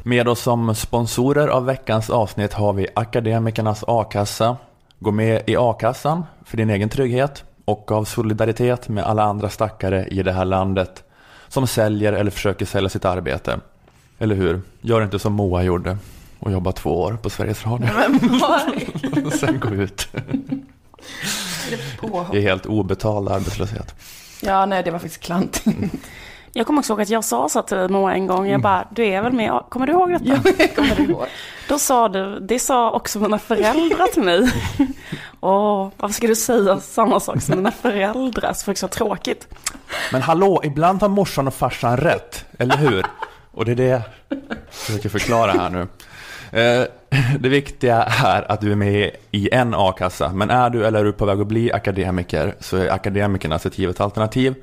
Med 0.03 0.29
oss 0.29 0.41
som 0.41 0.75
sponsorer 0.75 1.49
av 1.49 1.65
veckans 1.65 2.11
avsnitt 2.11 2.53
har 2.53 2.73
vi 2.73 2.87
Akademikernas 2.95 3.85
A-kassa. 3.87 4.57
Gå 4.99 5.11
med 5.11 5.43
i 5.47 5.57
A-kassan 5.57 6.25
för 6.45 6.57
din 6.57 6.71
egen 6.71 6.89
trygghet 6.89 7.45
och 7.65 7.93
av 7.93 8.05
solidaritet 8.05 8.89
med 8.89 9.05
alla 9.05 9.23
andra 9.23 9.49
stackare 9.49 10.07
i 10.07 10.23
det 10.23 10.33
här 10.33 10.45
landet 10.45 11.05
som 11.49 11.67
säljer 11.67 12.13
eller 12.13 12.31
försöker 12.31 12.67
sälja 12.67 12.89
sitt 12.89 13.05
arbete. 13.05 13.61
Eller 14.19 14.35
hur? 14.35 14.61
Gör 14.81 15.03
inte 15.03 15.19
som 15.19 15.33
Moa 15.33 15.63
gjorde 15.63 15.99
och 16.39 16.53
jobba 16.53 16.73
två 16.73 17.03
år 17.03 17.19
på 17.23 17.31
Sveriges 17.31 17.67
Radio. 17.67 17.89
sen 19.31 19.61
gå 19.61 19.69
ut 19.69 20.09
i 22.33 22.41
helt 22.41 22.67
obetald 22.67 23.29
arbetslöshet. 23.29 23.95
Ja, 24.43 24.67
nej, 24.67 24.83
det 24.83 24.91
var 24.91 24.99
faktiskt 24.99 25.23
klantigt. 25.23 25.93
Jag 26.53 26.67
kommer 26.67 26.81
också 26.81 26.93
ihåg 26.93 27.03
att 27.03 27.09
jag 27.09 27.25
sa 27.25 27.49
så 27.49 27.63
till 27.63 27.89
Moa 27.89 28.15
en 28.15 28.27
gång. 28.27 28.49
Jag 28.49 28.61
bara, 28.61 28.89
du 28.91 29.07
är 29.07 29.23
väl 29.23 29.33
med? 29.33 29.63
Kommer 29.69 29.87
du 29.87 29.93
ihåg 29.93 30.11
detta? 30.13 30.25
Ja, 30.25 30.53
jag 30.59 30.75
kommer 30.75 31.01
ihåg. 31.01 31.27
Då 31.69 31.79
sa 31.79 32.09
du, 32.09 32.41
det 32.41 32.59
sa 32.59 32.91
också 32.91 33.19
mina 33.19 33.39
föräldrar 33.39 34.07
till 34.07 34.23
mig. 34.23 34.53
Åh, 35.41 35.89
varför 35.97 36.15
ska 36.15 36.27
du 36.27 36.37
säga 36.37 36.81
samma 36.81 37.21
sak 37.21 37.43
som 37.43 37.57
mina 37.57 37.71
föräldrar? 37.71 38.53
Så 38.53 38.65
folk 38.65 38.79
så 38.79 38.89
tråkigt. 38.89 39.49
Men 40.13 40.23
hallå, 40.23 40.61
ibland 40.65 41.03
har 41.03 41.09
morsan 41.09 41.49
och 41.49 41.55
farsan 41.55 41.97
rätt, 41.97 42.45
eller 42.59 42.77
hur? 42.77 43.07
Och 43.51 43.65
det 43.65 43.73
är 43.73 43.77
det 43.77 43.85
jag 43.85 44.03
försöker 44.71 45.09
förklara 45.09 45.53
här 45.53 45.71
nu. 45.71 45.89
Eh, 46.57 46.85
det 47.41 47.49
viktiga 47.49 48.03
är 48.03 48.53
att 48.53 48.61
du 48.61 48.73
är 48.73 48.77
med 48.77 49.11
i 49.31 49.55
en 49.55 49.75
a-kassa, 49.75 50.33
men 50.33 50.51
är 50.51 50.71
du 50.71 50.87
eller 50.87 51.01
är 51.01 51.05
du 51.05 51.13
på 51.13 51.27
väg 51.27 51.41
att 51.41 51.47
bli 51.47 51.73
akademiker 51.73 52.55
så 52.61 52.77
är 52.77 52.91
Akademikernas 52.91 53.67
ett 53.67 53.79
givet 53.79 54.01
alternativ. 54.01 54.55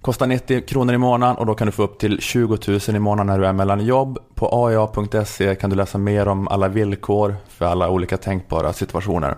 Kostar 0.00 0.26
90 0.26 0.60
kronor 0.60 0.94
i 0.94 0.98
månaden 0.98 1.36
och 1.36 1.46
då 1.46 1.54
kan 1.54 1.66
du 1.66 1.72
få 1.72 1.82
upp 1.82 1.98
till 1.98 2.20
20 2.20 2.58
000 2.68 2.80
i 2.88 2.98
månaden 2.98 3.26
när 3.26 3.38
du 3.38 3.46
är 3.46 3.52
mellan 3.52 3.84
jobb. 3.84 4.18
På 4.34 4.66
aia.se 4.66 5.48
e 5.48 5.54
kan 5.54 5.70
du 5.70 5.76
läsa 5.76 5.98
mer 5.98 6.28
om 6.28 6.48
alla 6.48 6.68
villkor 6.68 7.36
för 7.48 7.64
alla 7.64 7.90
olika 7.90 8.16
tänkbara 8.16 8.72
situationer. 8.72 9.36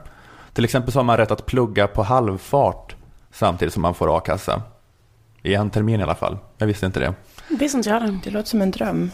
Till 0.52 0.64
exempel 0.64 0.92
så 0.92 0.98
har 0.98 1.04
man 1.04 1.16
rätt 1.16 1.30
att 1.30 1.46
plugga 1.46 1.86
på 1.86 2.02
halvfart 2.02 2.96
samtidigt 3.32 3.74
som 3.74 3.82
man 3.82 3.94
får 3.94 4.16
a-kassa. 4.16 4.62
I 5.42 5.54
en 5.54 5.70
termin 5.70 6.00
i 6.00 6.02
alla 6.02 6.14
fall. 6.14 6.38
Jag 6.58 6.66
visste 6.66 6.86
inte 6.86 7.00
det. 7.00 7.14
Visste 7.58 7.78
inte 7.78 7.90
jag 7.90 8.02
det. 8.02 8.18
Det 8.24 8.30
låter 8.30 8.48
som 8.48 8.62
en 8.62 8.70
dröm. 8.70 9.10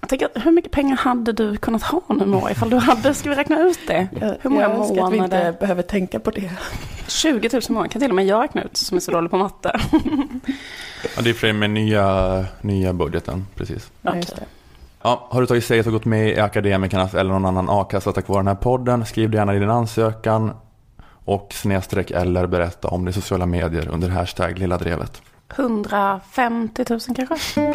Jag 0.00 0.08
tänker, 0.08 0.28
hur 0.34 0.52
mycket 0.52 0.72
pengar 0.72 0.96
hade 0.96 1.32
du 1.32 1.56
kunnat 1.56 1.82
ha 1.82 2.02
nu 2.08 2.26
Moa? 2.26 2.50
Ifall 2.50 2.70
du 2.70 2.76
hade, 2.76 3.14
ska 3.14 3.30
vi 3.30 3.36
räkna 3.36 3.60
ut 3.60 3.78
det? 3.86 4.08
Hur 4.40 4.50
många 4.50 4.62
jag 4.62 4.70
önskar 4.70 5.06
att 5.06 5.12
vi 5.12 5.16
inte 5.16 5.36
månader? 5.36 5.52
behöver 5.60 5.82
tänka 5.82 6.20
på 6.20 6.30
det. 6.30 6.50
20 7.08 7.48
000 7.52 7.62
månader 7.68 7.88
kan 7.88 8.00
till 8.00 8.10
och 8.10 8.14
med 8.16 8.26
jag 8.26 8.42
räkna 8.42 8.62
ut 8.62 8.76
som 8.76 8.96
är 8.96 9.00
så 9.00 9.10
dålig 9.10 9.30
på 9.30 9.36
matte. 9.36 9.80
Ja, 11.16 11.22
det 11.22 11.30
är 11.30 11.34
för 11.34 11.52
med 11.52 11.70
nya, 11.70 12.44
nya 12.60 12.92
budgeten, 12.92 13.46
precis. 13.54 13.90
Ja, 14.02 14.16
just 14.16 14.36
det. 14.36 14.42
Ja, 15.02 15.26
har 15.30 15.40
du 15.40 15.46
tagit 15.46 15.64
steget 15.64 15.86
och 15.86 15.92
gått 15.92 16.04
med 16.04 16.28
i 16.28 16.40
Akademikernas 16.40 17.14
eller 17.14 17.30
någon 17.30 17.44
annan 17.44 17.68
a-kassa 17.70 18.12
tack 18.12 18.28
vare 18.28 18.38
den 18.38 18.46
här 18.46 18.54
podden, 18.54 19.06
skriv 19.06 19.34
gärna 19.34 19.54
i 19.54 19.58
din 19.58 19.70
ansökan 19.70 20.52
och 21.24 21.48
snedstreck 21.52 22.10
eller 22.10 22.46
berätta 22.46 22.88
om 22.88 23.04
det 23.04 23.10
i 23.10 23.12
sociala 23.12 23.46
medier 23.46 23.88
under 23.88 24.08
hashtag 24.08 24.58
lilla 24.58 24.78
drevet. 24.78 25.22
150 25.48 26.84
000 26.90 27.00
kanske? 27.00 27.74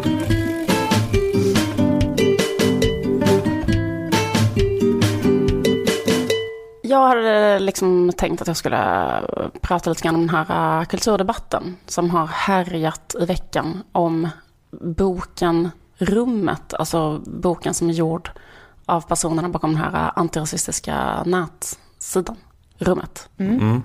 Jag 6.82 7.08
hade 7.08 7.58
liksom 7.58 8.12
tänkt 8.16 8.42
att 8.42 8.46
jag 8.48 8.56
skulle 8.56 9.08
prata 9.60 9.90
lite 9.90 10.02
grann 10.02 10.14
om 10.14 10.26
den 10.26 10.36
här 10.36 10.80
äh, 10.80 10.84
kulturdebatten 10.84 11.76
som 11.86 12.10
har 12.10 12.26
härjat 12.26 13.14
i 13.20 13.24
veckan 13.24 13.82
om 13.92 14.28
boken 14.70 15.70
Rummet, 15.98 16.74
alltså 16.74 17.22
boken 17.26 17.74
som 17.74 17.88
är 17.88 17.92
gjord 17.92 18.30
av 18.86 19.00
personerna 19.00 19.48
bakom 19.48 19.72
den 19.72 19.82
här 19.82 20.06
äh, 20.06 20.12
antirasistiska 20.18 21.22
nätsidan, 21.26 22.36
Rummet. 22.78 23.28
Mm. 23.38 23.82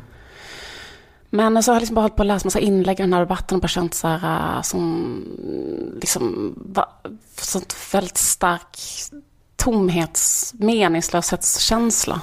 Men 1.38 1.64
så 1.64 1.72
har 1.72 1.76
jag 1.76 1.82
liksom 1.82 1.96
bara 1.96 2.02
hållit 2.02 2.16
på 2.16 2.24
att 2.24 2.28
läsa 2.28 2.46
massa 2.46 2.60
inlägg 2.60 3.00
i 3.00 3.04
den 3.04 3.14
här 3.14 3.20
debatten 3.20 3.56
och 3.56 3.62
bara 3.62 3.68
känt 3.68 3.94
så 3.94 4.08
här 4.08 4.56
äh, 4.56 4.62
som 4.62 5.98
liksom 6.02 6.54
va, 6.66 6.90
sånt 7.36 7.76
väldigt 7.94 8.18
stark 8.18 8.78
tomhets, 9.56 10.54
meningslöshetskänsla. 10.58 12.22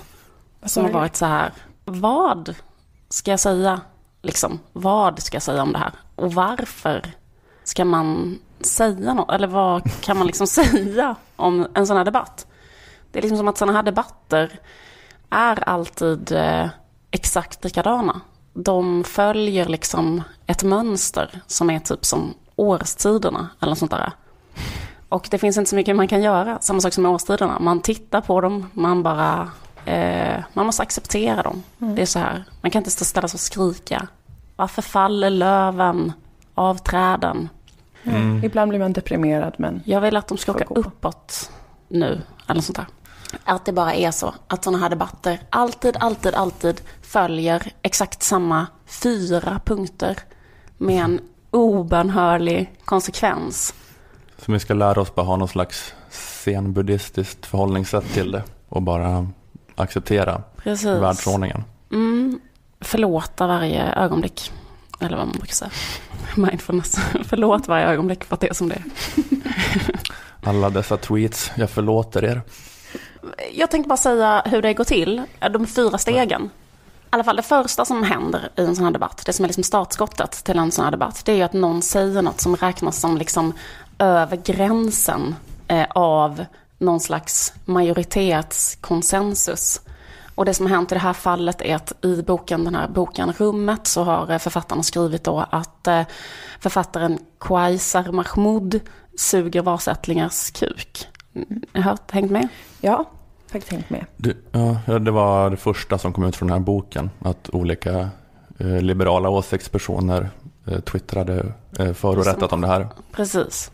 Som 0.62 0.84
har 0.84 0.90
varit 0.90 1.16
så 1.16 1.26
här, 1.26 1.52
vad 1.84 2.54
ska 3.08 3.30
jag 3.30 3.40
säga? 3.40 3.80
Liksom, 4.22 4.58
vad 4.72 5.22
ska 5.22 5.34
jag 5.36 5.42
säga 5.42 5.62
om 5.62 5.72
det 5.72 5.78
här? 5.78 5.92
Och 6.14 6.34
varför 6.34 7.12
ska 7.64 7.84
man 7.84 8.38
säga 8.60 9.14
något? 9.14 9.30
Eller 9.30 9.48
vad 9.48 10.02
kan 10.02 10.18
man 10.18 10.26
liksom 10.26 10.46
säga 10.60 11.16
om 11.36 11.66
en 11.74 11.86
sån 11.86 11.96
här 11.96 12.04
debatt? 12.04 12.46
Det 13.12 13.18
är 13.18 13.22
liksom 13.22 13.38
som 13.38 13.48
att 13.48 13.58
sådana 13.58 13.72
här 13.72 13.82
debatter 13.82 14.60
är 15.30 15.68
alltid 15.68 16.32
eh, 16.32 16.68
exakt 17.10 17.64
likadana. 17.64 18.20
De 18.54 19.04
följer 19.04 19.66
liksom 19.66 20.22
ett 20.46 20.62
mönster 20.62 21.40
som 21.46 21.70
är 21.70 21.78
typ 21.78 22.04
som 22.04 22.34
årstiderna 22.56 23.48
eller 23.60 23.70
något 23.70 23.78
sånt 23.78 23.90
där. 23.90 24.12
Och 25.08 25.28
det 25.30 25.38
finns 25.38 25.56
inte 25.56 25.70
så 25.70 25.76
mycket 25.76 25.96
man 25.96 26.08
kan 26.08 26.22
göra, 26.22 26.58
samma 26.60 26.80
sak 26.80 26.92
som 26.92 27.02
med 27.02 27.12
årstiderna. 27.12 27.58
Man 27.60 27.80
tittar 27.80 28.20
på 28.20 28.40
dem, 28.40 28.70
man 28.72 29.02
bara, 29.02 29.50
eh, 29.84 30.42
man 30.52 30.66
måste 30.66 30.82
acceptera 30.82 31.42
dem. 31.42 31.62
Det 31.78 32.02
är 32.02 32.06
så 32.06 32.18
här, 32.18 32.44
man 32.60 32.70
kan 32.70 32.80
inte 32.80 32.90
stå 32.90 33.04
ställa 33.04 33.28
sig 33.28 33.36
och 33.36 33.40
skrika. 33.40 34.08
Varför 34.56 34.82
faller 34.82 35.30
löven 35.30 36.12
av 36.54 36.74
träden? 36.78 37.48
Ibland 38.42 38.68
blir 38.68 38.78
man 38.78 38.92
deprimerad, 38.92 39.54
men 39.58 39.82
Jag 39.84 40.00
vill 40.00 40.16
att 40.16 40.28
de 40.28 40.38
ska 40.38 40.52
åka 40.52 40.64
gå. 40.64 40.74
uppåt 40.74 41.50
nu, 41.88 42.20
eller 42.46 42.60
sånt 42.60 42.76
där. 42.76 42.86
Att 43.44 43.64
det 43.64 43.72
bara 43.72 43.94
är 43.94 44.10
så, 44.10 44.34
att 44.48 44.64
sådana 44.64 44.78
här 44.78 44.90
debatter 44.90 45.40
alltid, 45.50 45.96
alltid, 46.00 46.34
alltid 46.34 46.80
följer 47.02 47.72
exakt 47.82 48.22
samma 48.22 48.66
fyra 48.86 49.60
punkter 49.64 50.18
med 50.78 51.04
en 51.04 51.20
obönhörlig 51.50 52.72
konsekvens. 52.84 53.74
Så 54.38 54.52
vi 54.52 54.60
ska 54.60 54.74
lära 54.74 55.00
oss 55.00 55.14
bara 55.14 55.26
ha 55.26 55.36
någon 55.36 55.48
slags 55.48 55.94
zen-buddhistiskt 56.10 57.46
förhållningssätt 57.46 58.12
till 58.12 58.32
det 58.32 58.42
och 58.68 58.82
bara 58.82 59.28
acceptera 59.74 60.42
Precis. 60.56 60.86
världsordningen. 60.86 61.64
Mm, 61.92 62.40
förlåta 62.80 63.46
varje 63.46 63.92
ögonblick. 63.92 64.52
Eller 65.00 65.16
vad 65.16 65.26
man 65.26 65.36
brukar 65.36 65.54
säga. 65.54 65.70
Mindfulness. 66.36 66.96
Förlåt 67.24 67.68
varje 67.68 67.86
ögonblick 67.86 68.24
för 68.24 68.34
att 68.34 68.40
det 68.40 68.48
är 68.48 68.54
som 68.54 68.68
det 68.68 68.74
är. 68.74 68.84
Alla 70.42 70.70
dessa 70.70 70.96
tweets, 70.96 71.52
jag 71.54 71.70
förlåter 71.70 72.24
er. 72.24 72.42
Jag 73.52 73.70
tänkte 73.70 73.88
bara 73.88 73.96
säga 73.96 74.42
hur 74.44 74.62
det 74.62 74.74
går 74.74 74.84
till. 74.84 75.22
De 75.50 75.66
fyra 75.66 75.98
stegen. 75.98 76.44
I 76.44 76.48
alla 77.10 77.24
fall 77.24 77.36
det 77.36 77.42
första 77.42 77.84
som 77.84 78.02
händer 78.02 78.48
i 78.56 78.62
en 78.62 78.76
sån 78.76 78.84
här 78.84 78.92
debatt, 78.92 79.22
det 79.26 79.32
som 79.32 79.44
är 79.44 79.48
liksom 79.48 79.64
startskottet 79.64 80.44
till 80.44 80.58
en 80.58 80.72
sån 80.72 80.84
här 80.84 80.92
debatt, 80.92 81.22
det 81.24 81.32
är 81.32 81.36
ju 81.36 81.42
att 81.42 81.52
någon 81.52 81.82
säger 81.82 82.22
något 82.22 82.40
som 82.40 82.56
räknas 82.56 83.00
som 83.00 83.16
liksom 83.16 83.52
över 83.98 84.36
gränsen 84.36 85.34
eh, 85.68 85.86
av 85.90 86.44
någon 86.78 87.00
slags 87.00 87.52
majoritetskonsensus. 87.64 89.80
Och 90.34 90.44
det 90.44 90.54
som 90.54 90.66
har 90.66 90.76
hänt 90.76 90.92
i 90.92 90.94
det 90.94 91.00
här 91.00 91.12
fallet 91.12 91.62
är 91.62 91.76
att 91.76 92.04
i 92.04 92.22
boken, 92.22 92.64
den 92.64 92.74
här 92.74 92.88
boken 92.88 93.32
Rummet 93.32 93.86
så 93.86 94.02
har 94.02 94.30
eh, 94.30 94.38
författarna 94.38 94.82
skrivit 94.82 95.24
då 95.24 95.46
att 95.50 95.86
eh, 95.86 96.02
författaren 96.60 97.18
Quaisar 97.40 98.12
Mahmoud 98.12 98.80
suger 99.18 99.62
vasättlingars 99.62 100.50
kuk. 100.50 101.08
Har 101.72 101.82
hört, 101.82 102.10
hängt 102.10 102.30
med? 102.30 102.48
Ja, 102.80 103.10
faktiskt 103.52 103.72
hängt 103.72 103.90
med. 103.90 104.06
Det, 104.16 104.36
ja, 104.86 104.98
det 104.98 105.10
var 105.10 105.50
det 105.50 105.56
första 105.56 105.98
som 105.98 106.12
kom 106.12 106.24
ut 106.24 106.36
från 106.36 106.48
den 106.48 106.58
här 106.58 106.64
boken. 106.64 107.10
Att 107.18 107.50
olika 107.52 108.08
eh, 108.58 108.80
liberala 108.80 109.28
åsiktspersoner 109.28 110.30
eh, 110.66 110.80
twittrade 110.80 111.52
eh, 111.78 111.92
för 111.92 112.18
och 112.18 112.26
rättat 112.26 112.52
om 112.52 112.60
det 112.60 112.66
här. 112.66 112.88
Precis. 113.12 113.70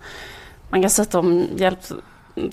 Man 0.71 0.81
kan 0.81 0.83
dessutom 0.83 1.45
hjälpt 1.57 1.93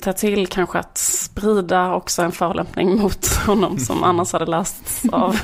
ta 0.02 0.14
till 0.14 0.48
kanske 0.48 0.80
att 0.80 0.98
sprida 0.98 1.94
också 1.94 2.22
en 2.22 2.32
förolämpning 2.32 2.98
mot 2.98 3.28
honom 3.28 3.78
som 3.78 4.04
annars 4.04 4.34
hade 4.34 4.46
lästs 4.46 5.04
av 5.12 5.40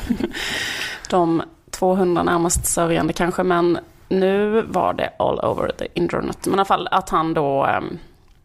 de 1.09 1.41
200 1.71 2.23
närmast 2.23 2.65
sörjande 2.65 3.13
kanske. 3.13 3.43
Men 3.43 3.77
nu 4.09 4.61
var 4.61 4.93
det 4.93 5.13
all 5.19 5.39
over 5.39 5.71
the 5.77 5.87
internet. 5.93 6.37
Men 6.43 6.53
i 6.53 6.57
alla 6.57 6.65
fall 6.65 6.87
att 6.91 7.09
han 7.09 7.33
då, 7.33 7.65
ehm, 7.65 7.97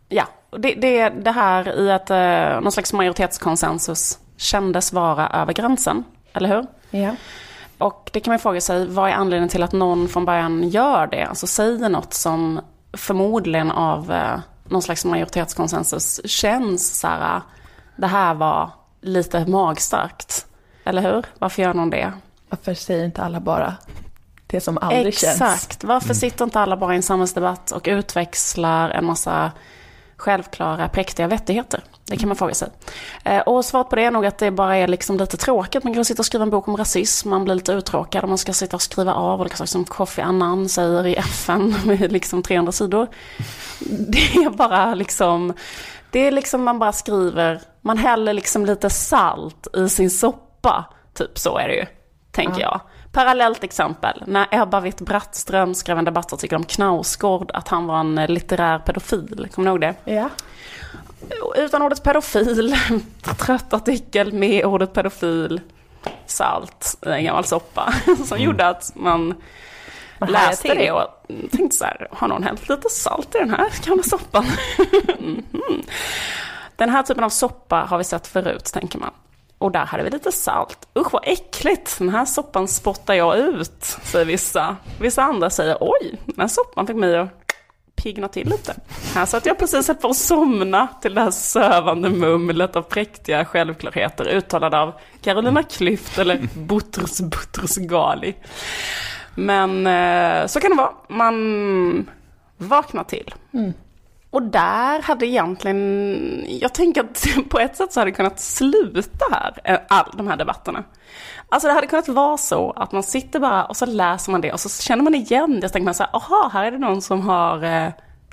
ja, 0.09 0.25
det, 0.51 0.75
det, 0.75 1.09
det 1.09 1.31
här 1.31 1.81
i 1.81 1.93
att 1.93 2.11
eh, 2.11 2.61
någon 2.61 2.73
slags 2.73 2.93
majoritetskonsensus 2.93 4.19
kändes 4.37 4.93
vara 4.93 5.29
över 5.29 5.53
gränsen, 5.53 6.05
eller 6.33 6.49
hur? 6.49 6.67
Ja. 6.91 7.17
Och 7.79 8.11
det 8.13 8.21
kan 8.21 8.33
man 8.33 8.39
fråga 8.39 8.61
sig, 8.61 8.87
vad 8.87 9.11
är 9.11 9.15
anledningen 9.15 9.49
till 9.49 9.63
att 9.63 9.73
någon 9.73 10.09
från 10.09 10.25
början 10.25 10.69
gör 10.69 11.07
det? 11.07 11.25
Alltså 11.25 11.47
säger 11.47 11.89
något 11.89 12.15
som 12.15 12.61
förmodligen 12.93 13.71
av 13.71 14.13
eh, 14.13 14.39
någon 14.65 14.83
slags 14.83 15.05
majoritetskonsensus 15.05 16.21
känns 16.25 17.01
så 17.01 17.07
här, 17.07 17.43
det 17.97 18.07
här 18.07 18.35
var 18.35 18.71
lite 19.01 19.47
magstarkt. 19.47 20.47
Eller 20.85 21.03
hur? 21.03 21.25
Varför 21.39 21.63
gör 21.63 21.75
någon 21.75 21.91
det? 21.91 22.13
Varför 22.49 22.75
säger 22.75 23.05
inte 23.05 23.23
alla 23.23 23.41
bara 23.41 23.75
det 24.47 24.61
som 24.61 24.79
aldrig 24.79 25.19
känns? 25.19 25.41
Exakt. 25.41 25.85
Varför 25.85 26.15
sitter 26.15 26.45
inte 26.45 26.61
alla 26.61 26.77
bara 26.77 26.93
i 26.93 26.97
en 26.97 27.03
samhällsdebatt 27.03 27.71
och 27.71 27.87
utväxlar 27.89 28.91
en 28.91 29.05
massa 29.05 29.53
självklara, 30.19 30.89
präktiga 30.89 31.27
vettigheter? 31.27 31.81
Det 32.05 32.17
kan 32.17 32.29
man 32.29 32.37
fråga 32.37 32.55
sig. 32.55 32.69
Eh, 33.25 33.39
Och 33.41 33.65
svaret 33.65 33.89
på 33.91 33.97
det 33.97 34.05
är 34.05 34.11
nog 34.11 34.27
att 34.27 34.39
det 34.39 34.51
bara 34.51 34.77
är 34.77 34.89
liksom 34.89 35.17
lite 35.17 35.37
tråkigt. 35.37 35.85
Man 35.85 35.95
kan 35.95 36.05
sitta 36.05 36.21
och 36.23 36.27
skriva 36.27 36.43
en 36.43 36.51
bok 36.51 36.69
om 36.69 36.77
rasism, 36.77 37.31
man 37.31 37.45
blir 37.45 37.55
lite 37.55 37.73
uttråkad 37.73 38.23
och 38.23 38.29
man 38.29 38.39
ska 38.39 38.53
sitta 38.53 38.77
och 38.77 38.83
skriva 38.83 39.15
av 39.15 39.41
olika 39.41 39.57
saker 39.57 39.69
som 39.69 39.85
Kofi 39.85 40.23
Annan 40.23 40.69
säger 40.69 41.07
i 41.07 41.15
FN 41.17 41.75
med 41.85 42.13
liksom 42.13 42.43
300 42.43 42.73
sidor. 42.73 43.07
Det 44.09 44.35
är 44.35 44.51
bara 44.51 44.95
liksom, 44.95 45.53
det 46.11 46.21
är 46.27 46.31
liksom 46.31 46.65
man 46.65 46.79
bara 46.79 46.93
skriver, 46.93 47.61
man 47.81 47.99
häller 47.99 48.33
liksom 48.33 48.67
lite 48.67 48.91
salt 48.91 49.77
i 49.77 49.89
sin 49.89 50.11
soppa. 50.11 50.85
Typ 51.15 51.39
så 51.39 51.59
är 51.59 51.69
det 51.69 51.75
ju, 51.75 51.87
tänker 52.31 52.61
jag. 52.61 52.81
Parallellt 53.19 53.65
exempel, 53.65 54.25
när 54.27 54.47
Ebba 54.51 54.81
Witt-Brattström 54.81 55.75
skrev 55.75 55.99
en 55.99 56.05
debattartikel 56.05 56.57
om 56.57 56.65
Knausgård, 56.65 57.51
att 57.55 57.69
han 57.69 57.87
var 57.87 58.01
en 58.01 58.15
litterär 58.15 58.79
pedofil. 58.79 59.49
Kommer 59.55 59.65
ni 59.65 59.71
ihåg 59.71 59.81
det? 59.81 59.95
Ja. 60.13 60.29
Utan 61.57 61.83
ordet 61.83 62.03
pedofil, 62.03 62.77
trött 63.39 63.73
artikel 63.73 64.33
med 64.33 64.65
ordet 64.65 64.93
pedofil, 64.93 65.61
salt 66.27 66.97
en 67.07 67.25
gammal 67.25 67.45
soppa. 67.45 67.93
Som 68.25 68.39
gjorde 68.39 68.69
att 68.69 68.93
man 68.95 69.35
Man 70.19 70.33
läste 70.33 70.75
det 70.75 70.93
och 70.93 71.07
tänkte 71.51 71.77
så 71.77 71.85
här, 71.85 72.09
har 72.11 72.29
någon 72.29 72.43
hällt 72.43 72.69
lite 72.69 72.89
salt 72.91 73.35
i 73.35 73.39
den 73.39 73.51
här 73.51 73.73
gamla 73.87 74.03
soppan? 74.03 74.47
Mhm. 75.19 75.83
Den 76.77 76.91
här 76.91 77.03
typen 77.03 77.25
av 77.25 77.31
soppa 77.31 77.77
har 77.77 77.99
vi 77.99 78.05
sett 78.05 78.27
förut, 78.27 78.65
tänker 78.65 78.99
man. 78.99 79.11
Och 79.59 79.73
där 79.73 79.85
hade 79.87 80.03
vi 80.03 80.11
lite 80.11 80.33
salt. 80.33 80.89
Usch 80.99 81.13
vad 81.13 81.23
äckligt, 81.27 81.99
den 81.99 82.09
här 82.09 82.25
soppan 82.25 82.69
spottar 82.69 83.15
jag 83.15 83.39
ut, 83.39 83.83
säger 83.83 84.25
vissa. 84.25 84.77
Vissa 85.01 85.23
andra 85.23 85.51
säger, 85.51 85.77
oj, 85.81 86.19
den 86.27 86.41
här 86.41 86.49
soppan 86.49 86.87
fick 86.87 86.97
mig 86.97 87.17
att 87.19 87.49
pigna 88.03 88.29
till 88.29 88.49
lite. 88.49 88.75
Här 89.15 89.27
satt 89.27 89.47
jag 89.47 89.59
precis 89.59 89.87
på 90.01 90.09
att 90.09 90.17
somna 90.17 90.89
till 91.03 91.15
det 91.15 91.21
här 91.21 91.31
sövande 91.31 92.11
mumlet 92.11 92.77
av 92.77 92.83
präktiga 92.83 93.45
självklarheter 93.45 94.29
uttalade 94.29 94.79
av 94.79 94.93
Carolina 95.23 95.63
Klüft 95.63 96.21
eller 96.21 96.49
Boutros 96.55 97.21
Boutros-Ghali. 97.21 98.35
Men 99.35 99.87
eh, 99.87 100.47
så 100.47 100.61
kan 100.61 100.71
det 100.71 100.77
vara. 100.77 100.93
Man 101.09 102.11
vaknar 102.57 103.05
till. 103.05 103.35
Mm. 103.53 103.73
Och 104.31 104.43
där 104.43 105.03
hade 105.03 105.27
egentligen, 105.27 106.47
jag 106.49 106.75
tänker 106.75 107.01
att 107.01 107.27
på 107.49 107.59
ett 107.59 107.77
sätt 107.77 107.93
så 107.93 108.01
hade 108.01 108.11
det 108.11 108.15
kunnat 108.15 108.41
sluta 108.41 109.25
här, 109.33 109.61
eh, 109.65 109.79
all, 109.89 110.11
de 110.17 110.29
här 110.29 110.37
debatterna. 110.37 110.85
Alltså 111.49 111.69
det 111.69 111.75
hade 111.75 111.87
kunnat 111.87 112.09
vara 112.09 112.37
så 112.37 112.71
att 112.71 112.93
man 112.93 113.03
sitter 113.03 113.41
bara 113.41 113.65
och 113.65 113.77
så 113.77 113.87
läser 113.87 114.33
man 114.33 114.41
det 114.41 114.53
och 114.53 114.61
så 114.61 114.83
känner 114.83 115.03
man 115.03 115.15
igen 115.15 115.61
det. 115.61 115.69
Så 115.69 115.73
tänker 115.73 115.85
man 115.85 115.95
så 115.95 116.03
här, 116.03 116.17
aha, 116.17 116.51
här 116.53 116.65
är 116.65 116.71
det 116.71 116.79
någon 116.79 117.03
som 117.03 117.21
har, 117.29 117.57
eh, 117.57 117.89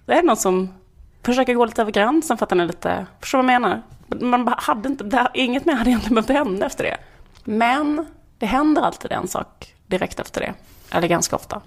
det 0.05 0.13
är 0.13 0.23
någon 0.23 0.37
som 0.37 0.73
försöker 1.23 1.53
gå 1.53 1.65
lite 1.65 1.81
över 1.81 1.91
gränsen 1.91 2.37
för 2.37 2.45
att 2.45 2.49
den 2.49 2.59
är 2.59 2.65
lite, 2.65 3.05
förstår 3.21 3.37
du 3.37 3.43
vad 3.45 3.53
jag 3.53 3.61
menar? 3.61 3.81
Man 4.21 4.45
bara 4.45 4.59
hade 4.59 4.89
inte, 4.89 5.03
det, 5.03 5.17
här- 5.17 5.31
inget 5.33 5.65
mer 5.65 5.73
hade 5.73 5.89
egentligen 5.89 6.15
behövt 6.23 6.45
hända 6.47 6.65
efter 6.65 6.83
det. 6.83 6.97
Men 7.43 8.05
det 8.37 8.45
händer 8.45 8.81
alltid 8.81 9.11
en 9.11 9.27
sak 9.27 9.75
direkt 9.87 10.19
efter 10.19 10.41
det, 10.41 10.53
eller 10.91 11.07
ganska 11.07 11.35
ofta. 11.35 11.61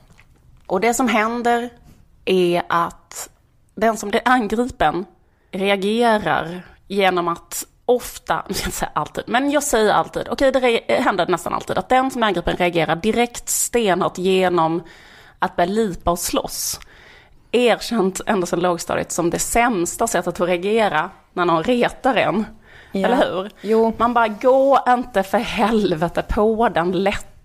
Och 0.66 0.80
det 0.80 0.94
som 0.94 1.08
händer 1.08 1.70
är 2.24 2.62
att 2.68 3.28
den 3.80 3.96
som 3.96 4.10
blir 4.10 4.20
angripen 4.24 5.04
reagerar 5.50 6.62
genom 6.88 7.28
att 7.28 7.66
ofta, 7.84 8.42
jag 8.48 8.56
ska 8.56 8.66
inte 8.66 8.76
säga 8.78 8.90
alltid, 8.94 9.24
men 9.26 9.50
jag 9.50 9.62
säger 9.62 9.92
alltid, 9.92 10.28
okej 10.30 10.52
det 10.52 10.60
re- 10.60 11.00
händer 11.00 11.26
nästan 11.26 11.52
alltid, 11.54 11.78
att 11.78 11.88
den 11.88 12.10
som 12.10 12.22
är 12.22 12.26
angripen 12.26 12.56
reagerar 12.56 12.96
direkt 12.96 13.48
stenhårt 13.48 14.18
genom 14.18 14.82
att 15.38 15.56
börja 15.56 15.70
lipa 15.70 16.10
och 16.10 16.18
slåss. 16.18 16.80
Erkänt 17.52 18.20
ända 18.26 18.46
sedan 18.46 18.60
lågstadiet 18.60 19.12
som 19.12 19.30
det 19.30 19.38
sämsta 19.38 20.06
sättet 20.06 20.40
att 20.40 20.48
reagera 20.48 21.10
när 21.32 21.44
någon 21.44 21.62
retar 21.64 22.14
en. 22.14 22.46
Ja. 22.92 23.06
Eller 23.08 23.16
hur? 23.16 23.50
Jo. 23.60 23.92
Man 23.98 24.14
bara, 24.14 24.28
gå 24.28 24.84
inte 24.88 25.22
för 25.22 25.38
helvete 25.38 26.24
på 26.28 26.68
den 26.68 26.92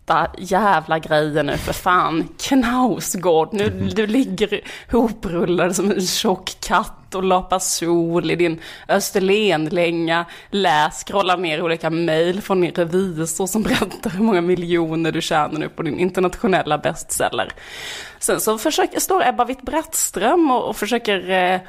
lätta 0.04 0.28
jävla 0.38 1.00
grejen 1.00 1.46
nu 1.46 1.58
för 1.58 1.74
fan. 1.74 2.30
Knausgård, 2.40 3.50
nu 3.54 3.70
du 3.70 4.08
ligger 4.08 4.62
hoprullad 4.92 5.76
som 5.76 5.92
en 5.92 6.02
tjock 6.02 6.52
katt 6.60 7.16
och 7.16 7.24
lapar 7.24 7.60
sol 7.60 8.32
i 8.32 8.36
din 8.36 8.60
Österlenlänga. 8.88 10.26
Läs, 10.50 11.04
scrolla 11.04 11.36
ner 11.36 11.62
olika 11.62 11.90
mejl 11.90 12.42
från 12.42 12.62
din 12.62 12.72
revisor 12.72 13.48
som 13.48 13.64
berättar 13.64 14.10
hur 14.10 14.24
många 14.24 14.42
miljoner 14.42 15.12
du 15.12 15.22
tjänar 15.22 15.60
nu 15.60 15.70
på 15.70 15.84
din 15.84 16.00
internationella 16.00 16.78
bestseller. 16.78 17.52
Sen 18.20 18.42
så 18.42 18.58
försöker, 18.58 19.00
står 19.00 19.28
Ebba 19.28 19.46
Witt-Brattström 19.46 20.52
och, 20.52 20.70
och 20.70 20.76
försöker, 20.76 21.30
eh, 21.30 21.62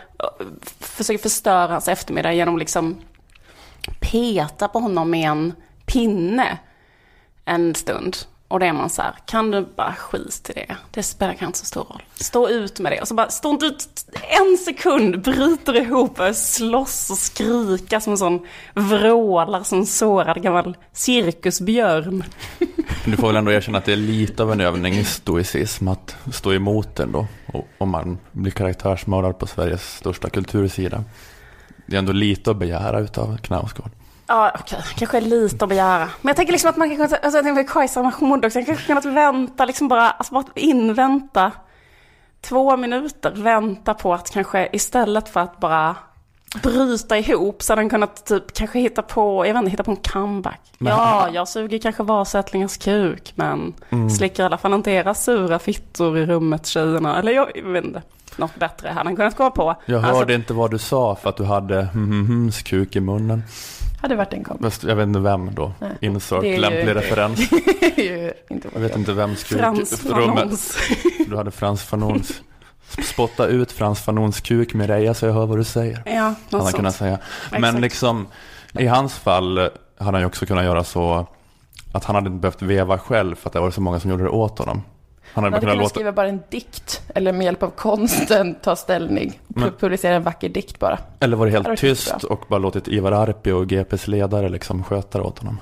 försöker 0.81 1.23
förstöra 1.23 1.73
hans 1.73 1.89
eftermiddag 1.89 2.33
genom 2.33 2.59
liksom 2.59 2.97
peta 4.01 4.69
på 4.69 4.79
honom 4.79 5.11
med 5.11 5.31
en 5.31 5.53
pinne 5.87 6.59
en 7.45 7.75
stund. 7.75 8.17
Och 8.49 8.61
det 8.61 8.67
är 8.67 8.73
man 8.73 8.91
så 8.91 9.03
här, 9.03 9.15
kan 9.27 9.51
du 9.51 9.67
bara 9.77 9.95
skit 9.95 10.51
i 10.51 10.53
det? 10.53 10.77
Det 10.91 11.03
spelar 11.03 11.33
kanske 11.33 11.47
inte 11.47 11.59
så 11.59 11.65
stor 11.65 11.85
roll. 11.85 12.03
Stå 12.15 12.49
ut 12.49 12.81
med 12.81 12.93
det. 12.93 13.01
Och 13.01 13.09
så 13.09 13.15
bara, 13.15 13.29
stå 13.29 13.51
inte 13.51 13.67
ut 13.67 13.89
en 14.41 14.59
sekund, 14.59 15.23
bryter 15.23 15.77
ihop, 15.77 16.19
slåss 16.35 17.11
och 17.11 17.19
skrika 17.19 18.01
som 18.01 18.13
en 18.13 18.19
sån 18.19 18.47
vrålar 18.75 19.63
som 19.63 19.79
en 19.79 19.87
sårad 19.87 20.43
gammal 20.43 20.77
cirkusbjörn. 20.93 22.25
Du 23.05 23.17
får 23.17 23.27
väl 23.27 23.37
ändå 23.37 23.53
erkänna 23.53 23.79
att 23.79 23.85
det 23.85 23.93
är 23.93 23.97
lite 23.97 24.43
av 24.43 24.53
en 24.53 24.61
övning 24.61 24.95
i 24.95 25.05
stoicism 25.05 25.89
att 25.89 26.17
stå 26.33 26.53
emot 26.53 26.97
den 26.97 27.13
då. 27.13 27.27
Om 27.79 27.89
man 27.89 28.19
blir 28.33 28.53
karaktärsmördad 28.53 29.39
på 29.39 29.47
Sveriges 29.47 29.97
största 29.97 30.31
kultursida. 30.31 31.05
Det 31.87 31.97
är 31.97 31.99
ändå 31.99 32.13
lite 32.13 32.51
att 32.51 32.57
begära 32.57 33.01
utav 33.01 33.37
Knausgård. 33.37 33.91
Ja, 34.27 34.53
okej, 34.61 34.79
kanske 34.97 35.17
är 35.17 35.21
lite 35.21 35.65
att 35.65 35.69
begära. 35.69 36.09
Men 36.21 36.29
jag 36.29 36.37
tänker 36.37 36.53
liksom 36.53 36.71
att 36.71 36.77
man 36.77 36.91
kan, 36.91 37.01
alltså 37.01 37.19
jag 37.23 37.45
tänker 37.45 37.63
på 37.63 37.73
Kajsa 37.73 38.03
Mahmoud 38.03 38.45
också, 38.45 38.59
jag 38.59 38.67
kanske 38.67 38.87
kunnat 38.87 39.05
vänta, 39.05 39.65
liksom 39.65 39.89
bara, 39.89 40.11
alltså 40.11 40.35
bara 40.35 40.45
invänta 40.55 41.53
två 42.41 42.77
minuter, 42.77 43.33
vänta 43.37 43.95
på 43.95 44.15
att 44.15 44.31
kanske 44.31 44.69
istället 44.73 45.29
för 45.29 45.41
att 45.41 45.61
bara 45.61 45.97
bryta 46.63 47.19
ihop 47.19 47.63
så 47.63 47.73
hade 47.73 47.83
han 47.83 47.91
kunnat 47.91 48.27
typ 48.27 48.53
kanske 48.55 48.79
hitta 48.79 49.03
på, 49.03 49.47
jag 49.47 49.55
vet 49.55 49.61
inte, 49.61 49.71
hitta 49.71 49.83
på 49.85 49.91
en 49.91 49.97
comeback. 49.97 50.61
Ja, 50.79 51.29
jag 51.33 51.49
suger 51.49 51.79
kanske 51.79 52.03
Vasättlingars 52.03 52.77
kuk, 52.77 53.33
men 53.37 53.75
slickar 54.17 54.43
i 54.43 54.47
alla 54.47 54.59
fall 54.59 54.75
inte 54.75 54.91
era 54.91 55.15
sura 55.15 55.59
fittor 55.59 56.19
i 56.19 56.27
rummet 56.27 56.67
tjejerna. 56.67 57.19
Eller 57.19 57.33
jag, 57.33 57.51
jag 57.55 57.63
vet 57.73 57.85
inte, 57.85 58.03
något 58.37 58.57
bättre 58.57 58.89
hade 58.89 59.09
han 59.09 59.17
kunnat 59.17 59.37
komma 59.37 59.51
på. 59.51 59.75
Jag 59.87 59.97
Alltså, 60.05 60.19
hörde 60.19 60.35
inte 60.35 60.55
vad 60.55 60.71
du 60.71 60.79
sa 60.79 61.17
för 61.17 61.29
att 61.29 61.37
du 61.37 61.45
hade 61.45 61.83
hm 61.83 62.51
kuk 62.65 62.97
i 62.97 63.01
munnen. 63.01 63.43
Hade 64.05 64.17
varit 64.17 64.33
en 64.33 64.45
kompis. 64.45 64.85
Jag 64.85 64.97
vet 64.97 65.07
inte 65.07 65.19
vem 65.19 65.55
då. 65.55 65.73
Nej. 65.79 65.91
Insert, 66.01 66.45
ju- 66.45 66.57
lämplig 66.57 66.95
referens. 66.95 67.51
Jag 68.75 68.81
vet 68.81 68.97
inte 68.97 69.13
vems 69.13 69.45
kuk. 69.45 69.59
Frans. 69.59 70.01
Fanons. 70.01 70.77
Du 71.29 71.37
hade 71.37 71.51
Frans 71.51 71.83
Fanons. 71.83 72.43
Spotta 73.03 73.47
ut 73.47 73.73
Frans 73.73 74.01
Fanons 74.01 74.41
kuk 74.41 74.75
Mireia 74.75 75.15
så 75.15 75.27
jag 75.27 75.33
hör 75.33 75.47
vad 75.47 75.59
du 75.59 75.65
säger. 75.65 76.03
Ja, 76.07 76.35
något 76.51 76.63
han 76.63 76.73
kunnat 76.73 76.95
säga. 76.95 77.19
Men 77.51 77.65
Exakt. 77.65 77.81
liksom 77.81 78.27
i 78.79 78.87
hans 78.87 79.15
fall, 79.15 79.59
hade 79.99 80.13
han 80.13 80.21
ju 80.21 80.27
också 80.27 80.47
kunnat 80.47 80.65
göra 80.65 80.85
så 80.85 81.27
att 81.93 82.05
han 82.05 82.15
hade 82.15 82.27
inte 82.29 82.41
behövt 82.41 82.63
veva 82.63 82.99
själv 82.99 83.35
för 83.35 83.49
att 83.49 83.53
det 83.53 83.61
var 83.61 83.71
så 83.71 83.81
många 83.81 84.01
som 84.01 84.11
gjorde 84.11 84.23
det 84.25 84.31
åt 84.31 84.59
honom. 84.59 84.83
Han 85.35 85.45
hade, 85.45 85.57
hade 85.57 85.67
kunnat 85.67 85.77
låta... 85.77 85.89
skriva 85.89 86.13
bara 86.13 86.29
en 86.29 86.41
dikt 86.51 87.03
eller 87.15 87.33
med 87.33 87.45
hjälp 87.45 87.63
av 87.63 87.71
konsten 87.71 88.55
ta 88.55 88.77
ställning. 88.77 89.41
Men... 89.49 89.73
Publicera 89.73 90.15
en 90.15 90.23
vacker 90.23 90.49
dikt 90.49 90.79
bara. 90.79 90.99
Eller 91.21 91.37
var 91.37 91.47
det 91.47 91.53
helt 91.53 91.79
tyst 91.79 92.25
och 92.25 92.45
bara 92.49 92.59
låtit 92.59 92.89
Ivar 92.89 93.13
Arpi 93.13 93.51
och 93.51 93.67
GPs 93.69 94.09
ledare 94.09 94.49
liksom 94.49 94.85
sköta 94.85 95.19
det 95.19 95.25
åt 95.25 95.39
honom. 95.39 95.61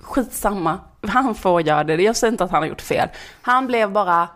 Skitsamma. 0.00 0.78
Han 1.06 1.34
får 1.34 1.62
göra 1.62 1.84
det. 1.84 2.02
Jag 2.02 2.16
säger 2.16 2.32
inte 2.32 2.44
att 2.44 2.50
han 2.50 2.62
har 2.62 2.68
gjort 2.68 2.80
fel. 2.80 3.08
Han 3.42 3.66
blev 3.66 3.92
bara 3.92 4.28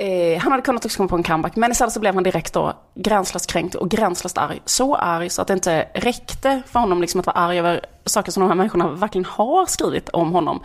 Eh, 0.00 0.40
han 0.40 0.52
hade 0.52 0.62
kunnat 0.62 0.84
också 0.84 0.96
komma 0.96 1.08
på 1.08 1.16
en 1.16 1.22
comeback, 1.22 1.56
men 1.56 1.70
istället 1.70 1.92
så 1.92 2.00
blev 2.00 2.14
han 2.14 2.22
direkt 2.22 2.52
då 2.52 2.72
gränslöst 2.94 3.52
kränkt 3.52 3.74
och 3.74 3.90
gränslöst 3.90 4.38
arg. 4.38 4.62
Så 4.64 4.96
arg 4.96 5.30
så 5.30 5.42
att 5.42 5.48
det 5.48 5.54
inte 5.54 5.88
räckte 5.94 6.62
för 6.66 6.80
honom 6.80 7.00
liksom 7.00 7.20
att 7.20 7.26
vara 7.26 7.36
arg 7.36 7.58
över 7.58 7.86
saker 8.04 8.32
som 8.32 8.40
de 8.40 8.48
här 8.48 8.56
människorna 8.56 8.88
verkligen 8.88 9.24
har 9.24 9.66
skrivit 9.66 10.08
om 10.08 10.32
honom. 10.32 10.62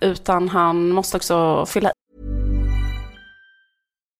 Utan 0.00 0.48
han 0.48 0.88
måste 0.88 1.16
också 1.16 1.66
fylla 1.66 1.90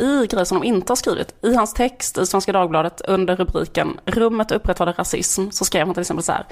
I 0.00 0.26
grejer 0.26 0.44
som 0.44 0.60
de 0.60 0.66
inte 0.66 0.90
har 0.90 0.96
skrivit, 0.96 1.34
i 1.44 1.54
hans 1.54 1.74
text 1.74 2.18
i 2.18 2.26
Svenska 2.26 2.52
Dagbladet 2.52 3.00
under 3.00 3.36
rubriken 3.36 4.00
Rummet 4.04 4.50
upprätthåller 4.50 4.92
rasism 4.92 5.50
så 5.50 5.64
skrev 5.64 5.86
han 5.86 5.94
till 5.94 6.00
exempel 6.00 6.24
så 6.24 6.32
här. 6.32 6.44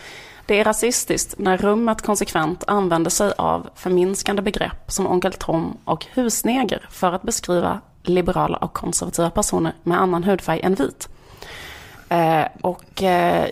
Det 0.47 0.61
är 0.61 0.65
rasistiskt 0.65 1.39
när 1.39 1.57
rummet 1.57 2.03
konsekvent 2.03 2.65
använder 2.67 3.11
sig 3.11 3.33
av 3.39 3.69
förminskande 3.75 4.43
begrepp 4.43 4.93
som 4.93 5.07
onkel 5.07 5.33
Tom 5.33 5.77
och 5.85 6.07
husneger 6.13 6.87
för 6.91 7.13
att 7.13 7.23
beskriva 7.23 7.81
liberala 8.03 8.57
och 8.57 8.73
konservativa 8.73 9.31
personer 9.31 9.73
med 9.83 10.01
annan 10.01 10.25
hudfärg 10.25 10.61
än 10.61 10.75
vit. 10.75 11.09
Eh, 12.09 12.45
och 12.61 13.03
eh, 13.03 13.47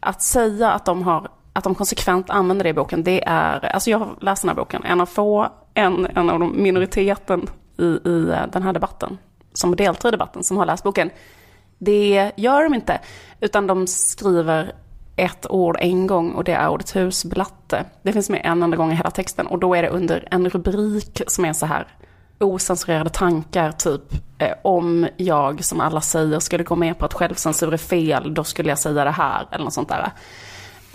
att 0.00 0.22
säga 0.22 0.70
att 0.70 0.84
de, 0.84 1.02
har, 1.02 1.28
att 1.52 1.64
de 1.64 1.74
konsekvent 1.74 2.30
använder 2.30 2.64
det 2.64 2.70
i 2.70 2.74
boken, 2.74 3.04
det 3.04 3.24
är, 3.26 3.66
alltså 3.74 3.90
jag 3.90 3.98
har 3.98 4.14
läst 4.20 4.42
den 4.42 4.48
här 4.48 4.56
boken, 4.56 4.84
en 4.84 5.00
av 5.00 5.06
få, 5.06 5.48
en, 5.74 6.06
en 6.06 6.30
av 6.30 6.38
de 6.40 6.62
minoriteten 6.62 7.50
i, 7.78 7.84
i 7.84 8.30
eh, 8.30 8.46
den 8.52 8.62
här 8.62 8.72
debatten, 8.72 9.18
som 9.58 9.76
deltar 9.76 10.08
i 10.08 10.12
debatten, 10.12 10.44
som 10.44 10.56
har 10.56 10.66
läst 10.66 10.84
boken. 10.84 11.10
Det 11.78 12.32
gör 12.36 12.62
de 12.62 12.74
inte, 12.74 13.00
utan 13.40 13.66
de 13.66 13.86
skriver 13.86 14.72
ett 15.16 15.46
ord 15.50 15.76
en 15.80 16.06
gång 16.06 16.30
och 16.30 16.44
det 16.44 16.52
är 16.52 16.68
ordet 16.68 16.96
husblatte. 16.96 17.84
Det 18.02 18.12
finns 18.12 18.30
med 18.30 18.40
en 18.44 18.62
enda 18.62 18.76
gång 18.76 18.92
i 18.92 18.94
hela 18.94 19.10
texten 19.10 19.46
och 19.46 19.58
då 19.58 19.74
är 19.74 19.82
det 19.82 19.88
under 19.88 20.28
en 20.30 20.48
rubrik 20.48 21.22
som 21.26 21.44
är 21.44 21.52
så 21.52 21.66
här 21.66 21.86
osensurerade 22.38 23.10
tankar, 23.10 23.72
typ 23.72 24.02
eh, 24.38 24.52
om 24.62 25.08
jag 25.16 25.64
som 25.64 25.80
alla 25.80 26.00
säger 26.00 26.38
skulle 26.38 26.64
gå 26.64 26.76
med 26.76 26.98
på 26.98 27.04
att 27.04 27.14
självcensur 27.14 27.72
är 27.72 27.76
fel, 27.76 28.34
då 28.34 28.44
skulle 28.44 28.68
jag 28.68 28.78
säga 28.78 29.04
det 29.04 29.10
här 29.10 29.48
eller 29.52 29.64
något 29.64 29.74
sånt 29.74 29.88
där. 29.88 30.10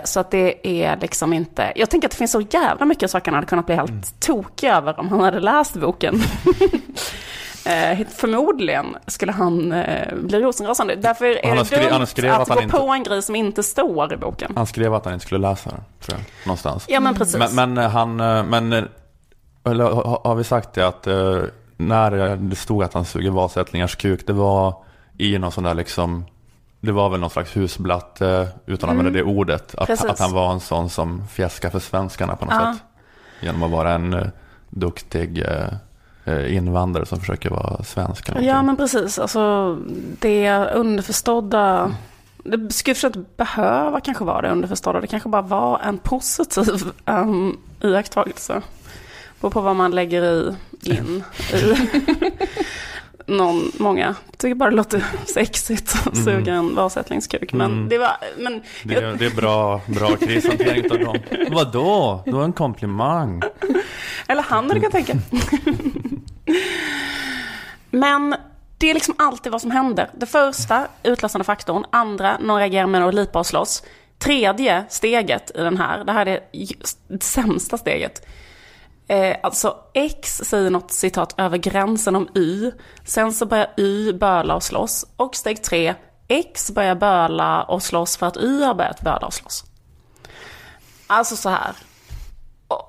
Så 0.04 0.20
att 0.20 0.32
det 0.32 0.68
är 0.68 0.98
liksom 1.02 1.34
inte, 1.34 1.74
jag 1.76 1.90
tänker 1.90 2.08
att 2.08 2.12
det 2.12 2.18
finns 2.18 2.32
så 2.32 2.42
jävla 2.42 2.86
mycket 2.86 3.12
saker 3.12 3.32
han 3.32 3.36
hade 3.36 3.48
kunnat 3.48 3.66
bli 3.66 3.76
helt 3.76 3.90
mm. 3.90 4.04
tokig 4.20 4.68
över 4.68 5.00
om 5.00 5.10
han 5.10 5.20
hade 5.20 5.40
läst 5.40 5.74
boken. 5.74 6.22
Eh, 7.66 8.08
förmodligen 8.08 8.86
skulle 9.08 9.32
han 9.32 9.72
eh, 9.72 10.16
bli 10.16 10.40
rosenrasande. 10.40 10.96
Därför 10.96 11.26
är 11.26 11.48
han 11.48 11.58
det 11.58 11.66
skrev, 11.66 11.92
dumt 11.92 12.06
skrev 12.06 12.34
att, 12.34 12.42
att 12.42 12.58
gå 12.58 12.62
inte, 12.62 12.78
på 12.78 12.88
en 12.88 13.04
grej 13.04 13.22
som 13.22 13.36
inte 13.36 13.64
står 13.64 14.14
i 14.14 14.18
boken. 14.18 14.54
Han 14.56 14.68
skrev 14.68 14.94
att 14.94 15.06
han 15.06 15.14
inte 15.14 15.26
skulle 15.26 15.48
läsa 15.48 15.70
den, 15.70 15.80
tror 16.00 16.20
jag, 16.20 16.48
någonstans. 16.48 16.86
Ja, 16.88 17.00
men 17.00 17.16
precis. 17.16 17.38
Men, 17.38 17.56
men 17.56 17.78
eh, 17.78 17.90
han, 17.90 18.20
eh, 18.20 18.44
men, 18.44 18.74
eh, 18.74 18.84
eller 19.64 19.84
har 20.28 20.36
vi 20.36 20.44
sagt 20.44 20.74
det 20.74 20.88
att 20.88 21.08
eh, 21.08 21.42
när 21.78 22.36
det 22.36 22.56
stod 22.56 22.84
att 22.84 22.94
han 22.94 23.06
suger 23.06 23.32
valsättlingars 23.32 23.96
kuk, 23.96 24.28
det 24.28 24.34
var 24.34 24.76
i 25.18 25.38
någon 25.38 25.52
sån 25.52 25.64
där 25.64 25.74
liksom 25.74 26.26
det 26.80 26.92
var 26.92 27.10
väl 27.10 27.20
någon 27.20 27.30
slags 27.30 27.58
husblatte 27.58 28.48
utan 28.66 28.90
att 28.90 28.94
mm. 28.94 29.00
använda 29.00 29.20
det 29.20 29.24
ordet. 29.24 29.76
Att, 29.76 30.06
att, 30.06 30.20
han 30.20 30.34
var 30.34 30.52
en 30.52 30.60
sån 30.60 30.90
som 30.90 31.28
fjäskar 31.28 31.70
för 31.70 31.80
svenskarna 31.80 32.36
på 32.36 32.46
något 32.46 32.54
ja. 32.54 32.74
sätt. 32.74 32.84
Genom 33.42 33.64
att 33.64 33.72
vara 33.72 33.94
en 33.94 34.14
uh, 34.14 34.28
duktig 34.70 35.38
uh, 35.38 35.74
invandrare 36.48 37.06
som 37.06 37.20
försöker 37.20 37.50
vara 37.50 37.84
svenska. 37.84 38.42
Ja 38.42 38.64
men 38.64 38.78
precis, 38.78 39.20
alltså 39.20 39.76
det 40.20 40.50
underförstådda 40.74 41.92
det 42.44 42.74
skulle 42.74 42.96
inte 43.04 43.24
behöva 43.38 44.00
kanske 44.00 44.24
vara 44.24 44.42
det 44.42 44.50
underförstådda. 44.50 45.02
Det 45.02 45.08
kanske 45.08 45.30
bara 45.30 45.42
var 45.42 45.80
en 45.80 45.98
positiv 45.98 46.92
um, 47.06 47.58
iakttagelse. 47.82 48.62
På, 49.40 49.50
på 49.50 49.62
vad 49.62 49.76
man 49.76 49.92
lägger 49.92 50.24
i, 50.24 50.56
in 50.84 51.24
i 51.54 51.76
någon, 53.26 53.72
många 53.80 54.16
tycker 54.38 54.56
bara 54.56 54.70
det 54.70 54.76
låter 54.76 55.04
sexigt 55.26 55.96
att 56.06 56.14
mm. 56.14 56.26
suga 56.26 56.54
en 56.54 56.76
valsättningskuk. 56.76 57.54
Men 57.54 57.72
mm. 57.72 57.90
det 57.90 57.98
var... 57.98 58.12
Men, 58.38 58.62
det, 58.84 58.96
är, 58.96 59.16
det 59.16 59.26
är 59.26 59.36
bra, 59.36 59.82
bra 59.88 60.16
krishantering 60.16 60.92
av 60.92 61.00
dem. 61.00 61.18
Vadå? 61.52 62.22
Det 62.26 62.32
var 62.32 62.44
en 62.44 62.54
komplimang. 62.54 63.42
Eller 64.28 64.42
han 64.42 64.68
hade 64.68 64.80
kunnat 64.80 64.92
tänka. 64.92 65.14
Men 67.92 68.36
det 68.78 68.90
är 68.90 68.94
liksom 68.94 69.16
alltid 69.18 69.52
vad 69.52 69.62
som 69.62 69.72
händer. 69.72 70.10
Det 70.18 70.26
första, 70.26 70.88
utlösande 71.04 71.46
faktorn. 71.46 71.86
Andra, 71.90 72.38
någon 72.38 72.60
reagerar 72.60 72.88
med 72.88 73.04
att 73.04 73.14
lipa 73.14 73.40
och 73.40 73.46
slåss. 73.46 73.84
Tredje 74.20 74.86
steget 74.90 75.52
i 75.56 75.62
den 75.62 75.78
här, 75.78 76.04
det 76.04 76.12
här 76.12 76.26
är 76.26 76.40
det 77.08 77.24
sämsta 77.24 77.78
steget. 77.78 78.28
Eh, 79.08 79.38
alltså 79.44 79.78
X 79.94 80.42
säger 80.46 80.70
något 80.70 80.92
citat 80.92 81.36
över 81.38 81.58
gränsen 81.58 82.16
om 82.16 82.28
Y. 82.36 82.72
Sen 83.06 83.34
så 83.34 83.46
börjar 83.46 83.74
Y 83.78 84.14
böla 84.14 84.56
och 84.56 84.64
slåss. 84.64 85.06
Och 85.18 85.36
steg 85.36 85.64
tre, 85.64 85.96
X 86.28 86.72
börjar 86.72 86.96
böla 86.96 87.64
och 87.64 87.84
slåss 87.84 88.18
för 88.18 88.26
att 88.26 88.38
Y 88.38 88.64
har 88.64 88.74
börjat 88.74 89.02
böla 89.02 89.28
och 89.28 89.34
slåss. 89.34 89.64
Alltså 91.08 91.36
så 91.36 91.50
här. 91.50 91.72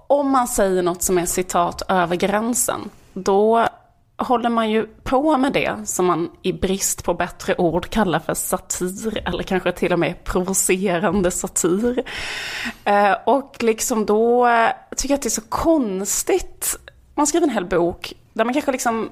Om 0.07 0.31
man 0.31 0.49
säger 0.49 0.83
något 0.83 1.03
som 1.03 1.19
är 1.19 1.27
citat 1.27 1.83
över 1.89 2.17
gränsen, 2.17 2.91
då 3.13 3.69
håller 4.17 4.51
man 4.51 4.71
ju 4.71 4.87
på 4.87 5.37
med 5.37 5.53
det 5.53 5.77
som 5.85 6.07
man 6.07 6.31
i 6.43 6.53
brist 6.53 7.05
på 7.05 7.15
bättre 7.15 7.55
ord 7.57 7.89
kallar 7.89 8.19
för 8.19 8.35
satir, 8.35 9.29
eller 9.29 9.43
kanske 9.43 9.73
till 9.73 9.93
och 9.93 9.99
med 9.99 10.25
provocerande 10.25 11.31
satir. 11.31 12.03
Eh, 12.85 13.13
och 13.27 13.57
liksom 13.61 14.07
då 14.07 14.47
eh, 14.47 14.71
tycker 14.97 15.13
jag 15.13 15.19
att 15.19 15.23
det 15.23 15.29
är 15.29 15.31
så 15.31 15.49
konstigt. 15.49 16.77
Man 17.15 17.27
skriver 17.27 17.47
en 17.47 17.53
hel 17.53 17.67
bok 17.67 18.13
där 18.33 18.45
man 18.45 18.55
kanske 18.55 18.73
liksom 18.73 19.11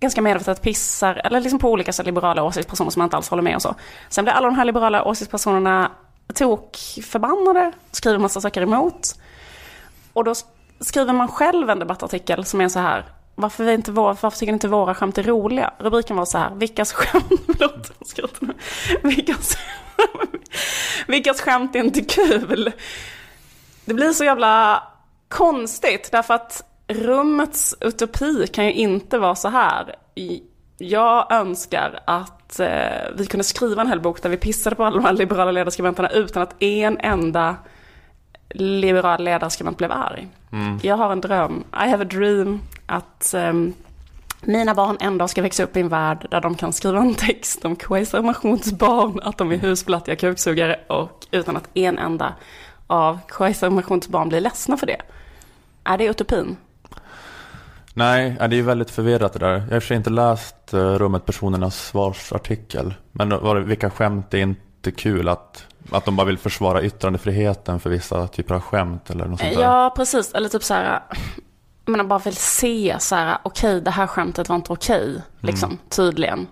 ganska 0.00 0.22
medvetet 0.22 0.62
pissar, 0.62 1.20
eller 1.24 1.40
liksom 1.40 1.58
på 1.58 1.70
olika 1.70 1.92
så 1.92 2.02
liberala 2.02 2.42
åsiktspersoner 2.42 2.90
som 2.90 3.00
man 3.00 3.06
inte 3.06 3.16
alls 3.16 3.28
håller 3.28 3.42
med 3.42 3.56
och 3.56 3.62
så. 3.62 3.74
Sen 4.08 4.24
blir 4.24 4.34
alla 4.34 4.46
de 4.46 4.56
här 4.56 4.64
liberala 4.64 5.04
åsiktspersonerna 5.04 5.90
tokförbannade, 6.34 7.72
skriver 7.90 8.18
massa 8.18 8.40
saker 8.40 8.62
emot. 8.62 9.14
Och 10.12 10.24
då 10.24 10.34
skriver 10.80 11.12
man 11.12 11.28
själv 11.28 11.70
en 11.70 11.78
debattartikel 11.78 12.44
som 12.44 12.60
är 12.60 12.68
så 12.68 12.78
här, 12.78 13.04
varför, 13.38 13.64
vi 13.64 13.72
inte 13.72 13.92
våra, 13.92 14.16
varför 14.20 14.38
tycker 14.38 14.52
ni 14.52 14.56
inte 14.56 14.68
våra 14.68 14.94
skämt 14.94 15.18
är 15.18 15.22
roliga? 15.22 15.74
Rubriken 15.78 16.16
var 16.16 16.24
så 16.24 16.38
här, 16.38 16.54
vilkas 16.54 16.92
skämt, 16.92 17.40
förlåt, 17.46 17.92
vilkas, 19.02 19.58
vilkas 21.06 21.40
skämt 21.40 21.76
är 21.76 21.78
inte 21.78 22.00
kul? 22.00 22.72
Det 23.84 23.94
blir 23.94 24.12
så 24.12 24.24
jävla 24.24 24.82
konstigt 25.28 26.08
därför 26.12 26.34
att 26.34 26.64
rummets 26.88 27.76
utopi 27.80 28.46
kan 28.46 28.66
ju 28.66 28.72
inte 28.72 29.18
vara 29.18 29.34
så 29.34 29.48
här. 29.48 29.94
Jag 30.78 31.32
önskar 31.32 32.00
att 32.06 32.60
eh, 32.60 33.10
vi 33.14 33.26
kunde 33.26 33.44
skriva 33.44 33.82
en 33.82 33.88
hel 33.88 34.00
bok 34.00 34.22
där 34.22 34.30
vi 34.30 34.36
pissade 34.36 34.76
på 34.76 34.84
alla 34.84 34.96
de 34.96 35.04
här 35.04 35.12
liberala 35.12 35.50
ledarskribenterna 35.50 36.10
utan 36.10 36.42
att 36.42 36.62
en 36.62 36.98
enda 37.00 37.56
liberal 38.50 39.24
ledarskribent 39.24 39.78
blev 39.78 39.92
arg. 39.92 40.28
Mm. 40.52 40.78
Jag 40.82 40.96
har 40.96 41.12
en 41.12 41.20
dröm, 41.20 41.64
I 41.72 41.88
have 41.88 42.04
a 42.04 42.08
dream, 42.10 42.60
att 42.86 43.34
um, 43.36 43.74
mina 44.40 44.74
barn 44.74 44.96
en 45.00 45.18
dag 45.18 45.30
ska 45.30 45.42
växa 45.42 45.62
upp 45.62 45.76
i 45.76 45.80
en 45.80 45.88
värld 45.88 46.26
där 46.30 46.40
de 46.40 46.54
kan 46.54 46.72
skriva 46.72 46.98
en 46.98 47.14
text 47.14 47.64
om 47.64 47.76
quasarmationsbarn, 47.76 49.20
att 49.22 49.38
de 49.38 49.52
är 49.52 49.56
husblattiga 49.56 50.16
kuksugare 50.16 50.80
och 50.86 51.26
utan 51.30 51.56
att 51.56 51.68
en 51.74 51.98
enda 51.98 52.34
av 52.86 53.18
quasarmationsbarn 53.28 54.28
blir 54.28 54.40
ledsna 54.40 54.76
för 54.76 54.86
det. 54.86 55.00
Är 55.84 55.98
det 55.98 56.04
utopin? 56.04 56.56
Nej, 57.94 58.36
det 58.38 58.44
är 58.44 58.52
ju 58.52 58.62
väldigt 58.62 58.90
förvirrat 58.90 59.32
det 59.32 59.38
där. 59.38 59.52
Jag 59.52 59.60
har 59.60 59.74
i 59.74 59.78
och 59.78 59.82
för 59.82 59.88
sig 59.88 59.96
inte 59.96 60.10
läst 60.10 60.74
eh, 60.74 60.78
rummet 60.78 61.26
personernas 61.26 61.86
svarsartikel. 61.86 62.94
Men 63.12 63.28
var 63.28 63.54
det, 63.54 63.60
vilka 63.60 63.90
skämt 63.90 64.34
är 64.34 64.38
inte 64.38 64.67
inte 64.78 64.90
kul 64.90 65.28
att, 65.28 65.66
att 65.90 66.04
de 66.04 66.16
bara 66.16 66.26
vill 66.26 66.38
försvara 66.38 66.82
yttrandefriheten 66.82 67.80
för 67.80 67.90
vissa 67.90 68.28
typer 68.28 68.54
av 68.54 68.60
skämt 68.60 69.10
eller 69.10 69.24
något 69.24 69.40
sånt 69.40 69.54
där. 69.54 69.62
Ja, 69.62 69.92
precis. 69.96 70.32
Eller 70.32 70.48
typ 70.48 70.62
så 70.64 70.74
här, 70.74 71.00
jag 71.84 71.92
menar 71.92 72.04
bara 72.04 72.18
vill 72.18 72.36
se 72.36 72.96
så 72.98 73.14
här, 73.14 73.38
okej, 73.42 73.80
det 73.80 73.90
här 73.90 74.06
skämtet 74.06 74.48
var 74.48 74.56
inte 74.56 74.72
okej, 74.72 75.22
liksom, 75.40 75.78
tydligen. 75.88 76.46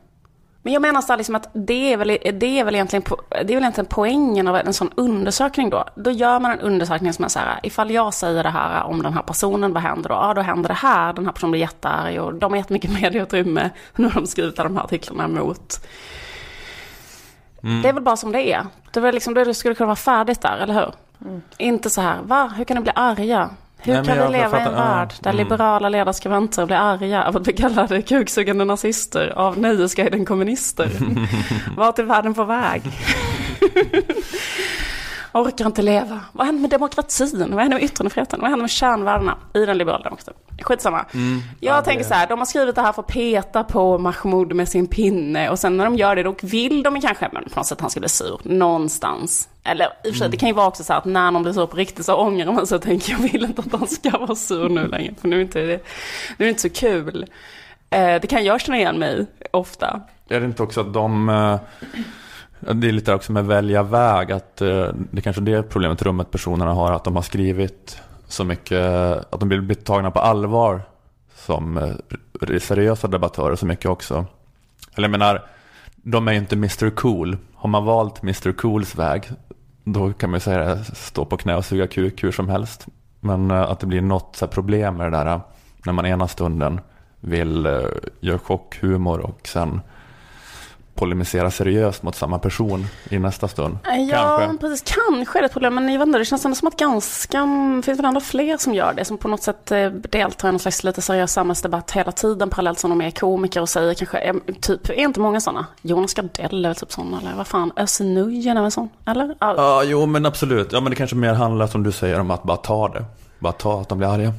Men 0.63 0.73
jag 0.73 0.83
menar 0.83 1.01
så 1.01 1.13
här, 1.13 1.17
liksom 1.17 1.35
att 1.35 1.51
det 1.53 1.93
är, 1.93 1.97
väl, 1.97 2.19
det, 2.35 2.59
är 2.59 2.65
väl 2.65 2.75
egentligen, 2.75 3.05
det 3.29 3.37
är 3.37 3.55
väl 3.55 3.63
egentligen 3.63 3.87
poängen 3.91 4.49
av 4.49 4.57
en 4.57 4.73
sån 4.73 4.91
undersökning 4.95 5.71
då. 5.71 5.85
Då 5.97 6.11
gör 6.11 6.41
man 6.41 6.51
en 6.51 6.61
undersökning 6.61 7.13
som 7.13 7.25
är 7.25 7.29
så 7.29 7.39
här, 7.39 7.61
ifall 7.63 7.91
jag 7.91 8.15
säger 8.15 8.43
det 8.43 8.51
här 8.51 8.85
om 8.85 9.03
den 9.03 9.15
här 9.15 9.23
personen, 9.23 9.73
vad 9.73 9.83
händer 9.83 10.09
då? 10.09 10.15
Ja, 10.15 10.35
då 10.35 10.41
händer 10.41 10.69
det 10.69 10.75
här, 10.75 11.13
den 11.13 11.27
här 11.27 11.33
personen 11.33 11.51
blir 11.51 11.61
jättearg 11.61 12.21
och 12.21 12.35
de 12.35 12.53
har 12.53 12.57
jättemycket 12.57 13.01
medieutrymme. 13.03 13.71
Nu 13.97 14.05
har 14.05 14.21
de 14.21 14.27
skrivit 14.27 14.59
alla 14.59 14.69
de 14.69 14.77
här 14.77 14.85
artiklarna 14.85 15.43
emot. 17.63 17.83
Det 17.83 17.89
är 17.89 17.93
väl 17.93 18.03
bara 18.03 18.17
som 18.17 18.33
det 18.33 18.53
är. 18.53 18.67
Det 18.93 19.01
är 19.01 19.03
väl 19.03 19.15
liksom, 19.15 19.35
det 19.35 19.55
skulle 19.55 19.75
kunna 19.75 19.87
vara 19.87 19.97
färdigt 19.97 20.41
där, 20.41 20.59
eller 20.59 20.75
hur? 20.75 20.93
Inte 21.59 21.91
så 21.91 22.01
här, 22.01 22.19
va? 22.23 22.53
Hur 22.57 22.65
kan 22.65 22.77
ni 22.77 22.83
bli 22.83 22.93
arga? 22.95 23.51
Hur 23.79 23.93
Nej, 23.95 24.05
kan 24.05 24.27
vi 24.27 24.33
leva 24.33 24.59
i 24.59 24.63
en 24.63 24.73
ja. 24.73 24.79
värld 24.79 25.13
där 25.21 25.31
Mm. 25.31 25.45
liberala 25.45 25.89
ledarskribenter 25.89 26.67
blir 26.67 26.77
arga 26.77 27.25
av 27.25 27.37
att 27.37 27.43
bli 27.43 27.53
kallade 27.53 28.03
kuksugande 28.03 28.65
nazister 28.65 29.33
av 29.37 29.59
Nöjesguiden 29.59 30.25
kommunister? 30.25 30.91
Vart 31.77 31.99
är 31.99 32.03
världen 32.03 32.35
på 32.35 32.45
väg? 32.45 32.83
Orkar 35.37 35.67
inte 35.67 35.83
leva. 35.83 36.21
Vad 36.33 36.47
händer 36.47 36.61
med 36.61 36.71
demokratin? 36.71 37.31
Vad 37.51 37.61
händer 37.61 37.77
med 37.77 37.83
yttrandefriheten? 37.83 38.41
Vad 38.41 38.51
händer 38.51 38.63
med 38.63 38.71
kärnvärdena 38.71 39.39
i 39.55 39.67
den 39.67 39.79
liberala 39.79 40.05
demokratin? 40.05 40.35
Skitsamma. 40.63 41.05
Jag 41.13 41.21
Mm. 41.21 41.41
Ja, 41.61 41.83
tänker 41.83 42.05
så 42.05 42.15
här, 42.15 42.27
de 42.27 42.39
har 42.39 42.47
skrivit 42.47 42.75
det 42.75 42.81
här 42.81 42.93
för 42.93 43.03
att 43.03 43.09
peta 43.09 43.65
på 43.65 43.99
Mahmoud 43.99 44.53
med 44.57 44.69
sin 44.69 44.87
pinne 44.87 45.51
och 45.51 45.59
sen 45.59 45.77
när 45.77 45.85
de 45.85 45.97
gör 45.97 46.17
det 46.17 46.23
då 46.23 46.35
vill 46.43 46.83
de 46.83 47.01
kanske, 47.01 47.29
men 47.33 47.45
på 47.45 47.51
något 47.61 47.67
sätt 47.67 47.81
han 47.81 47.91
ska 47.91 48.01
bli 48.01 48.09
sur 48.09 48.41
någonstans. 48.43 49.49
Eller 49.65 49.85
i 49.85 49.89
och 49.89 49.93
för 50.03 50.09
Mm. 50.09 50.19
sig, 50.19 50.29
det 50.29 50.37
kan 50.37 50.49
ju 50.49 50.55
vara 50.55 50.67
också 50.67 50.85
så 50.85 50.93
här 50.93 51.01
att 51.01 51.05
när 51.05 51.31
någon 51.31 51.43
blir 51.43 51.53
sur 51.53 51.67
på 51.67 51.77
riktigt 51.77 52.07
så 52.07 52.15
ångrar 52.17 52.53
man 52.53 52.67
sig 52.67 52.77
och 52.77 52.83
tänker 52.83 53.13
jag 53.13 53.19
vill 53.19 53.45
inte 53.45 53.63
att 53.67 53.73
han 53.81 53.89
ska 53.89 54.11
vara 54.11 54.35
sur 54.35 54.69
nu 54.69 54.87
längre, 54.89 55.15
för 55.21 55.29
nu 55.29 55.37
är 55.37 55.41
inte 55.43 55.61
det, 55.61 55.67
nu 56.37 56.45
är 56.45 56.45
det 56.45 56.49
inte 56.49 56.63
så 56.63 56.71
kul. 56.71 57.27
Eh, 57.91 58.07
det 58.21 58.27
kan 58.31 58.45
jag 58.45 58.61
känna 58.61 58.79
igen 58.79 58.99
mig 58.99 59.27
ofta. 59.51 60.01
Är 60.29 60.41
det 60.41 60.47
inte 60.47 60.63
också 60.63 60.81
att 60.81 60.93
de, 60.95 61.29
eh, 61.29 61.59
det 62.61 62.89
är 62.89 62.93
lite 62.93 63.15
också 63.15 63.33
med 63.33 63.47
välja 63.47 63.83
väg, 63.83 64.33
att 64.33 64.63
eh, 64.63 64.89
det 65.11 65.21
kanske 65.21 65.43
är 65.43 65.45
det 65.45 65.63
problemet 65.63 66.03
rummet 66.03 66.31
personerna 66.31 66.73
har, 66.73 66.93
att 66.93 67.05
de 67.05 67.17
har 67.17 67.23
skrivit 67.23 68.01
så 68.29 68.45
mycket, 68.45 68.83
att 69.31 69.41
de 69.41 69.49
blir 69.49 69.75
tagna 69.75 70.11
på 70.11 70.21
allvar 70.21 70.83
som 71.35 71.79
eh, 71.79 72.59
seriösa 72.59 73.09
debattörer 73.09 73.57
så 73.57 73.67
mycket 73.67 73.91
också. 73.91 74.27
Eller 74.95 75.09
jag 75.09 75.11
menar, 75.11 75.45
de 75.97 76.29
är 76.29 76.33
ju 76.33 76.39
inte 76.39 76.55
Mr 76.57 76.91
Cool. 76.91 77.37
Har 77.55 77.69
man 77.69 77.85
valt 77.85 78.23
Mr 78.23 78.53
Cools 78.53 78.97
väg, 78.97 79.31
då 79.85 80.13
kan 80.13 80.31
man 80.31 80.37
ju 80.37 80.41
säga 80.41 80.59
det, 80.59 80.85
stå 80.85 81.25
på 81.25 81.37
knä 81.37 81.57
och 81.57 81.65
suga 81.65 81.87
kuk 81.87 82.25
hur 82.25 82.33
som 82.33 82.49
helst. 82.49 82.87
Men 83.21 83.51
eh, 83.51 83.63
att 83.63 83.81
det 83.81 83.87
blir 83.87 84.01
något 84.01 84.37
så 84.37 84.47
här 84.47 84.53
problem 84.53 84.97
med 84.97 85.13
det 85.13 85.19
där, 85.19 85.41
när 85.85 85.93
man 85.93 86.07
ena 86.07 86.29
stunden 86.29 86.81
vill 87.21 87.69
göra 88.21 88.39
chockhumor 88.39 89.21
och 89.21 89.41
sen 89.49 89.81
polemisera 90.97 91.51
seriöst 91.51 92.03
mot 92.03 92.17
samma 92.17 92.39
person 92.39 92.87
i 93.11 93.19
nästa 93.19 93.49
stund. 93.49 93.79
Ja, 94.11 94.39
Kanske. 94.41 94.59
precis. 94.59 94.95
Kanske 94.95 95.39
är 95.39 95.43
det 95.43 95.47
ett 95.47 95.53
problem. 95.53 95.75
Men 95.75 95.89
jag 95.89 95.99
vet 95.99 96.07
inte, 96.07 96.19
det 96.19 96.25
känns 96.25 96.45
ändå 96.45 96.55
som 96.55 96.69
att 96.69 96.77
ganska, 96.77 97.49
finns 97.85 97.99
det 97.99 98.07
ändå 98.09 98.21
fler 98.21 98.57
som 98.57 98.75
gör 98.75 98.93
det. 98.97 99.05
Som 99.05 99.19
på 99.19 99.29
något 99.29 99.43
sätt 99.43 99.71
eh, 99.73 99.91
deltar 99.91 100.49
i 100.49 100.53
någon 100.53 100.59
slags 100.59 100.85
lite 100.85 101.03
seriös 101.03 101.33
samhällsdebatt 101.33 101.91
hela 101.91 102.13
tiden. 102.13 102.51
Parallellt 102.51 102.79
som 102.79 102.91
de 102.91 103.01
är 103.01 103.11
komiker 103.11 103.61
och 103.61 103.69
säger 103.69 103.95
kanske, 103.95 104.19
eh, 104.19 104.35
typ, 104.61 104.89
är 104.89 104.95
inte 104.95 105.21
många 105.21 105.41
sådana? 105.41 105.67
Jonas 105.83 106.15
Gardell 106.15 106.65
är 106.65 106.69
väl 106.69 106.77
typ 106.77 106.93
sån, 106.93 107.15
eller 107.21 107.35
vad 107.37 107.47
fan, 107.47 107.73
Özz 107.77 108.01
är 108.01 108.63
väl 108.63 108.71
sån, 108.71 108.89
eller? 109.07 109.35
Ja. 109.41 109.55
Ja, 109.57 109.83
jo 109.85 110.07
men 110.07 110.27
absolut. 110.27 110.73
Ja, 110.73 110.81
men 110.81 110.91
det 110.91 110.97
kanske 110.97 111.17
mer 111.17 111.35
handlar 111.35 111.67
som 111.67 111.83
du 111.83 111.93
säger 111.93 112.21
om 112.21 112.31
att 112.31 112.43
bara 112.43 112.57
ta 112.57 112.89
det. 112.89 113.05
Bara 113.39 113.53
ta 113.53 113.81
att 113.81 113.89
de 113.89 113.99
blir 113.99 114.09
arga. 114.09 114.33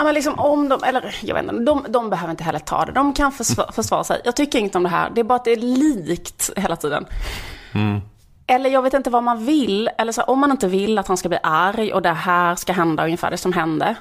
Ja 0.00 0.04
men 0.04 0.14
liksom 0.14 0.38
om 0.38 0.68
de, 0.68 0.82
eller 0.84 1.14
jag 1.22 1.34
vet 1.34 1.42
inte, 1.42 1.64
de, 1.64 1.86
de 1.88 2.10
behöver 2.10 2.30
inte 2.30 2.44
heller 2.44 2.58
ta 2.58 2.84
det. 2.84 2.92
De 2.92 3.12
kan 3.12 3.32
försvara, 3.32 3.72
försvara 3.72 4.04
sig. 4.04 4.20
Jag 4.24 4.36
tycker 4.36 4.58
inte 4.58 4.78
om 4.78 4.84
det 4.84 4.90
här. 4.90 5.10
Det 5.14 5.20
är 5.20 5.24
bara 5.24 5.34
att 5.34 5.44
det 5.44 5.52
är 5.52 5.56
likt 5.56 6.50
hela 6.56 6.76
tiden. 6.76 7.06
Eller 8.46 8.70
jag 8.70 8.82
vet 8.82 8.94
inte 8.94 9.10
vad 9.10 9.22
man 9.22 9.44
vill. 9.44 9.90
Eller 9.98 10.12
så, 10.12 10.22
om 10.22 10.38
man 10.38 10.50
inte 10.50 10.68
vill 10.68 10.98
att 10.98 11.08
han 11.08 11.16
ska 11.16 11.28
bli 11.28 11.38
arg 11.42 11.92
och 11.92 12.02
det 12.02 12.12
här 12.12 12.54
ska 12.54 12.72
hända 12.72 13.04
ungefär 13.04 13.30
det 13.30 13.36
som 13.36 13.52
hände. 13.52 13.94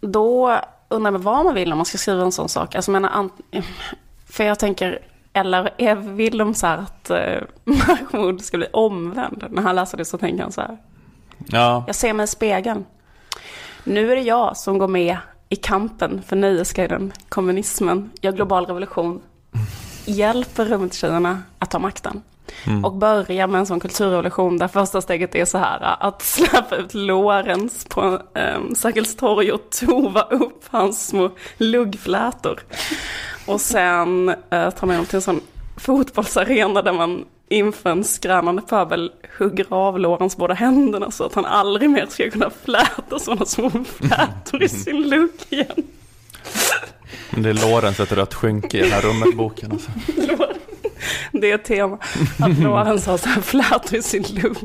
Då 0.00 0.58
undrar 0.88 1.12
jag 1.12 1.18
vad 1.18 1.44
man 1.44 1.54
vill 1.54 1.72
om 1.72 1.78
man 1.78 1.84
ska 1.86 1.98
skriva 1.98 2.22
en 2.22 2.32
sån 2.32 2.48
sak. 2.48 2.74
Alltså, 2.74 2.90
menar, 2.90 3.28
för 4.28 4.44
jag 4.44 4.58
tänker, 4.58 4.98
eller 5.32 5.70
är, 5.76 5.94
vill 5.94 6.38
de 6.38 6.54
så 6.54 6.66
här 6.66 6.78
att 6.78 7.10
eh, 7.10 7.42
Mahmoud 7.64 8.44
ska 8.44 8.56
bli 8.56 8.66
omvänd? 8.72 9.44
När 9.50 9.62
han 9.62 9.76
läser 9.76 9.98
det 9.98 10.04
så 10.04 10.18
tänker 10.18 10.42
han 10.42 10.52
så 10.52 10.60
här. 10.60 10.78
Ja, 11.46 11.84
Jag 11.86 11.96
ser 11.96 12.12
mig 12.12 12.24
i 12.24 12.26
spegeln. 12.26 12.84
Nu 13.90 14.12
är 14.12 14.16
det 14.16 14.22
jag 14.22 14.56
som 14.56 14.78
går 14.78 14.88
med 14.88 15.16
i 15.48 15.56
kampen 15.56 16.22
för 16.22 16.36
nöjesguiden, 16.36 17.12
kommunismen, 17.28 18.10
gör 18.20 18.32
global 18.32 18.66
revolution, 18.66 19.22
hjälper 20.04 20.64
rummet-tjejerna 20.64 21.42
att 21.58 21.70
ta 21.70 21.78
makten. 21.78 22.22
Och 22.84 22.94
börjar 22.94 23.46
med 23.46 23.58
en 23.58 23.66
sån 23.66 23.80
kulturrevolution 23.80 24.58
där 24.58 24.68
första 24.68 25.00
steget 25.00 25.34
är 25.34 25.44
så 25.44 25.58
här 25.58 25.96
att 26.00 26.22
släppa 26.22 26.76
ut 26.76 26.94
Lorenz 26.94 27.84
på 27.84 28.00
um, 28.56 28.74
Sergels 28.74 29.16
torg 29.16 29.52
och 29.52 29.70
tova 29.70 30.22
upp 30.22 30.64
hans 30.70 31.06
små 31.06 31.30
luggflätor. 31.56 32.60
Och 33.46 33.60
sen 33.60 34.28
uh, 34.28 34.70
tar 34.70 34.86
man 34.86 34.90
honom 34.90 35.06
till 35.06 35.16
en 35.16 35.22
sån 35.22 35.40
fotbollsarena 35.76 36.82
där 36.82 36.92
man 36.92 37.24
inför 37.50 37.90
en 37.90 38.04
skränande 38.04 38.62
pöbel 38.62 39.12
hugger 39.38 39.66
av 39.70 39.98
Lorenz 39.98 40.36
båda 40.36 40.54
händerna 40.54 41.10
så 41.10 41.24
att 41.24 41.34
han 41.34 41.44
aldrig 41.44 41.90
mer 41.90 42.06
ska 42.06 42.30
kunna 42.30 42.50
fläta 42.64 43.18
sådana 43.18 43.46
små 43.46 43.70
flätor 43.70 44.62
i 44.62 44.68
sin 44.84 45.08
lugg 45.08 45.30
igen. 45.48 45.82
men 47.30 47.42
det 47.42 47.50
är 47.50 47.54
Lorentz 47.54 48.00
ett 48.00 48.12
rött 48.12 48.34
skynke 48.34 48.78
i 48.78 48.80
den 48.80 48.90
här 48.90 49.02
rummet-boken. 49.02 49.72
Alltså. 49.72 49.90
Det 51.32 51.50
är 51.50 51.54
ett 51.54 51.64
tema. 51.64 51.98
Att 52.38 52.58
Lorenz 52.58 53.06
har 53.06 53.18
så 53.18 53.28
här 53.28 53.42
flätor 53.42 53.98
i 53.98 54.02
sin 54.02 54.22
lugg. 54.42 54.56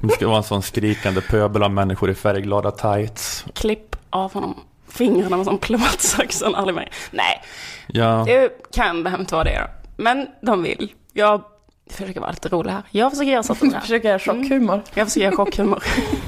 Det 0.00 0.08
ska 0.08 0.26
vara 0.26 0.36
en 0.36 0.42
sån 0.42 0.62
skrikande 0.62 1.20
pöbel 1.20 1.62
av 1.62 1.70
människor 1.70 2.10
i 2.10 2.14
färgglada 2.14 2.70
tights. 2.70 3.44
Klipp 3.54 3.96
av 4.10 4.32
honom 4.34 4.60
fingrarna 4.88 5.36
med 5.36 5.46
sån 5.46 5.58
plåtsax 5.58 6.42
aldrig 6.42 6.74
mer. 6.74 6.88
Nej, 7.10 7.42
Ja, 7.86 8.24
det 8.26 8.72
kan 8.72 9.06
inte 9.20 9.34
vara 9.34 9.44
det 9.44 9.58
då. 9.60 9.66
Men 10.02 10.26
de 10.42 10.62
vill. 10.62 10.92
Jag 11.12 11.42
försöker 11.90 12.20
vara 12.20 12.30
lite 12.30 12.48
rolig 12.48 12.70
här. 12.70 12.82
Jag 12.90 13.10
försöker 13.10 13.30
göra 13.30 13.42
så 13.42 13.52
att 13.52 13.60
de 13.60 13.66
är. 13.74 13.80
Försöker 13.80 14.08
göra 14.08 14.18
chockhumor. 14.18 14.82
Jag 14.94 15.06
försöker 15.06 15.24
göra 15.24 15.36
chockhumor. 15.36 15.82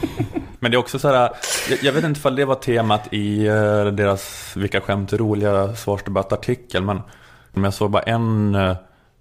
men 0.59 0.71
det 0.71 0.75
är 0.75 0.79
också 0.79 0.99
så 0.99 1.09
här, 1.09 1.31
jag, 1.71 1.83
jag 1.83 1.93
vet 1.93 2.05
inte 2.05 2.19
ifall 2.19 2.37
det 2.37 2.45
var 2.45 2.55
temat 2.55 3.13
i 3.13 3.47
eh, 3.47 3.85
deras 3.85 4.53
Vilka 4.57 4.81
skämt 4.81 5.13
är 5.13 5.19
roliga 5.19 5.75
svarsdebattartikel, 5.75 6.83
men, 6.83 7.03
men 7.53 7.65
jag 7.65 7.75
såg 7.75 7.91
bara 7.91 8.03
en 8.03 8.55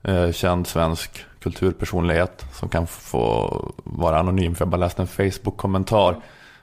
eh, 0.04 0.32
känd 0.32 0.68
svensk 0.68 1.26
kulturpersonlighet 1.40 2.46
som 2.54 2.70
kan 2.70 2.88
få 2.88 3.74
vara 3.84 4.20
anonym, 4.20 4.56
för 4.56 4.66
jag 4.66 4.70
bara 4.70 4.78
läste 4.78 5.02
en 5.02 5.08
Facebook-kommentar 5.08 6.16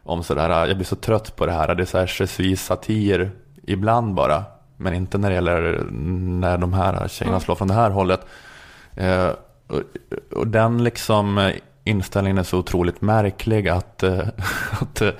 om 0.02 0.22
sådär, 0.22 0.66
jag 0.66 0.76
blir 0.76 0.86
så 0.86 0.96
trött 0.96 1.36
på 1.36 1.46
det 1.46 1.52
här, 1.52 1.74
det 1.74 1.82
är 1.82 1.84
så 1.84 1.98
här 1.98 2.42
je 2.42 2.56
satir 2.56 3.30
ibland 3.62 4.14
bara, 4.14 4.44
men 4.76 4.94
inte 4.94 5.18
när 5.18 5.28
det 5.28 5.34
gäller 5.34 5.86
när 6.40 6.58
de 6.58 6.72
här 6.72 7.08
tjejerna 7.08 7.40
slår 7.40 7.54
från 7.54 7.68
det 7.68 7.74
här 7.74 7.90
hållet. 7.90 8.20
Eh, 8.96 9.30
och, 9.72 9.82
och 10.38 10.46
den 10.46 10.84
liksom 10.84 11.38
eh, 11.38 11.54
inställningen 11.84 12.38
är 12.38 12.42
så 12.42 12.58
otroligt 12.58 13.00
märklig 13.00 13.68
att, 13.68 14.02
eh, 14.02 14.28
att 14.80 15.00
eh, 15.00 15.10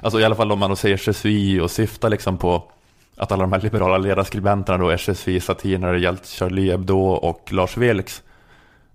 alltså 0.00 0.20
i 0.20 0.24
alla 0.24 0.34
fall 0.34 0.52
om 0.52 0.58
man 0.58 0.70
då 0.70 0.76
säger 0.76 0.96
SSI 0.96 1.60
och 1.60 1.70
syftar 1.70 2.08
liksom 2.08 2.38
på 2.38 2.70
att 3.16 3.32
alla 3.32 3.42
de 3.42 3.52
här 3.52 3.60
liberala 3.60 3.98
ledarskribenterna 3.98 4.78
då 4.78 4.88
är 4.88 5.28
je 5.28 5.40
satir 5.40 5.78
när 5.78 5.92
det 5.92 5.98
gällt 5.98 6.26
Charlie 6.26 6.70
Hebdo 6.70 6.98
och 7.00 7.52
Lars 7.52 7.76
Vilks. 7.76 8.22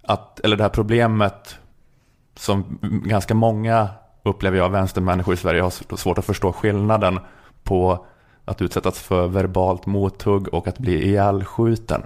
Att, 0.04 0.40
eller 0.40 0.58
det 0.58 0.64
här 0.64 0.70
problemet 0.70 1.60
som 2.36 2.80
ganska 2.82 3.34
många 3.34 3.88
upplever 4.24 4.58
jag 4.58 4.70
vänstermänniskor 4.70 5.34
i 5.34 5.38
Sverige 5.38 5.62
har 5.62 5.96
svårt 5.98 6.18
att 6.18 6.26
förstå 6.26 6.52
skillnaden 6.52 7.20
på 7.64 8.06
att 8.46 8.62
utsättas 8.62 9.00
för 9.00 9.28
verbalt 9.28 9.86
mothugg 9.86 10.54
och 10.54 10.68
att 10.68 10.80
bli 10.80 11.04
ihjälskjuten. 11.04 12.02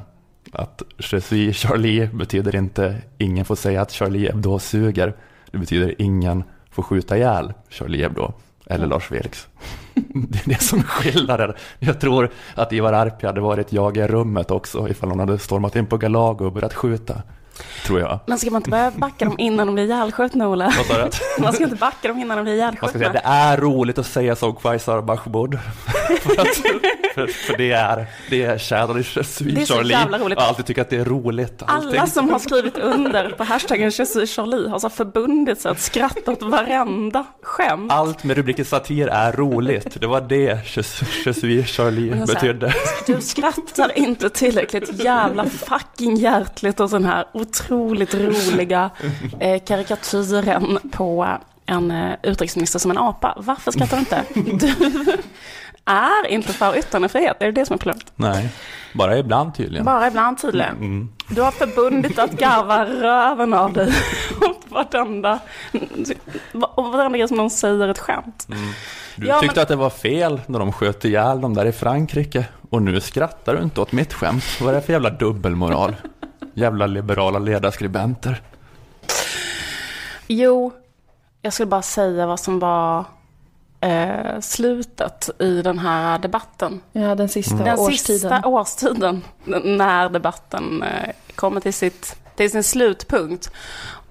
Att 0.56 0.82
je 0.97 1.22
suis 1.22 1.58
Charlie 1.58 2.08
betyder 2.14 2.56
inte 2.56 3.01
ingen 3.18 3.45
får 3.45 3.56
säga 3.56 3.82
att 3.82 3.91
Charlie 3.91 4.28
Hebdo 4.28 4.60
suger. 4.60 5.14
Det 5.51 5.58
betyder 5.58 6.01
ingen 6.01 6.43
får 6.72 6.84
skjuta 6.84 7.18
ihjäl 7.18 7.54
Charlie 7.70 8.04
Hebdo 8.04 8.34
eller 8.66 8.88
Lars 8.88 9.12
Vilks. 9.12 9.47
Det 10.14 10.45
är 10.45 10.49
det 10.49 10.62
som 10.62 10.80
är 10.80 10.84
skillnaden. 10.84 11.54
Jag 11.80 12.01
tror 12.01 12.30
att 12.56 12.74
Ivar 12.74 12.93
Arpi 12.93 13.26
hade 13.26 13.41
varit 13.41 13.74
jag 13.74 13.97
i 13.97 14.08
rummet 14.08 14.51
också 14.51 14.89
ifall 14.89 15.10
hon 15.10 15.20
hade 15.20 15.39
stormat 15.39 15.76
in 15.76 15.86
på 15.86 15.97
Galago 15.97 16.45
och 16.45 16.54
börjat 16.54 16.74
skjuta. 16.74 17.22
Tror 17.86 17.99
jag. 17.99 18.20
Men 18.26 18.39
ska 18.39 18.51
man 18.51 18.60
inte 18.60 18.70
börja 18.70 18.91
backa 18.91 19.26
dem 19.26 19.36
innan 19.39 19.68
de 19.68 19.74
blir 19.76 19.86
ihjälskjutna, 19.86 20.47
Ola? 20.49 20.74
Vad 20.78 20.86
sa 20.86 20.93
du? 21.06 21.43
Man 21.43 21.54
ska 21.54 21.64
inte 21.64 21.76
backa 21.76 22.08
dem 22.08 22.20
innan 22.20 22.38
de 22.38 22.43
blir 22.43 22.58
Man 22.66 22.76
ska 22.76 22.88
säga 22.88 22.99
ihjälskjutna. 22.99 23.12
det 23.14 23.22
är 23.24 23.58
roligt 23.58 23.97
att 23.97 24.06
säga 24.06 24.36
som 24.36 24.56
Quaisar 24.56 25.01
Mahmoud. 25.01 25.60
För 26.22 26.41
att 26.41 26.47
för, 27.34 27.58
det 27.58 27.72
är, 27.72 28.06
det 28.30 28.43
är 28.43 28.58
Shadow 28.58 28.95
Det 28.95 29.01
är 29.01 29.66
så 29.66 29.74
Charlie. 29.74 29.91
jävla 29.93 30.20
roligt. 30.20 30.39
Jag 30.39 30.47
alltid 30.47 30.66
tyckt 30.66 30.80
att 30.80 30.89
det 30.89 30.97
är 30.97 31.06
roligt. 31.06 31.64
Allting. 31.66 31.99
Alla 31.99 32.08
som 32.08 32.30
har 32.30 32.39
skrivit 32.39 32.78
under 32.78 33.30
på 33.30 33.43
hashtaggen 33.43 33.89
Jesus 33.89 34.36
Charlie 34.36 34.70
har 34.70 34.80
så 34.80 34.89
förbundit 34.89 35.62
sig 35.62 35.72
att 35.72 35.80
skratta 35.80 36.32
åt 36.32 36.41
varenda 36.41 37.26
skämt. 37.41 37.91
Allt 37.91 38.24
med 38.24 38.38
rubriken 38.38 38.66
satir 38.66 39.08
är 39.08 39.32
roligt. 39.32 39.97
Det 40.01 40.08
var 40.08 40.22
det 40.22 40.68
suis 41.34 41.68
Charlie 41.68 42.14
här, 42.14 42.26
betydde. 42.26 42.74
Du 43.06 43.22
skrattar 43.22 43.97
inte 43.97 44.30
tillräckligt 44.30 45.04
jävla 45.04 45.45
fucking 45.45 46.16
hjärtligt 46.16 46.80
och 46.80 46.89
den 46.89 47.06
här 47.06 47.26
otroligt 47.48 48.14
roliga 48.16 48.89
eh, 49.39 49.62
karikatyren 49.64 50.80
på 50.91 51.28
en 51.66 51.91
eh, 51.91 52.14
utrikesminister 52.24 52.80
som 52.80 52.91
en 52.91 52.98
apa. 52.98 53.34
Varför 53.38 53.72
skrattar 53.72 53.98
du 53.98 54.00
inte? 54.00 54.24
Du 55.86 55.91
är 55.91 56.28
inte 56.28 56.54
för 56.54 56.78
yttrandefrihet, 56.78 57.38
är 57.39 57.46
det 57.46 57.52
det 57.52 57.66
som 57.66 57.74
är 57.74 57.78
problemet? 57.78 58.14
Nej, 58.16 58.50
bara 58.94 59.18
ibland 59.18 59.56
tydligen. 59.56 59.86
Bara 59.86 60.08
ibland 60.08 60.41
tydligen. 60.41 61.10
Du 61.30 61.41
har 61.41 61.52
förbundit 61.52 62.20
att 62.20 62.32
garva 62.32 62.86
röven 62.86 63.54
av 63.54 63.74
dig 63.74 63.94
vartenda, 64.70 65.39
varenda 66.76 67.18
grej 67.18 67.28
som 67.28 67.38
någon 67.38 67.50
säger 67.50 67.88
ett 67.88 68.00
skämt. 68.00 68.48
Du 69.16 69.28
Ja, 69.28 69.39
tyckte 69.39 69.56
men- 69.56 69.62
att 69.64 69.68
det 69.70 69.76
var 69.76 69.89
fel 69.89 70.41
när 70.48 70.60
de 70.60 70.72
sköt 70.74 71.06
ihjäl 71.06 71.41
dem 71.41 71.54
där 71.54 71.66
i 71.66 71.72
Frankrike. 71.72 72.46
Och 72.70 72.82
nu 72.82 73.02
skrattar 73.02 73.56
du 73.56 73.64
inte 73.64 73.82
åt 73.82 73.91
mitt 73.91 74.14
skämt. 74.14 74.44
Vad 74.62 74.70
är 74.70 74.74
det 74.74 74.82
för 74.82 74.94
jävla 74.94 75.10
dubbelmoral? 75.10 75.96
Jävla 76.54 76.88
liberala 76.88 77.39
ledarskribenter. 77.39 78.41
Jo, 80.28 80.72
jag 81.41 81.54
skulle 81.54 81.68
bara 81.68 81.82
säga 81.82 82.26
vad 82.28 82.39
som 82.39 82.60
var 82.60 83.06
eh, 83.82 84.39
slutet 84.39 85.30
i 85.39 85.62
den 85.62 85.80
här 85.80 86.20
debatten. 86.20 86.82
Ja, 86.91 87.16
den 87.16 87.30
sista 87.30 87.56
Den 87.56 87.80
årstiden. 87.80 88.20
sista 88.20 88.47
årstiden 88.47 89.22
när 89.64 90.10
debatten 90.10 90.84
eh, 90.84 91.10
kommer 91.36 91.62
till, 91.62 91.74
sitt, 91.74 92.16
till 92.36 92.52
sin 92.52 92.64
slutpunkt. 92.64 93.52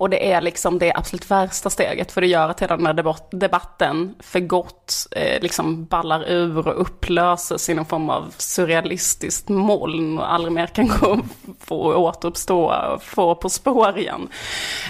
Och 0.03 0.11
det 0.11 0.33
är 0.33 0.41
liksom 0.41 0.79
det 0.79 0.93
absolut 0.95 1.31
värsta 1.31 1.70
steget 1.70 2.12
för 2.12 2.20
det 2.20 2.27
gör 2.27 2.49
att 2.49 2.61
hela 2.61 2.77
den 2.77 2.87
här 2.87 3.14
debatten 3.31 4.14
för 4.20 4.41
gott 4.41 5.07
eh, 5.11 5.43
liksom 5.43 5.85
ballar 5.85 6.31
ur 6.31 6.68
och 6.68 6.81
upplöses 6.81 7.68
i 7.68 7.75
någon 7.75 7.87
form 7.87 8.11
av 8.11 8.35
surrealistiskt 8.39 9.49
moln 9.49 10.18
och 10.18 10.33
aldrig 10.33 10.53
mer 10.53 10.66
kan 10.66 10.89
gå, 11.01 11.18
få 11.61 11.95
återuppstå, 11.95 12.64
och 12.95 13.03
få 13.03 13.35
på 13.35 13.51
spår 13.51 13.99
igen. 13.99 14.29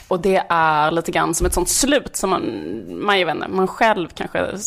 Och 0.09 0.21
det 0.21 0.47
är 0.49 0.91
lite 0.91 1.13
grann 1.13 1.35
som 1.35 1.47
ett 1.47 1.55
sånt 1.55 1.69
slut 1.69 2.17
som 2.17 2.31
man, 2.31 2.45
man, 2.89 3.19
jag 3.19 3.27
vet 3.27 3.35
inte, 3.35 3.49
man 3.49 3.69
själv 3.69 4.09
kanske 4.15 4.59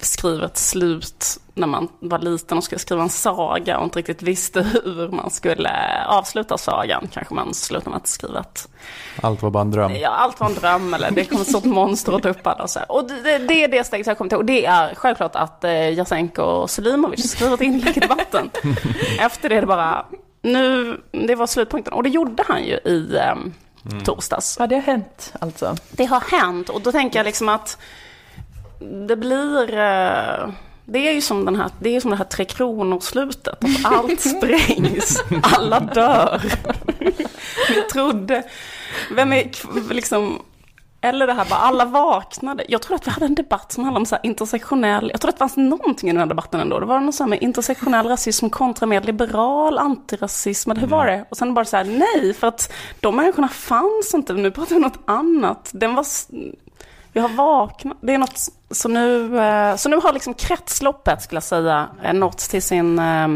skriver 0.00 0.44
ett 0.44 0.58
slut 0.58 1.38
när 1.56 1.66
man 1.66 1.88
var 2.00 2.18
liten 2.18 2.58
och 2.58 2.64
skulle 2.64 2.78
skriva 2.78 3.02
en 3.02 3.08
saga 3.08 3.78
och 3.78 3.84
inte 3.84 3.98
riktigt 3.98 4.22
visste 4.22 4.62
hur 4.62 5.08
man 5.08 5.30
skulle 5.30 5.70
avsluta 6.06 6.58
sagan. 6.58 7.08
Kanske 7.12 7.34
man 7.34 7.54
slutar 7.54 7.90
med 7.90 7.96
att 7.96 8.06
skriva 8.06 8.40
ett 8.40 8.68
Allt 9.20 9.42
var 9.42 9.50
bara 9.50 9.60
en 9.60 9.70
dröm. 9.70 9.92
Ja, 9.96 10.08
allt 10.08 10.40
var 10.40 10.46
en 10.46 10.54
dröm 10.54 10.94
eller 10.94 11.10
det 11.10 11.24
kommer 11.24 11.42
ett 11.42 11.48
stort 11.48 11.64
monster 11.64 12.12
att 12.12 12.22
ta 12.22 12.28
upp 12.28 12.46
alla 12.46 12.62
och 12.62 12.70
så 12.70 12.78
här. 12.78 12.92
Och 12.92 13.08
det, 13.08 13.38
det 13.38 13.64
är 13.64 13.68
det 13.68 13.84
steget 13.84 14.06
jag 14.06 14.18
kommer 14.18 14.28
till. 14.28 14.38
Och 14.38 14.44
det 14.44 14.66
är 14.66 14.94
självklart 14.94 15.36
att 15.36 15.64
eh, 15.64 15.90
Jasenko 15.90 16.66
Selimovic 16.68 17.30
skriver 17.30 17.54
ett 17.54 17.60
inlägg 17.60 17.96
i 17.96 18.00
debatten. 18.00 18.50
Efter 19.20 19.48
det 19.48 19.56
är 19.56 19.60
det 19.60 19.66
bara, 19.66 20.06
nu, 20.42 20.96
det 21.10 21.34
var 21.34 21.46
slutpunkten. 21.46 21.92
Och 21.92 22.02
det 22.02 22.08
gjorde 22.08 22.42
han 22.48 22.64
ju 22.64 22.74
i 22.74 23.16
eh, 23.16 23.34
torsdags. 24.04 24.56
Ja, 24.60 24.66
det 24.66 24.74
har 24.74 24.82
hänt 24.82 25.34
alltså. 25.40 25.76
Det 25.90 26.04
har 26.04 26.20
hänt 26.20 26.68
och 26.68 26.80
då 26.80 26.92
tänker 26.92 27.18
jag 27.18 27.24
liksom 27.24 27.48
att 27.48 27.78
det 29.08 29.16
blir... 29.16 29.78
eh, 29.78 30.48
Det 30.88 31.08
är 31.08 31.12
ju 31.12 31.20
som, 31.20 31.44
den 31.44 31.56
här, 31.56 31.70
det 31.80 31.96
är 31.96 32.00
som 32.00 32.10
det 32.10 32.16
här 32.16 32.24
Tre 32.24 32.44
Kronor-slutet. 32.44 33.64
Att 33.64 33.84
allt 33.84 34.20
sprängs, 34.20 35.22
alla 35.42 35.80
dör. 35.80 36.42
Vi 37.68 37.82
trodde... 37.92 38.42
Vem 39.10 39.32
är 39.32 39.50
liksom... 39.92 40.42
Eller 41.00 41.26
det 41.26 41.32
här 41.32 41.46
bara, 41.50 41.60
alla 41.60 41.84
vaknade. 41.84 42.64
Jag 42.68 42.82
tror 42.82 42.94
att 42.94 43.06
vi 43.06 43.10
hade 43.10 43.26
en 43.26 43.34
debatt 43.34 43.72
som 43.72 43.84
handlade 43.84 44.00
om 44.02 44.06
så 44.06 44.14
här 44.14 44.26
intersektionell... 44.26 45.10
Jag 45.12 45.20
tror 45.20 45.28
att 45.28 45.34
det 45.34 45.38
fanns 45.38 45.56
någonting 45.56 46.08
i 46.08 46.12
den 46.12 46.20
här 46.20 46.26
debatten 46.26 46.60
ändå. 46.60 46.80
Det 46.80 46.86
var 46.86 47.00
något 47.00 47.14
så 47.14 47.22
här 47.22 47.30
med 47.30 47.42
intersektionell 47.42 48.06
rasism 48.06 48.48
kontra 48.48 48.86
mer 48.86 49.00
liberal 49.00 49.78
antirasism. 49.78 50.70
Eller 50.70 50.80
hur 50.80 50.88
var 50.88 51.06
det? 51.06 51.24
Och 51.30 51.36
sen 51.36 51.54
bara 51.54 51.64
så 51.64 51.76
här, 51.76 51.84
nej, 51.84 52.34
för 52.34 52.46
att 52.46 52.72
de 53.00 53.16
människorna 53.16 53.48
fanns 53.48 54.14
inte. 54.14 54.32
Nu 54.32 54.50
pratar 54.50 54.70
vi 54.70 54.76
om 54.76 54.82
något 54.82 55.00
annat. 55.04 55.70
Den 55.74 55.94
var... 55.94 56.06
Vi 57.16 57.22
har 57.22 57.28
vaknat. 57.28 57.96
Det 58.00 58.14
är 58.14 58.18
något, 58.18 58.48
så 58.70 58.88
nu, 58.88 59.38
eh, 59.40 59.76
så 59.76 59.88
nu 59.88 59.96
har 59.96 60.12
liksom 60.12 60.34
kretsloppet, 60.34 61.22
skulle 61.22 61.36
jag 61.36 61.42
säga, 61.42 61.88
eh, 62.02 62.12
nått 62.12 62.38
till 62.38 62.62
sin 62.62 62.98
eh, 62.98 63.28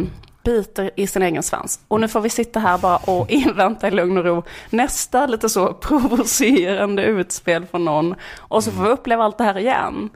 biter 0.44 0.90
i 0.96 1.06
sin 1.06 1.22
egen 1.22 1.42
svans. 1.42 1.80
Och 1.88 2.00
nu 2.00 2.08
får 2.08 2.20
vi 2.20 2.30
sitta 2.30 2.60
här 2.60 2.78
bara 2.78 2.96
och 2.96 3.30
invänta 3.30 3.88
i 3.88 3.90
lugn 3.90 4.18
och 4.18 4.24
ro 4.24 4.42
nästa 4.70 5.26
lite 5.26 5.48
så 5.48 5.72
provocerande 5.72 7.02
utspel 7.02 7.66
från 7.66 7.84
någon. 7.84 8.14
Och 8.38 8.64
så 8.64 8.70
får 8.70 8.82
vi 8.82 8.88
uppleva 8.88 9.24
allt 9.24 9.38
det 9.38 9.44
här 9.44 9.58
igen. 9.58 10.10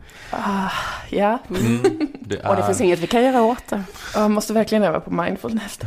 Ja, 1.10 1.38
Det 1.48 2.36
Och 2.36 2.56
det 2.56 2.62
är, 2.62 2.66
finns 2.66 2.80
inget 2.80 2.98
vi 2.98 3.06
kan 3.06 3.22
göra 3.22 3.42
åt 3.42 3.66
det. 3.68 3.82
jag 4.14 4.30
måste 4.30 4.52
verkligen 4.52 4.84
öva 4.84 5.00
på 5.00 5.10
mindfulness 5.10 5.76
då. 5.76 5.86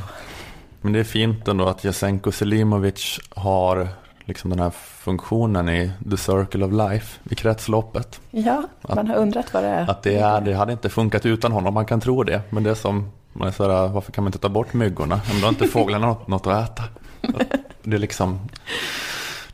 men 0.82 0.93
det 0.93 0.99
är 0.99 1.03
fint 1.03 1.47
ändå 1.47 1.67
att 1.67 1.84
Jasenko 1.84 2.32
Selimovic 2.32 3.19
har 3.36 3.88
liksom 4.28 4.49
den 4.49 4.59
här 4.59 4.69
funktionen 4.69 5.69
i 5.69 5.91
The 6.11 6.17
Circle 6.17 6.65
of 6.65 6.71
Life, 6.71 7.19
i 7.30 7.36
kretsloppet. 7.36 8.21
Ja, 8.32 8.63
man 8.95 9.07
har 9.07 9.15
undrat 9.15 9.53
vad 9.53 9.63
det 9.63 9.69
är. 9.69 9.89
Att 9.89 10.03
det, 10.03 10.15
är, 10.17 10.41
det 10.41 10.53
hade 10.53 10.71
inte 10.71 10.89
funkat 10.89 11.25
utan 11.25 11.51
honom, 11.51 11.73
man 11.73 11.86
kan 11.86 11.99
tro 12.01 12.23
det. 12.23 12.41
Men 12.49 12.63
det 12.63 12.69
är 12.69 12.75
som, 12.75 13.11
man 13.34 13.47
är 13.47 13.51
så 13.51 13.71
här, 13.71 13.88
varför 13.88 14.11
kan 14.11 14.23
man 14.23 14.30
inte 14.30 14.39
ta 14.39 14.49
bort 14.49 14.73
myggorna? 14.73 15.15
Om 15.15 15.39
då 15.39 15.45
har 15.45 15.49
inte 15.49 15.67
fåglarna 15.67 16.07
något, 16.07 16.28
något 16.28 16.47
att 16.47 16.69
äta. 16.69 16.84
Att 17.21 17.51
Det 17.84 17.95
är 17.95 17.99
liksom, 17.99 18.39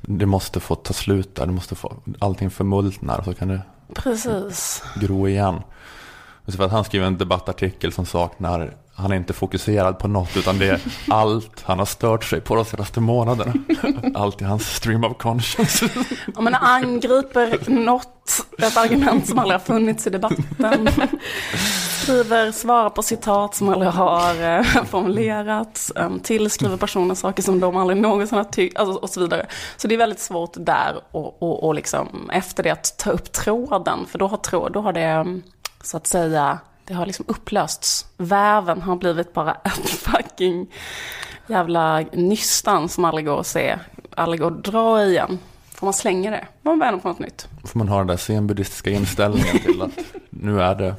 det 0.02 0.26
måste 0.26 0.60
få 0.60 0.76
ta 0.76 0.94
slut 0.94 1.36
där, 1.36 1.46
det 1.46 1.52
måste 1.52 1.76
få, 1.76 1.94
allting 2.20 2.50
förmultnar 2.50 3.18
och 3.20 3.26
så 3.26 3.34
kan 3.34 3.48
det 3.48 3.62
Precis. 3.96 4.84
gro 4.96 5.28
igen. 5.28 5.62
Och 6.46 6.52
så 6.52 6.58
för 6.58 6.66
att 6.66 6.72
han 6.72 6.84
skriver 6.84 7.08
en 7.08 7.18
debattartikel 7.18 7.92
som 7.92 8.06
saknar, 8.06 8.74
han 8.96 9.12
är 9.12 9.16
inte 9.16 9.34
fokuserad 9.34 10.00
på 10.00 10.08
något 10.08 10.38
utan 10.38 10.60
det 10.60 10.68
är 10.68 10.82
allt 11.10 11.62
han 11.62 11.80
har 11.80 11.86
stört 11.86 12.24
sig 12.24 12.42
på 12.42 12.56
de 12.56 12.66
senaste 12.66 13.00
månaderna. 13.00 13.54
Allt 14.16 14.42
i 14.42 14.46
hans 14.46 14.76
stream 14.76 15.04
of 15.04 15.18
conscience. 15.18 15.90
Om 16.36 16.44
man 16.44 16.56
angriper 16.56 17.70
något, 17.70 18.46
ett 18.58 18.78
argument 18.78 19.28
som 19.28 19.40
aldrig 19.40 19.60
har 19.60 19.66
funnits 19.66 20.08
i 20.08 20.10
debatten. 20.10 20.90
Skriver, 22.02 22.52
svarar 22.52 22.90
på 22.90 23.04
citat 23.04 23.56
som 23.56 23.70
aldrig 23.70 23.92
har 23.92 24.58
eh, 24.58 24.64
formulerats. 24.86 25.92
Um, 25.96 26.20
tillskriver 26.20 26.78
personer 26.78 27.16
saker 27.16 27.44
som 27.44 27.60
de 27.60 27.78
aldrig 27.78 28.02
någonsin 28.02 28.38
har 28.38 28.46
tyckt, 28.46 28.78
alltså, 28.78 29.00
och 29.00 29.10
så 29.10 29.20
vidare. 29.20 29.46
Så 29.78 29.88
det 29.88 29.96
är 29.96 29.98
väldigt 29.98 30.20
svårt 30.20 30.54
där 30.56 31.02
och, 31.12 31.44
och, 31.44 31.64
och 31.64 31.76
liksom 31.76 32.30
efter 32.34 32.64
det 32.64 32.70
att 32.70 32.98
ta 32.98 33.12
upp 33.12 33.32
tråden. 33.32 34.06
För 34.08 34.20
då 34.20 34.28
har, 34.28 34.38
tråd, 34.38 34.74
då 34.74 34.82
har 34.82 34.94
det, 34.94 35.16
um, 35.16 35.44
så 35.84 35.98
att 35.98 36.08
säga, 36.08 36.60
det 36.86 36.94
har 36.94 37.06
liksom 37.06 37.26
upplösts. 37.28 38.06
Väven 38.18 38.82
har 38.82 38.96
blivit 38.96 39.34
bara 39.34 39.54
ett 39.54 39.90
fucking 39.90 40.68
jävla 41.48 42.00
nystan 42.00 42.90
som 42.90 43.06
aldrig 43.06 43.26
går 43.26 43.40
att 43.40 43.48
se, 43.48 43.80
aldrig 44.16 44.42
går 44.42 44.52
att 44.52 44.64
dra 44.64 45.06
igen. 45.06 45.40
Får 45.76 45.88
man 45.88 45.94
slänga 45.94 46.32
det? 46.32 46.48
Man 46.62 46.80
börjar 46.80 46.98
på 46.98 47.08
något 47.08 47.20
nytt. 47.20 47.48
Får 47.64 47.78
man 47.78 47.88
ha 47.88 47.98
den 47.98 48.08
där 48.08 48.18
zen-buddhistiska 48.18 48.90
inställningen 48.90 49.60
till 49.60 49.82
att 49.82 50.00
nu 50.30 50.62
är 50.62 50.76
det 50.76 50.96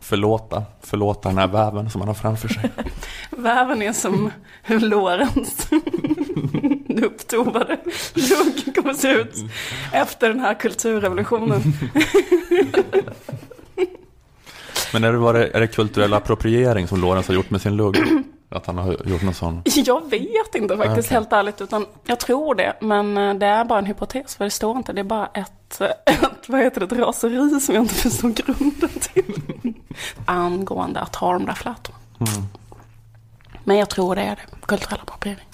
förlåta, 0.00 0.64
förlåta 0.80 1.28
den 1.28 1.38
här 1.38 1.46
väven 1.46 1.90
som 1.90 1.98
man 1.98 2.08
har 2.08 2.14
framför 2.14 2.48
sig. 2.48 2.70
Väven 3.30 3.82
är 3.82 3.92
som 3.92 4.30
Lorentz 4.66 5.68
upptovade 7.02 7.78
lugg 8.14 8.74
kommer 8.74 8.94
se 8.94 9.08
ut 9.10 9.34
efter 9.92 10.28
den 10.28 10.40
här 10.40 10.54
kulturrevolutionen. 10.54 11.62
Men 14.96 15.04
är 15.04 15.12
det, 15.12 15.18
var 15.18 15.34
det, 15.34 15.48
är 15.48 15.60
det 15.60 15.66
kulturell 15.66 16.14
appropriering 16.14 16.88
som 16.88 17.00
Lorenz 17.00 17.28
har 17.28 17.34
gjort 17.34 17.50
med 17.50 17.60
sin 17.60 17.76
lugg? 17.76 17.98
Att 18.48 18.66
han 18.66 18.78
har 18.78 18.96
gjort 19.04 19.22
någon 19.22 19.34
sån? 19.34 19.62
Jag 19.64 20.10
vet 20.10 20.54
inte 20.54 20.76
faktiskt 20.76 21.08
Okej. 21.08 21.14
helt 21.14 21.32
ärligt, 21.32 21.60
utan 21.60 21.86
jag 22.04 22.20
tror 22.20 22.54
det. 22.54 22.76
Men 22.80 23.16
eh, 23.16 23.34
det 23.34 23.46
är 23.46 23.64
bara 23.64 23.78
en 23.78 23.86
hypotes, 23.86 24.36
för 24.36 24.44
det 24.44 24.50
står 24.50 24.76
inte. 24.76 24.92
Det 24.92 25.00
är 25.00 25.04
bara 25.04 25.26
ett, 25.26 25.80
ett 26.06 26.48
vad 26.48 26.60
heter 26.60 26.80
det, 26.80 26.86
ett 26.86 26.92
raseri 26.92 27.60
som 27.60 27.74
jag 27.74 27.84
inte 27.84 27.94
förstår 27.94 28.28
grunden 28.28 28.88
till. 29.00 29.74
Angående 30.24 31.00
att 31.00 31.16
ha 31.16 31.32
de 31.32 31.46
där 31.46 31.54
flätorna. 31.54 31.98
Men 33.64 33.76
jag 33.76 33.90
tror 33.90 34.14
det 34.14 34.22
är 34.22 34.36
det, 34.36 34.66
kulturell 34.66 35.00
appropriering. 35.00 35.48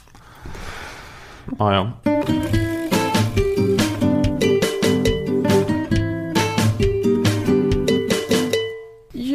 Ja, 1.58 1.74
ja. 2.04 2.11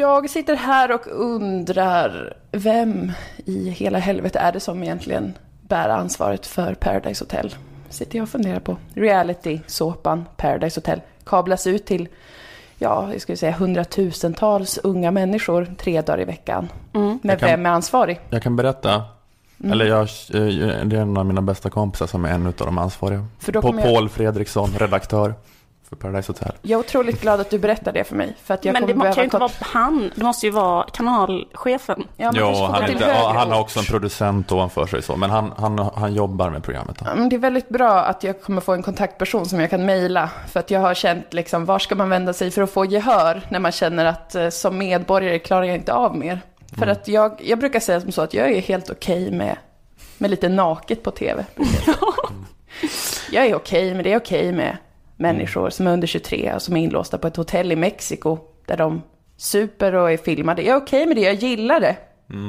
Jag 0.08 0.30
sitter 0.30 0.56
här 0.56 0.92
och 0.92 1.02
undrar 1.12 2.34
vem 2.52 3.12
i 3.46 3.70
hela 3.70 4.00
helvete 4.00 4.40
är 4.40 4.52
det 4.52 4.60
som 4.60 4.84
egentligen 4.84 5.34
bär 5.62 5.90
ansvaret 5.90 6.46
för 6.46 6.74
Paradise 6.74 7.24
Hotel? 7.24 7.56
Sitter 7.90 8.18
jag 8.18 8.24
och 8.24 8.30
funderar 8.30 8.60
på. 8.60 8.78
Reality-såpan 8.94 10.26
Paradise 10.38 10.78
Hotel 10.80 11.02
kablas 11.26 11.68
ut 11.68 11.86
till 11.86 12.08
ja, 12.78 13.10
jag 13.12 13.22
skulle 13.22 13.38
säga 13.38 13.52
hundratusentals 13.52 14.78
unga 14.84 15.12
människor 15.12 15.76
tre 15.78 16.02
dagar 16.02 16.22
i 16.22 16.26
veckan. 16.26 16.70
Men 16.92 17.20
Jag 17.24 17.40
kan- 17.40 17.50
vem 17.50 17.66
är 17.66 17.70
ansvarig? 17.70 18.20
Jag 18.30 18.44
kan 18.44 18.56
berätta. 18.56 19.04
Mm. 19.60 19.72
Eller 19.72 19.86
jag, 19.86 20.02
eh, 20.02 20.86
det 20.86 20.98
är 20.98 21.02
en 21.02 21.18
av 21.18 21.26
mina 21.26 21.42
bästa 21.42 21.70
kompisar 21.70 22.08
som 22.08 22.26
är 22.26 22.30
en 22.30 22.48
av 22.48 22.54
de 22.58 22.78
ansvariga. 22.78 23.26
Kommer 23.62 23.84
jag- 23.84 23.94
Paul 23.96 24.10
Fredriksson, 24.10 24.70
redaktör 24.78 25.34
för 25.90 25.96
Paradise 25.96 26.30
Hotel. 26.32 26.52
Jag 26.62 26.78
är 26.80 26.80
otroligt 26.84 27.22
glad 27.22 27.40
att 27.42 27.50
du 27.50 27.60
berättar 27.60 27.92
det 27.92 28.04
för 28.04 28.16
mig. 28.16 28.36
För 28.44 28.54
att 28.54 28.66
jag 28.66 28.74
Men 28.74 28.86
det 28.88 28.94
kan 28.94 29.14
ju 29.16 29.24
inte 29.24 29.30
kort- 29.30 29.40
vara 29.40 29.52
han, 29.62 30.12
det 30.16 30.24
måste 30.24 30.46
ju 30.46 30.52
vara 30.52 30.84
kanalchefen. 30.94 32.04
Ja, 32.18 32.32
Jo, 32.36 32.54
han, 32.72 32.92
inte, 32.92 33.06
han 33.14 33.52
har 33.52 33.60
också 33.60 33.80
en 33.80 33.86
producent 33.86 34.52
ovanför 34.52 34.88
sig 34.88 35.02
så, 35.02 35.16
men 35.16 35.30
han, 35.30 35.54
han, 35.58 35.80
han 35.96 36.14
jobbar 36.14 36.50
med 36.50 36.64
programmet. 36.64 37.02
Men 37.16 37.30
Det 37.30 37.36
är 37.36 37.40
väldigt 37.40 37.70
bra 37.70 38.00
att 38.00 38.24
jag 38.24 38.42
kommer 38.42 38.62
få 38.62 38.74
en 38.74 38.84
kontaktperson 38.84 39.46
som 39.46 39.60
jag 39.60 39.70
kan 39.70 39.86
mejla. 39.86 40.30
För 40.48 40.60
att 40.60 40.72
jag 40.72 40.80
har 40.80 40.94
känt 40.94 41.34
liksom, 41.34 41.66
var 41.66 41.80
ska 41.80 41.96
man 41.96 42.10
vända 42.10 42.34
sig 42.34 42.52
för 42.52 42.62
att 42.62 42.72
få 42.72 42.86
gehör 42.86 43.42
när 43.50 43.60
man 43.60 43.72
känner 43.72 44.06
att 44.06 44.36
eh, 44.36 44.50
som 44.50 44.78
medborgare 44.78 45.40
klarar 45.40 45.64
jag 45.64 45.76
inte 45.76 45.94
av 45.94 46.18
mer. 46.18 46.42
För 46.80 46.88
att 46.88 47.08
jag, 47.08 47.42
jag 47.44 47.60
brukar 47.60 47.80
säga 47.80 48.02
som 48.02 48.12
så 48.12 48.22
att 48.22 48.34
jag 48.34 48.52
är 48.52 48.62
helt 48.62 48.90
okej 48.90 49.32
med, 49.32 49.58
med 50.18 50.30
lite 50.32 50.50
naket 50.50 51.04
på 51.04 51.12
tv. 51.12 51.46
jag 53.32 53.46
är 53.46 53.56
okej, 53.56 53.94
men 53.94 54.04
det 54.04 54.14
är 54.14 54.18
okej 54.18 54.52
med 54.52 54.78
människor 55.18 55.70
som 55.70 55.88
är 55.88 55.94
under 55.94 56.08
23 56.08 56.54
och 56.54 56.62
som 56.62 56.78
är 56.78 56.82
inlåsta 56.82 57.18
på 57.18 57.28
ett 57.28 57.36
hotell 57.36 57.72
i 57.72 57.76
Mexiko 57.76 58.38
där 58.66 58.78
de 58.78 59.02
super 59.38 59.96
och 59.96 60.12
är 60.12 60.18
filmade. 60.18 60.62
Jag 60.62 60.76
är 60.76 60.82
okej 60.82 61.06
med 61.06 61.16
det, 61.16 61.22
jag 61.22 61.34
gillar 61.34 61.80
det. 61.80 61.96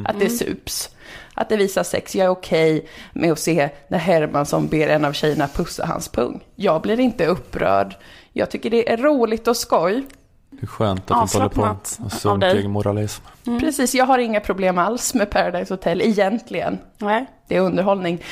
Att 0.04 0.20
det 0.20 0.30
sups. 0.30 0.90
Att 1.34 1.48
det 1.48 1.56
visas 1.56 1.88
sex. 1.88 2.14
Jag 2.16 2.24
är 2.24 2.30
okej 2.30 2.88
med 3.12 3.32
att 3.32 3.38
se 3.38 3.68
när 3.88 3.98
Hermansson 3.98 4.68
ber 4.68 4.88
en 4.88 5.04
av 5.04 5.12
tjejerna 5.12 5.48
pussa 5.48 5.86
hans 5.86 6.08
pung. 6.08 6.40
Jag 6.54 6.82
blir 6.82 7.00
inte 7.00 7.26
upprörd. 7.26 7.96
Jag 8.32 8.50
tycker 8.50 8.70
det 8.70 8.92
är 8.92 8.96
roligt 8.96 9.48
och 9.48 9.56
skoj. 9.56 10.06
Det 10.50 10.62
är 10.62 10.66
skönt 10.66 11.10
att 11.10 11.16
du 11.16 11.22
inte 11.22 11.58
håller 11.58 11.74
på 11.74 12.04
och 12.04 12.12
sunkig 12.12 12.70
moralism. 12.70 13.24
Precis, 13.60 13.94
jag 13.94 14.06
har 14.06 14.18
inga 14.18 14.40
problem 14.40 14.78
alls 14.78 15.14
med 15.14 15.30
Paradise 15.30 15.74
Hotel 15.74 16.02
egentligen. 16.02 16.78
Nej. 16.98 17.26
Det 17.48 17.56
är 17.56 17.60
underhållning. 17.60 18.24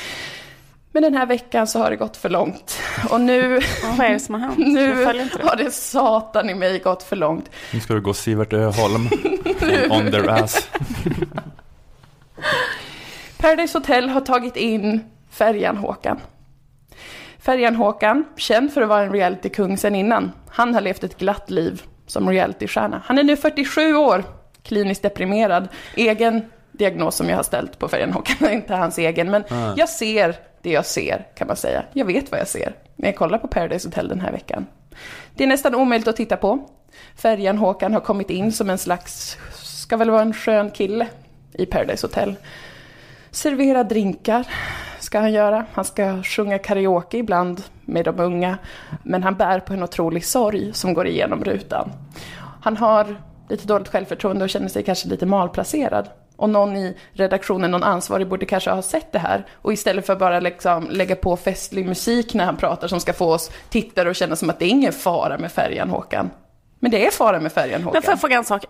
Men 0.96 1.02
den 1.02 1.14
här 1.14 1.26
veckan 1.26 1.66
så 1.66 1.78
har 1.78 1.90
det 1.90 1.96
gått 1.96 2.16
för 2.16 2.28
långt. 2.28 2.80
Och 3.10 3.20
nu, 3.20 3.60
Vad 3.98 4.06
är 4.06 4.12
det 4.12 4.20
som 4.20 4.34
har 4.34 4.40
hänt? 4.40 4.58
nu 4.58 5.04
har 5.44 5.56
det 5.56 5.70
satan 5.70 6.50
i 6.50 6.54
mig 6.54 6.78
gått 6.78 7.02
för 7.02 7.16
långt. 7.16 7.50
Nu 7.72 7.80
ska 7.80 7.94
du 7.94 8.00
gå 8.00 8.14
Sivert 8.14 8.52
Öholm 8.52 9.06
on, 9.90 10.10
their 10.10 10.30
ass. 10.30 10.68
Paradise 13.38 13.78
Hotel 13.78 14.08
har 14.08 14.20
tagit 14.20 14.56
in 14.56 15.00
Färjan-Håkan. 15.30 16.20
Färjan-Håkan, 17.38 18.24
känd 18.36 18.72
för 18.72 18.82
att 18.82 18.88
vara 18.88 19.02
en 19.02 19.12
reality-kung 19.12 19.78
sen 19.78 19.94
innan. 19.94 20.32
Han 20.48 20.74
har 20.74 20.80
levt 20.80 21.04
ett 21.04 21.18
glatt 21.18 21.50
liv 21.50 21.82
som 22.06 22.30
realitystjärna. 22.30 23.02
Han 23.04 23.18
är 23.18 23.24
nu 23.24 23.36
47 23.36 23.94
år, 23.96 24.24
kliniskt 24.62 25.02
deprimerad. 25.02 25.68
Egen 25.96 26.42
diagnos 26.72 27.16
som 27.16 27.28
jag 27.28 27.36
har 27.36 27.42
ställt 27.42 27.78
på 27.78 27.88
Färjan-Håkan 27.88 28.48
är 28.48 28.52
inte 28.52 28.74
hans 28.74 28.98
egen, 28.98 29.30
men 29.30 29.44
jag 29.76 29.88
ser 29.88 30.36
det 30.66 30.72
jag 30.72 30.86
ser, 30.86 31.26
kan 31.34 31.46
man 31.46 31.56
säga. 31.56 31.84
Jag 31.92 32.04
vet 32.04 32.30
vad 32.30 32.40
jag 32.40 32.48
ser 32.48 32.74
när 32.96 33.08
jag 33.08 33.16
kollar 33.16 33.38
på 33.38 33.48
Paradise 33.48 33.88
Hotel 33.88 34.08
den 34.08 34.20
här 34.20 34.32
veckan. 34.32 34.66
Det 35.34 35.44
är 35.44 35.48
nästan 35.48 35.74
omöjligt 35.74 36.08
att 36.08 36.16
titta 36.16 36.36
på. 36.36 36.68
Färjan-Håkan 37.16 37.92
har 37.92 38.00
kommit 38.00 38.30
in 38.30 38.52
som 38.52 38.70
en 38.70 38.78
slags, 38.78 39.36
ska 39.54 39.96
väl 39.96 40.10
vara 40.10 40.22
en 40.22 40.34
skön 40.34 40.70
kille 40.70 41.06
i 41.52 41.66
Paradise 41.66 42.06
Hotel. 42.06 42.34
Servera 43.30 43.84
drinkar 43.84 44.46
ska 45.00 45.18
han 45.18 45.32
göra. 45.32 45.66
Han 45.72 45.84
ska 45.84 46.22
sjunga 46.22 46.58
karaoke 46.58 47.18
ibland 47.18 47.62
med 47.84 48.04
de 48.04 48.20
unga. 48.20 48.58
Men 49.02 49.22
han 49.22 49.34
bär 49.34 49.60
på 49.60 49.72
en 49.72 49.82
otrolig 49.82 50.24
sorg 50.24 50.72
som 50.72 50.94
går 50.94 51.06
igenom 51.06 51.44
rutan. 51.44 51.92
Han 52.62 52.76
har 52.76 53.16
lite 53.48 53.66
dåligt 53.66 53.88
självförtroende 53.88 54.44
och 54.44 54.50
känner 54.50 54.68
sig 54.68 54.82
kanske 54.82 55.08
lite 55.08 55.26
malplacerad. 55.26 56.08
Och 56.36 56.50
någon 56.50 56.76
i 56.76 56.96
redaktionen, 57.12 57.70
någon 57.70 57.82
ansvarig, 57.82 58.28
borde 58.28 58.46
kanske 58.46 58.70
ha 58.70 58.82
sett 58.82 59.12
det 59.12 59.18
här. 59.18 59.46
Och 59.62 59.72
istället 59.72 60.06
för 60.06 60.16
bara 60.16 60.40
liksom 60.40 60.86
lägga 60.90 61.16
på 61.16 61.36
festlig 61.36 61.86
musik 61.86 62.34
när 62.34 62.44
han 62.44 62.56
pratar 62.56 62.88
som 62.88 63.00
ska 63.00 63.12
få 63.12 63.32
oss 63.32 63.50
tittare 63.70 64.10
att 64.10 64.16
känna 64.16 64.36
som 64.36 64.50
att 64.50 64.58
det 64.58 64.64
är 64.64 64.68
ingen 64.70 64.92
fara 64.92 65.38
med 65.38 65.52
färjan 65.52 65.90
Håkan. 65.90 66.30
Men 66.80 66.90
det 66.90 67.06
är 67.06 67.10
fara 67.10 67.40
med 67.40 67.52
färjan 67.52 67.82
Håkan. 67.82 67.92
Men 67.94 68.02
får 68.02 68.12
jag 68.12 68.20
fråga 68.20 68.36
en 68.36 68.44
sak? 68.44 68.64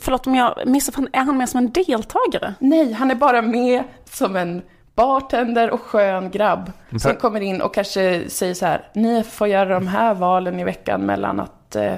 Förlåt 0.00 0.26
om 0.26 0.34
jag 0.34 0.58
missar, 0.66 0.94
är 1.12 1.20
han 1.24 1.36
med 1.38 1.48
som 1.48 1.58
en 1.58 1.70
deltagare? 1.72 2.54
Nej, 2.58 2.92
han 2.92 3.10
är 3.10 3.14
bara 3.14 3.42
med 3.42 3.82
som 4.04 4.36
en 4.36 4.62
bartender 4.94 5.70
och 5.70 5.80
skön 5.80 6.30
grabb 6.30 6.72
som 6.90 6.98
Per- 7.00 7.14
kommer 7.14 7.40
in 7.40 7.62
och 7.62 7.74
kanske 7.74 8.30
säger 8.30 8.54
så 8.54 8.66
här, 8.66 8.88
ni 8.94 9.22
får 9.22 9.48
göra 9.48 9.68
de 9.74 9.86
här 9.86 10.14
valen 10.14 10.60
i 10.60 10.64
veckan 10.64 11.00
mellan 11.00 11.40
att 11.40 11.76
eh, 11.76 11.94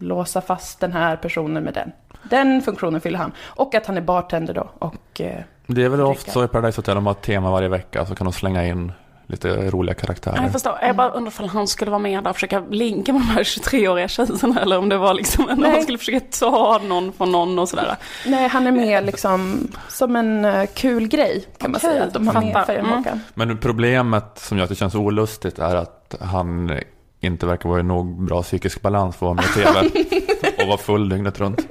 låsa 0.00 0.40
fast 0.40 0.80
den 0.80 0.92
här 0.92 1.16
personen 1.16 1.64
med 1.64 1.74
den. 1.74 1.92
Den 2.22 2.62
funktionen 2.62 3.00
fyller 3.00 3.18
han. 3.18 3.32
Och 3.44 3.74
att 3.74 3.86
han 3.86 3.96
är 3.96 4.00
bartender 4.00 4.54
då. 4.54 4.70
Och, 4.78 5.20
eh, 5.20 5.40
Det 5.66 5.84
är 5.84 5.88
väl 5.88 5.98
Dricka. 5.98 6.04
ofta 6.06 6.32
så 6.32 6.44
i 6.44 6.48
Paradise 6.48 6.78
Hotel, 6.78 6.94
de 6.94 7.06
har 7.06 7.12
ett 7.12 7.22
tema 7.22 7.50
varje 7.50 7.68
vecka 7.68 8.06
så 8.06 8.14
kan 8.14 8.24
de 8.24 8.32
slänga 8.32 8.66
in 8.66 8.92
lite 9.26 9.70
roliga 9.70 9.94
karaktärer. 9.94 10.42
Jag 10.42 10.52
förstår. 10.52 10.78
Jag 10.82 10.96
bara 10.96 11.10
undrar 11.10 11.32
om 11.42 11.48
han 11.48 11.68
skulle 11.68 11.90
vara 11.90 11.98
med 11.98 12.24
där 12.24 12.30
och 12.30 12.36
försöka 12.36 12.62
linka 12.70 13.12
med 13.12 13.22
de 13.22 13.26
här 13.26 13.42
23-åriga 13.44 14.08
tjejerna 14.08 14.60
eller 14.60 14.78
om 14.78 14.88
det 14.88 14.96
var 14.96 15.14
liksom 15.14 15.48
en, 15.48 15.62
han 15.62 15.82
skulle 15.82 15.98
försöka 15.98 16.20
ta 16.20 16.80
någon 16.84 17.12
från 17.12 17.32
någon 17.32 17.58
och 17.58 17.68
sådär. 17.68 17.96
nej, 18.26 18.48
han 18.48 18.66
är 18.66 18.72
med 18.72 19.06
liksom 19.06 19.68
som 19.88 20.16
en 20.16 20.44
eh, 20.44 20.66
kul 20.74 21.08
grej 21.08 21.44
kan 21.58 21.70
man 21.70 21.80
säga. 21.80 22.04
Att 22.04 22.14
de 22.14 22.28
har 22.28 22.40
med 22.40 22.68
Mm. 22.68 23.20
Men 23.34 23.58
problemet 23.58 24.38
som 24.38 24.58
gör 24.58 24.64
att 24.64 24.70
det 24.70 24.76
känns 24.76 24.94
olustigt 24.94 25.58
är 25.58 25.76
att 25.76 26.14
han 26.20 26.78
inte 27.20 27.46
verkar 27.46 27.68
vara 27.68 27.80
i 27.80 27.82
nog 27.82 28.24
bra 28.24 28.42
psykisk 28.42 28.82
balans 28.82 29.16
för 29.16 29.26
att 29.30 29.36
vara 29.36 29.74
med 29.74 29.90
i 29.96 30.04
tv 30.04 30.22
och 30.62 30.68
vara 30.68 30.78
full 30.78 31.08
dygnet 31.08 31.40
runt. 31.40 31.66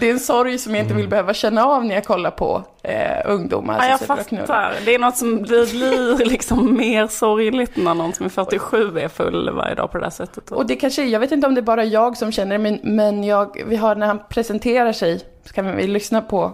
Det 0.00 0.08
är 0.08 0.12
en 0.12 0.20
sorg 0.20 0.58
som 0.58 0.74
jag 0.74 0.84
inte 0.84 0.94
vill 0.94 1.08
behöva 1.08 1.34
känna 1.34 1.64
av 1.64 1.84
när 1.84 1.94
jag 1.94 2.04
kollar 2.04 2.30
på 2.30 2.64
eh, 2.82 3.20
ungdomar. 3.24 3.78
Ja, 3.78 3.88
jag 3.88 4.00
fattar. 4.00 4.74
Det 4.84 4.94
är 4.94 4.98
något 4.98 5.16
som 5.16 5.42
blir, 5.42 5.70
blir 5.70 6.26
liksom 6.26 6.76
mer 6.76 7.06
sorgligt 7.06 7.76
när 7.76 7.94
någon 7.94 8.12
som 8.12 8.26
är 8.26 8.30
47 8.30 8.98
är 8.98 9.08
full 9.08 9.50
varje 9.50 9.74
dag 9.74 9.92
på 9.92 9.98
det 9.98 10.04
där 10.04 10.10
sättet. 10.10 10.50
Och 10.50 10.66
det 10.66 10.76
kanske, 10.76 11.04
jag 11.04 11.20
vet 11.20 11.32
inte 11.32 11.46
om 11.46 11.54
det 11.54 11.60
är 11.60 11.62
bara 11.62 11.84
jag 11.84 12.16
som 12.16 12.32
känner 12.32 12.58
det, 12.58 12.62
men, 12.62 12.80
men 12.82 13.24
jag, 13.24 13.62
vi 13.66 13.76
har 13.76 13.94
när 13.94 14.06
han 14.06 14.20
presenterar 14.28 14.92
sig, 14.92 15.20
så 15.44 15.52
kan 15.52 15.76
vi 15.76 15.86
lyssna 15.86 16.20
på, 16.20 16.52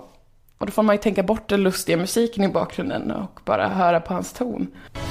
och 0.58 0.66
då 0.66 0.72
får 0.72 0.82
man 0.82 0.94
ju 0.94 1.02
tänka 1.02 1.22
bort 1.22 1.48
den 1.48 1.62
lustiga 1.62 1.96
musiken 1.96 2.44
i 2.44 2.48
bakgrunden 2.48 3.10
och 3.10 3.40
bara 3.44 3.68
höra 3.68 4.00
på 4.00 4.14
hans 4.14 4.32
ton. 4.32 4.66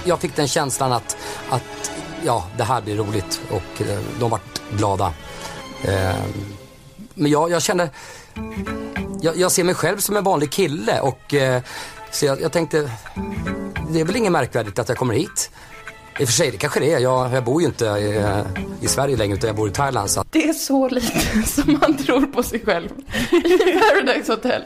Jag 0.06 0.20
fick 0.20 0.36
den 0.36 0.48
känslan 0.48 0.92
att, 0.92 1.18
att 1.50 1.92
ja, 2.26 2.46
det 2.58 2.64
här 2.64 2.82
blir 2.82 2.96
roligt 2.98 3.42
och 3.52 3.82
eh, 3.82 4.00
de 4.20 4.30
vart 4.30 4.62
glada. 4.78 5.14
Eh, 5.88 6.16
men 7.14 7.32
jag, 7.32 7.52
jag 7.52 7.62
kände, 7.62 7.90
jag, 9.22 9.38
jag 9.38 9.52
ser 9.52 9.64
mig 9.64 9.76
själv 9.76 9.98
som 9.98 10.18
en 10.18 10.24
vanlig 10.24 10.52
kille 10.52 11.00
och 11.02 11.34
eh, 11.34 11.62
så 12.12 12.26
jag, 12.26 12.42
jag 12.42 12.52
tänkte, 12.52 12.92
det 13.90 14.00
är 14.00 14.06
väl 14.06 14.16
inget 14.16 14.32
märkvärdigt 14.32 14.80
att 14.80 14.90
jag 14.90 14.98
kommer 14.98 15.14
hit. 15.14 15.52
I 16.20 16.24
och 16.24 16.28
för 16.28 16.34
sig, 16.34 16.52
det 16.52 16.58
kanske 16.58 16.80
det 16.80 16.94
är. 16.94 17.00
Jag, 17.00 17.34
jag 17.34 17.44
bor 17.44 17.62
ju 17.62 17.68
inte 17.68 17.86
i, 17.86 18.24
i 18.82 18.88
Sverige 18.88 19.18
längre 19.18 19.36
utan 19.36 19.48
jag 19.48 19.56
bor 19.56 19.68
i 19.68 19.72
Thailand. 19.72 20.10
Så 20.10 20.24
Det 20.30 20.50
är 20.50 20.54
så 20.54 20.90
lite 20.90 21.44
som 21.48 21.80
man 21.82 21.98
tror 21.98 22.22
på 22.22 22.44
sig 22.44 22.66
själv 22.66 22.90
i 23.32 23.80
Paradise 23.80 24.32
Hotel. 24.32 24.62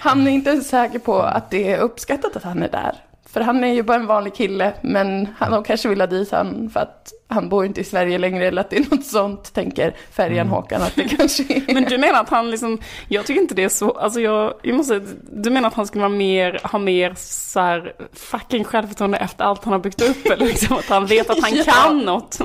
Han 0.00 0.26
är 0.26 0.30
inte 0.30 0.50
ens 0.50 0.68
säker 0.68 0.98
på 0.98 1.22
att 1.22 1.50
det 1.50 1.72
är 1.72 1.78
uppskattat 1.78 2.36
att 2.36 2.42
han 2.42 2.62
är 2.62 2.70
där. 2.70 2.94
För 3.32 3.40
han 3.40 3.64
är 3.64 3.72
ju 3.72 3.82
bara 3.82 3.96
en 3.96 4.06
vanlig 4.06 4.34
kille, 4.34 4.72
men 4.80 5.28
han 5.38 5.52
de 5.52 5.64
kanske 5.64 5.88
vill 5.88 6.00
ha 6.00 6.06
dit 6.06 6.32
han 6.32 6.70
för 6.72 6.80
att 6.80 7.12
han 7.28 7.48
bor 7.48 7.64
inte 7.66 7.80
i 7.80 7.84
Sverige 7.84 8.18
längre 8.18 8.46
eller 8.46 8.60
att 8.60 8.70
det 8.70 8.76
är 8.76 8.90
något 8.90 9.06
sånt, 9.06 9.54
tänker 9.54 9.94
färjan 10.10 10.48
Håkan 10.48 10.82
att 10.82 10.94
det 10.94 11.04
kanske 11.16 11.42
är. 11.48 11.74
Men 11.74 11.84
du 11.84 11.98
menar 11.98 12.20
att 12.20 12.28
han 12.28 12.50
liksom, 12.50 12.78
jag 13.08 13.26
tycker 13.26 13.40
inte 13.40 13.54
det 13.54 13.64
är 13.64 13.68
så, 13.68 13.90
alltså 13.90 14.20
jag, 14.20 14.54
jag 14.62 14.76
måste 14.76 15.02
du 15.32 15.50
menar 15.50 15.68
att 15.68 15.74
han 15.74 15.86
skulle 15.86 16.02
vara 16.02 16.12
mer, 16.12 16.60
ha 16.62 16.78
mer 16.78 17.14
så 17.16 17.60
här 17.60 17.92
fucking 18.12 18.64
självförtroende 18.64 19.18
efter 19.18 19.44
allt 19.44 19.64
han 19.64 19.72
har 19.72 19.80
byggt 19.80 20.02
upp 20.02 20.26
eller 20.26 20.46
liksom 20.46 20.76
att 20.76 20.88
han 20.88 21.06
vet 21.06 21.30
att 21.30 21.40
han 21.42 21.56
Ja. 21.56 21.64
kan 21.64 21.98
något. 21.98 22.38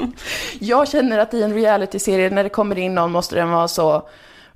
Jag 0.59 0.87
känner 0.87 1.17
att 1.19 1.33
i 1.33 1.43
en 1.43 1.53
realityserie 1.53 2.29
när 2.29 2.43
det 2.43 2.49
kommer 2.49 2.77
in 2.77 2.95
någon 2.95 3.11
måste 3.11 3.35
den 3.35 3.51
vara 3.51 3.67
så 3.67 4.09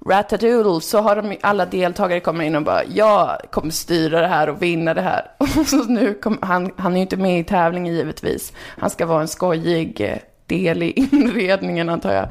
ratadoodle 0.05 0.81
så 0.81 0.99
har 1.01 1.15
de 1.15 1.37
alla 1.41 1.65
deltagare 1.65 2.19
kommer 2.19 2.43
in 2.43 2.55
och 2.55 2.63
bara 2.63 2.83
jag 2.83 3.37
kommer 3.49 3.71
styra 3.71 4.21
det 4.21 4.27
här 4.27 4.49
och 4.49 4.61
vinna 4.61 4.93
det 4.93 5.01
här. 5.01 5.31
Och 5.37 5.47
så 5.67 5.83
nu 5.83 6.13
kom, 6.13 6.39
han, 6.41 6.71
han 6.77 6.91
är 6.91 6.95
ju 6.95 7.01
inte 7.01 7.17
med 7.17 7.39
i 7.39 7.43
tävlingen 7.43 7.93
givetvis. 7.93 8.53
Han 8.77 8.89
ska 8.89 9.05
vara 9.05 9.21
en 9.21 9.27
skojig 9.27 10.01
eh, 10.01 10.17
del 10.45 10.83
i 10.83 10.91
inredningen 11.11 11.89
antar 11.89 12.13
jag, 12.13 12.27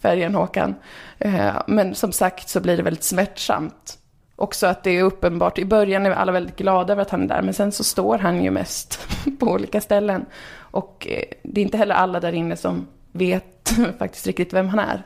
färgen 0.00 0.34
Håkan. 0.34 0.74
Eh, 1.18 1.52
Men 1.66 1.94
som 1.94 2.12
sagt 2.12 2.48
så 2.48 2.60
blir 2.60 2.76
det 2.76 2.82
väldigt 2.82 3.04
smärtsamt. 3.04 3.98
Också 4.36 4.66
att 4.66 4.84
det 4.84 4.90
är 4.90 5.02
uppenbart, 5.02 5.58
i 5.58 5.64
början 5.64 6.06
är 6.06 6.10
alla 6.10 6.32
väldigt 6.32 6.56
glada 6.56 6.92
över 6.92 7.02
att 7.02 7.10
han 7.10 7.22
är 7.22 7.28
där, 7.28 7.42
men 7.42 7.54
sen 7.54 7.72
så 7.72 7.84
står 7.84 8.18
han 8.18 8.44
ju 8.44 8.50
mest 8.50 9.00
på 9.40 9.46
olika 9.46 9.80
ställen. 9.80 10.26
Och 10.54 11.06
eh, 11.10 11.24
det 11.42 11.60
är 11.60 11.64
inte 11.64 11.78
heller 11.78 11.94
alla 11.94 12.20
där 12.20 12.32
inne 12.32 12.56
som 12.56 12.86
vet 13.12 13.72
faktiskt 13.98 14.26
riktigt 14.26 14.52
vem 14.52 14.68
han 14.68 14.78
är. 14.78 15.02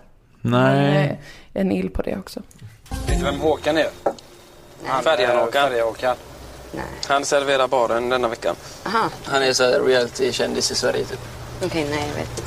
Nej. 0.50 0.82
Men 0.82 1.10
eh, 1.10 1.16
en 1.52 1.72
ill 1.72 1.90
på 1.90 2.02
det 2.02 2.16
också. 2.16 2.42
Vet 3.06 3.18
du 3.18 3.24
vem 3.24 3.40
Håkan 3.40 3.76
är? 3.78 3.88
Färjan-Håkan. 5.02 5.68
Färjan-Håkan. 5.70 6.16
Han 7.08 7.24
serverar 7.24 7.68
baren 7.68 8.08
denna 8.08 8.28
veckan. 8.28 8.56
Aha, 8.86 9.10
Han 9.24 9.42
är 9.42 9.52
så 9.52 9.64
här 9.64 9.80
reality-kändis 9.80 10.70
i 10.70 10.74
Sverige 10.74 11.04
typ. 11.04 11.18
okej, 11.64 11.86
nej 11.90 12.04
jag 12.08 12.14
vet. 12.20 12.42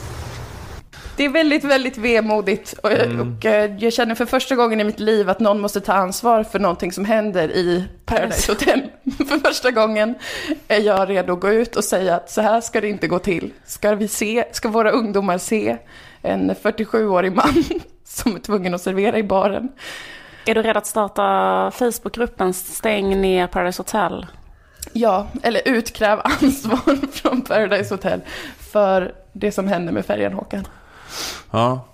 Det 1.18 1.26
är 1.26 1.30
väldigt, 1.30 1.64
väldigt 1.64 1.98
vemodigt. 1.98 2.74
Och, 2.84 2.92
Mm. 2.92 3.38
och 3.38 3.46
eh, 3.46 3.76
jag 3.80 3.94
känner 3.94 4.16
för 4.16 4.26
första 4.26 4.56
gången 4.56 4.80
i 4.80 4.84
mitt 4.84 5.00
liv 5.00 5.30
att 5.30 5.40
någon 5.40 5.60
måste 5.60 5.82
ta 5.82 5.94
ansvar 5.94 6.44
för 6.44 6.60
någonting 6.60 6.92
som 6.92 7.06
händer 7.06 7.52
i 7.52 7.86
Paradise 8.06 8.52
Hotel. 8.52 8.82
för 9.18 9.40
första 9.40 9.72
gången 9.72 10.16
är 10.68 10.80
jag 10.82 11.10
redo 11.10 11.34
att 11.34 11.40
gå 11.40 11.50
ut 11.50 11.76
och 11.76 11.84
säga 11.84 12.16
att 12.16 12.32
så 12.32 12.42
här 12.42 12.62
ska 12.62 12.82
det 12.82 12.88
inte 12.90 13.08
gå 13.08 13.20
till. 13.20 13.54
Ska, 13.66 13.96
vi 13.96 14.08
se, 14.08 14.46
ska 14.52 14.70
våra 14.70 14.92
ungdomar 14.92 15.38
se 15.38 15.78
en 16.22 16.52
47-årig 16.52 17.36
man 17.36 17.64
som 18.04 18.36
är 18.36 18.40
tvungen 18.40 18.74
att 18.74 18.82
servera 18.82 19.18
i 19.18 19.24
baren? 19.24 19.70
Är 20.46 20.56
du 20.56 20.62
rädd 20.62 20.78
att 20.78 20.86
starta 20.86 21.72
Facebookgruppen 21.72 22.54
Stäng 22.54 23.22
ner 23.22 23.48
Paradise 23.48 23.80
Hotel? 23.80 24.26
Ja, 24.94 25.28
eller 25.44 25.62
utkräv 25.66 26.20
ansvar 26.24 27.08
från 27.12 27.42
Paradise 27.42 27.94
Hotel 27.94 28.22
för 28.60 29.14
det 29.34 29.52
som 29.52 29.68
hände 29.68 29.92
med 29.92 30.06
färjan 30.06 30.34
Håkan. 30.34 30.68
Ja. 31.52 31.86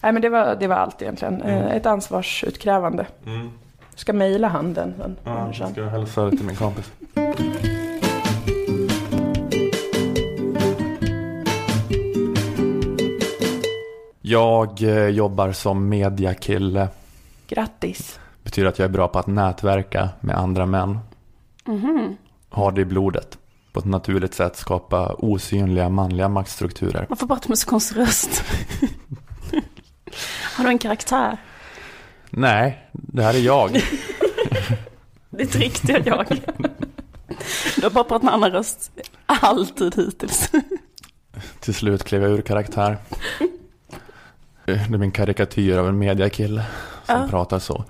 Nej 0.00 0.12
men 0.12 0.22
det 0.22 0.28
var, 0.28 0.56
det 0.60 0.66
var 0.66 0.76
allt 0.76 1.02
egentligen. 1.02 1.42
Eh, 1.42 1.76
Ett 1.76 1.86
ansvarsutkrävande. 1.86 3.06
Mm. 3.26 3.50
Ska 3.94 4.12
mejla 4.12 4.48
han 4.48 4.74
den, 4.74 5.16
Ja, 5.24 5.50
jag 5.58 5.70
ska 5.72 5.84
hälsa 5.84 6.24
det 6.24 6.30
till 6.30 6.46
min 6.46 6.56
kompis. 6.56 6.92
Jag 14.28 14.82
eh, 14.82 15.08
jobbar 15.08 15.52
som 15.52 15.88
mediakille. 15.88 16.88
Grattis. 17.48 18.18
Betyder 18.42 18.68
att 18.68 18.78
jag 18.78 18.84
är 18.86 18.92
bra 18.92 19.08
på 19.08 19.18
att 19.18 19.26
nätverka 19.26 20.08
med 20.20 20.36
andra 20.36 20.66
män. 20.66 20.98
Mhm. 21.64 22.16
Har 22.48 22.72
det 22.72 22.80
i 22.80 22.84
blodet. 22.84 23.38
På 23.72 23.80
ett 23.80 23.86
naturligt 23.86 24.34
sätt 24.34 24.56
skapa 24.56 25.14
osynliga 25.14 25.88
manliga 25.88 26.28
maktstrukturer. 26.28 27.06
Varför 27.08 27.26
pratar 27.26 27.42
du 27.42 27.48
med 27.48 27.58
så 27.58 27.68
konstig 27.68 27.98
röst? 27.98 28.44
Har 30.56 30.64
du 30.64 30.70
en 30.70 30.78
karaktär? 30.78 31.36
Nej, 32.30 32.88
det 32.92 33.22
här 33.22 33.34
är 33.34 33.38
jag. 33.38 33.70
Ditt 35.30 35.56
riktiga 35.56 35.98
jag. 35.98 36.26
Du 37.76 37.82
har 37.82 37.90
bara 37.90 38.04
pratat 38.04 38.22
med 38.22 38.34
annan 38.34 38.50
röst 38.50 38.90
alltid 39.26 39.94
hittills. 39.96 40.50
Till 41.60 41.74
slut 41.74 42.04
klev 42.04 42.22
jag 42.22 42.30
ur 42.30 42.42
karaktär. 42.42 42.96
Det 44.66 44.72
är 44.72 44.98
min 44.98 45.10
karikatyr 45.10 45.76
av 45.78 45.88
en 45.88 45.98
mediakille 45.98 46.64
som 47.06 47.20
Ja. 47.20 47.26
pratar 47.30 47.58
så. 47.58 47.84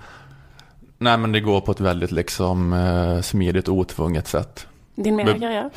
Nej 0.97 1.17
men 1.17 1.31
det 1.31 1.39
går 1.39 1.61
på 1.61 1.71
ett 1.71 1.79
väldigt 1.79 2.11
liksom 2.11 2.73
eh, 2.73 3.21
smidigt 3.21 3.69
otvunget 3.69 4.27
sätt. 4.27 4.67
Din 4.95 5.15
Men- 5.15 5.25
mediakarriär? 5.25 5.69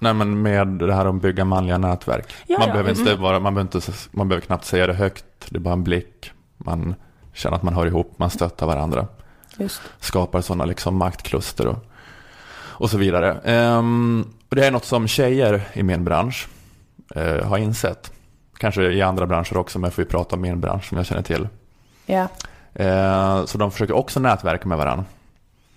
Nej 0.00 0.14
men 0.14 0.42
med 0.42 0.66
det 0.66 0.94
här 0.94 1.06
att 1.06 1.22
bygga 1.22 1.44
manliga 1.44 1.78
nätverk. 1.78 2.32
Ja, 2.46 2.58
man, 2.58 2.68
ja. 2.68 2.72
behöver 2.72 2.90
inte 2.90 3.12
Mhm. 3.12 3.22
vara, 3.22 3.40
man, 3.40 3.54
behöver 3.54 3.76
inte, 3.76 3.92
man 4.10 4.28
behöver 4.28 4.46
knappt 4.46 4.64
säga 4.64 4.86
det 4.86 4.94
högt. 4.94 5.24
Det 5.48 5.56
är 5.56 5.60
bara 5.60 5.72
en 5.74 5.84
blick. 5.84 6.30
Man 6.58 6.94
känner 7.34 7.56
att 7.56 7.62
man 7.62 7.74
hör 7.74 7.86
ihop, 7.86 8.14
man 8.18 8.30
stöttar 8.30 8.66
varandra. 8.66 9.06
Just. 9.58 9.80
Skapar 10.00 10.40
sådana 10.40 10.64
liksom 10.64 10.96
maktkluster 10.96 11.66
och, 11.66 11.84
och 12.54 12.90
så 12.90 12.98
vidare. 12.98 13.32
Ehm, 13.44 14.24
och 14.50 14.56
det 14.56 14.66
är 14.66 14.70
något 14.70 14.84
som 14.84 15.08
tjejer 15.08 15.62
i 15.72 15.82
min 15.82 16.04
bransch 16.04 16.48
eh, 17.14 17.44
har 17.48 17.58
insett. 17.58 18.12
Kanske 18.62 18.82
i 18.82 19.02
andra 19.02 19.26
branscher 19.26 19.56
också, 19.56 19.78
men 19.78 19.88
jag 19.88 19.94
får 19.94 20.04
ju 20.04 20.10
prata 20.10 20.36
om 20.36 20.42
min 20.42 20.60
bransch 20.60 20.88
som 20.88 20.96
jag 20.96 21.06
känner 21.06 21.22
till. 21.22 21.48
Ja. 22.06 22.28
Eh, 22.74 23.44
så 23.44 23.58
de 23.58 23.70
försöker 23.70 23.94
också 23.94 24.20
nätverka 24.20 24.68
med 24.68 24.78
varandra. 24.78 25.04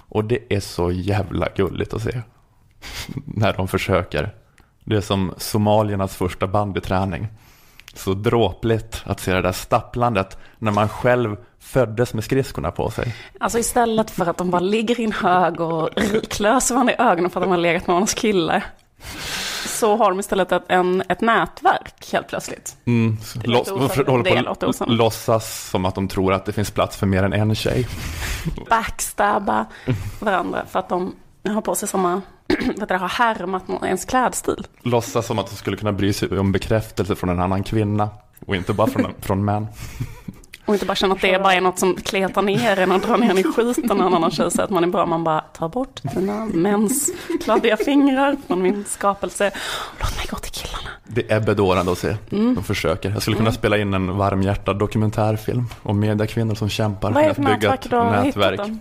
Och 0.09 0.25
det 0.25 0.39
är 0.49 0.59
så 0.59 0.91
jävla 0.91 1.47
gulligt 1.55 1.93
att 1.93 2.01
se. 2.01 2.21
När 3.25 3.53
de 3.53 3.67
försöker. 3.67 4.33
Det 4.83 4.95
är 4.95 5.01
som 5.01 5.33
somaliernas 5.37 6.15
första 6.15 6.47
bandyträning. 6.47 7.27
Så 7.93 8.13
dråpligt 8.13 9.03
att 9.05 9.19
se 9.19 9.33
det 9.33 9.41
där 9.41 9.51
stapplandet 9.51 10.37
när 10.57 10.71
man 10.71 10.89
själv 10.89 11.37
föddes 11.59 12.13
med 12.13 12.23
skridskorna 12.23 12.71
på 12.71 12.89
sig. 12.89 13.15
Alltså 13.39 13.59
istället 13.59 14.11
för 14.11 14.25
att 14.25 14.37
de 14.37 14.51
bara 14.51 14.61
ligger 14.61 14.99
i 14.99 15.03
en 15.03 15.11
hög 15.11 15.59
och 15.59 15.89
klöser 16.29 16.75
varandra 16.75 16.93
i 16.93 16.97
ögonen 16.99 17.31
för 17.31 17.39
att 17.39 17.45
de 17.45 17.51
har 17.51 17.57
legat 17.57 17.87
med 17.87 17.93
varandras 17.93 18.13
kille. 18.13 18.63
Så 19.65 19.95
har 19.95 20.09
de 20.09 20.19
istället 20.19 20.51
ett, 20.51 20.63
en, 20.67 21.03
ett 21.09 21.21
nätverk 21.21 22.11
helt 22.11 22.27
plötsligt. 22.27 22.77
Mm, 22.85 23.17
låts, 23.43 23.69
håller 23.69 24.43
på 24.43 24.69
att 24.69 24.89
låtsas 24.89 25.69
som 25.69 25.85
att 25.85 25.95
de 25.95 26.07
tror 26.07 26.33
att 26.33 26.45
det 26.45 26.53
finns 26.53 26.71
plats 26.71 26.97
för 26.97 27.07
mer 27.07 27.23
än 27.23 27.33
en 27.33 27.55
tjej. 27.55 27.87
Backstabba 28.69 29.65
varandra 30.19 30.65
för 30.69 30.79
att 30.79 30.89
de 30.89 31.15
har 31.47 31.61
på 31.61 31.75
sig 31.75 31.87
samma, 31.87 32.21
att 32.81 32.89
det 32.89 32.97
har 32.97 33.07
härmat 33.07 33.63
ens 33.83 34.05
klädstil. 34.05 34.67
Låtsas 34.81 35.25
som 35.25 35.39
att 35.39 35.49
de 35.49 35.55
skulle 35.55 35.77
kunna 35.77 35.91
bry 35.91 36.13
sig 36.13 36.39
om 36.39 36.51
bekräftelse 36.51 37.15
från 37.15 37.29
en 37.29 37.39
annan 37.39 37.63
kvinna. 37.63 38.09
Och 38.45 38.55
inte 38.55 38.73
bara 38.73 38.87
från, 38.87 39.13
från 39.21 39.45
män. 39.45 39.67
Och 40.65 40.73
inte 40.73 40.85
bara 40.85 40.95
känna 40.95 41.15
att 41.15 41.21
det 41.21 41.33
är 41.33 41.39
bara 41.39 41.53
är 41.53 41.61
något 41.61 41.79
som 41.79 41.95
kletar 41.95 42.41
ner 42.41 42.79
en 42.79 42.91
och 42.91 42.99
drar 42.99 43.17
ner 43.17 43.29
en 43.29 43.37
i 43.37 43.43
skiten 43.43 43.97
när 43.97 44.07
en 44.07 44.13
annan 44.13 44.31
tjej 44.31 44.51
säger 44.51 44.63
att 44.63 44.69
man 44.69 44.83
är 44.83 44.87
bra. 44.87 45.05
Man 45.05 45.23
bara 45.23 45.41
tar 45.41 45.69
bort 45.69 46.01
dina 46.03 46.45
mäns 46.45 47.09
kladdiga 47.43 47.77
fingrar 47.77 48.37
från 48.47 48.61
min 48.61 48.85
skapelse. 48.87 49.51
Låt 49.99 50.17
mig 50.17 50.25
gå 50.29 50.37
till 50.37 50.51
killarna. 50.51 50.89
Det 51.03 51.31
är 51.31 51.39
bedårande 51.39 51.91
att 51.91 51.97
se. 51.97 52.17
Mm. 52.31 52.55
De 52.55 52.63
försöker. 52.63 53.09
Jag 53.09 53.21
skulle 53.21 53.37
kunna 53.37 53.51
spela 53.51 53.77
in 53.77 53.93
en 53.93 54.17
varmhjärtad 54.17 54.79
dokumentärfilm 54.79 55.65
om 55.83 55.99
mediakvinnor 55.99 56.55
som 56.55 56.69
kämpar 56.69 57.11
det 57.11 57.29
att 57.29 57.35
för 57.35 57.43
bygga 57.43 57.73
ett 57.73 57.91
nätverk. 57.91 58.61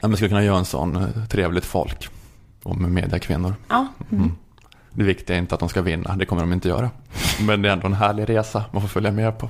Ja, 0.00 0.08
men 0.08 0.16
skulle 0.16 0.28
kunna 0.28 0.44
göra 0.44 0.58
en 0.58 0.64
sån 0.64 0.96
eh, 0.96 1.24
trevligt 1.30 1.64
folk 1.64 2.08
om 2.62 2.94
mediakvinnor. 2.94 3.54
Ja. 3.68 3.86
Mm. 4.12 4.32
Det 4.92 5.04
viktiga 5.04 5.36
är 5.36 5.40
inte 5.40 5.54
att 5.54 5.60
de 5.60 5.68
ska 5.68 5.82
vinna, 5.82 6.16
det 6.16 6.26
kommer 6.26 6.42
de 6.42 6.52
inte 6.52 6.68
göra. 6.68 6.90
Men 7.40 7.62
det 7.62 7.68
är 7.68 7.72
ändå 7.72 7.86
en 7.86 7.92
härlig 7.92 8.28
resa 8.28 8.64
man 8.72 8.82
får 8.82 8.88
följa 8.88 9.10
med 9.10 9.38
på. 9.38 9.48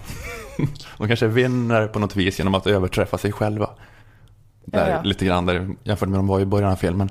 De 0.99 1.07
kanske 1.09 1.27
vinner 1.27 1.87
på 1.87 1.99
något 1.99 2.17
vis 2.17 2.39
genom 2.39 2.55
att 2.55 2.67
överträffa 2.67 3.19
sig 3.19 3.33
själva. 3.33 3.71
Där, 4.65 4.91
Ja, 4.91 4.97
ja. 4.97 5.03
Lite 5.03 5.25
grann 5.25 5.47
där, 5.47 5.69
jämfört 5.85 6.09
med 6.09 6.19
de 6.19 6.27
var 6.27 6.41
i 6.41 6.47
början 6.47 6.73
av 6.73 6.77
filmen. 6.77 7.11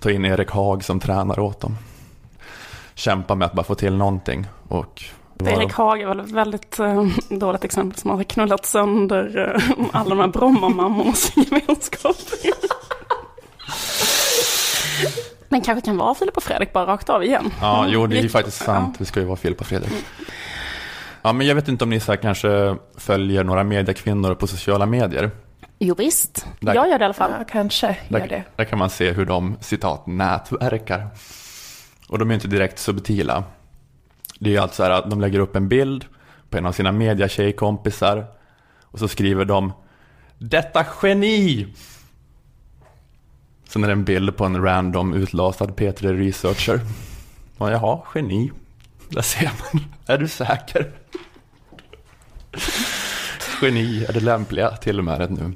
Ta 0.00 0.10
in 0.10 0.24
Erik 0.24 0.50
Haag 0.50 0.84
som 0.84 1.00
tränare 1.00 1.40
åt 1.40 1.60
dem. 1.60 1.78
Kämpa 2.94 3.34
med 3.34 3.46
att 3.46 3.52
bara 3.52 3.64
få 3.64 3.74
till 3.74 3.96
någonting. 3.96 4.46
Och 4.68 5.02
Erik 5.46 5.72
Haag 5.72 6.00
är 6.00 6.06
väl 6.06 6.20
ett 6.20 6.30
väldigt 6.30 6.78
eh, 6.78 7.06
dåligt 7.30 7.64
exempel 7.64 7.98
som 7.98 8.10
har 8.10 8.22
knullat 8.24 8.66
sönder 8.66 9.54
eh, 9.56 9.86
alla 9.92 10.08
de 10.08 10.18
här 10.18 10.28
Brommamammornas 10.28 11.32
gemenskap. 11.36 12.16
Men 15.48 15.60
kanske 15.60 15.84
kan 15.84 15.96
vara 15.96 16.14
Filip 16.14 16.36
och 16.36 16.42
Fredrik 16.42 16.72
bara 16.72 16.86
rakt 16.86 17.08
av 17.10 17.24
igen. 17.24 17.50
Ja, 17.60 17.86
jo 17.88 18.06
det 18.06 18.18
är 18.18 18.22
ju 18.22 18.28
faktiskt 18.28 18.64
sant. 18.64 18.98
Det 18.98 19.04
ska 19.04 19.20
ju 19.20 19.26
vara 19.26 19.36
Filip 19.36 19.60
och 19.60 19.66
Fredrik. 19.66 19.92
Ja, 21.22 21.32
men 21.32 21.46
jag 21.46 21.54
vet 21.54 21.68
inte 21.68 21.84
om 21.84 21.90
ni 21.90 22.00
så 22.00 22.12
här 22.12 22.16
kanske 22.16 22.76
följer 22.96 23.44
några 23.44 23.64
mediekvinnor 23.64 24.34
på 24.34 24.46
sociala 24.46 24.86
medier. 24.86 25.30
Jo 25.78 25.94
visst, 25.98 26.46
Där- 26.60 26.74
jag 26.74 26.88
gör 26.88 26.98
det 26.98 27.02
i 27.02 27.04
alla 27.04 27.14
fall. 27.14 27.32
Ja, 27.38 27.44
kanske 27.50 27.86
gör 28.08 28.20
det. 28.20 28.26
Där, 28.26 28.44
där 28.56 28.64
kan 28.64 28.78
man 28.78 28.90
se 28.90 29.12
hur 29.12 29.26
de, 29.26 29.56
citat, 29.60 30.06
nätverkar. 30.06 31.08
Och 32.08 32.18
de 32.18 32.30
är 32.30 32.34
inte 32.34 32.48
direkt 32.48 32.78
subtila. 32.78 33.44
Det 34.38 34.50
är 34.50 34.52
ju 34.54 34.58
alltså 34.58 34.76
så 34.76 34.82
här 34.82 34.90
att 34.90 35.10
de 35.10 35.20
lägger 35.20 35.38
upp 35.38 35.56
en 35.56 35.68
bild 35.68 36.04
på 36.50 36.58
en 36.58 36.66
av 36.66 36.72
sina 36.72 36.92
mediatjejkompisar 36.92 38.26
och 38.82 38.98
så 38.98 39.08
skriver 39.08 39.44
de 39.44 39.72
Detta 40.38 40.86
geni! 41.02 41.66
Sen 43.68 43.84
är 43.84 43.88
det 43.88 43.92
en 43.92 44.04
bild 44.04 44.36
på 44.36 44.44
en 44.44 44.62
random 44.62 45.14
utlasad 45.14 45.70
P3 45.74 46.16
Researcher. 46.16 46.80
Och 47.58 47.70
jaha, 47.70 48.00
geni. 48.14 48.52
Där 49.08 49.22
ser 49.22 49.44
man. 49.72 49.84
Är 50.06 50.18
du 50.18 50.28
säker? 50.28 50.92
Geni 53.62 54.04
är 54.08 54.12
det 54.12 54.20
lämpliga 54.20 54.70
tillmälet 54.70 55.30
nu. 55.30 55.52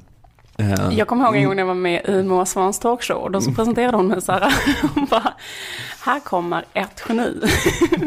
Eh, 0.59 0.89
Jag 0.97 1.07
kommer 1.07 1.25
ihåg 1.25 1.35
en 1.35 1.45
gång 1.45 1.55
när 1.55 1.61
jag 1.61 1.67
var 1.67 1.73
med 1.73 2.05
i 2.09 2.23
Moa 2.23 2.45
Svans 2.45 2.79
talkshow. 2.79 3.17
Och 3.17 3.31
då 3.31 3.41
så 3.41 3.51
presenterade 3.51 3.97
hon 3.97 4.07
mig 4.07 4.21
så 4.21 4.31
här. 4.31 4.53
Hon 4.95 5.05
bara, 5.05 5.33
här 6.05 6.19
kommer 6.19 6.65
ett 6.73 7.03
geni. 7.09 7.41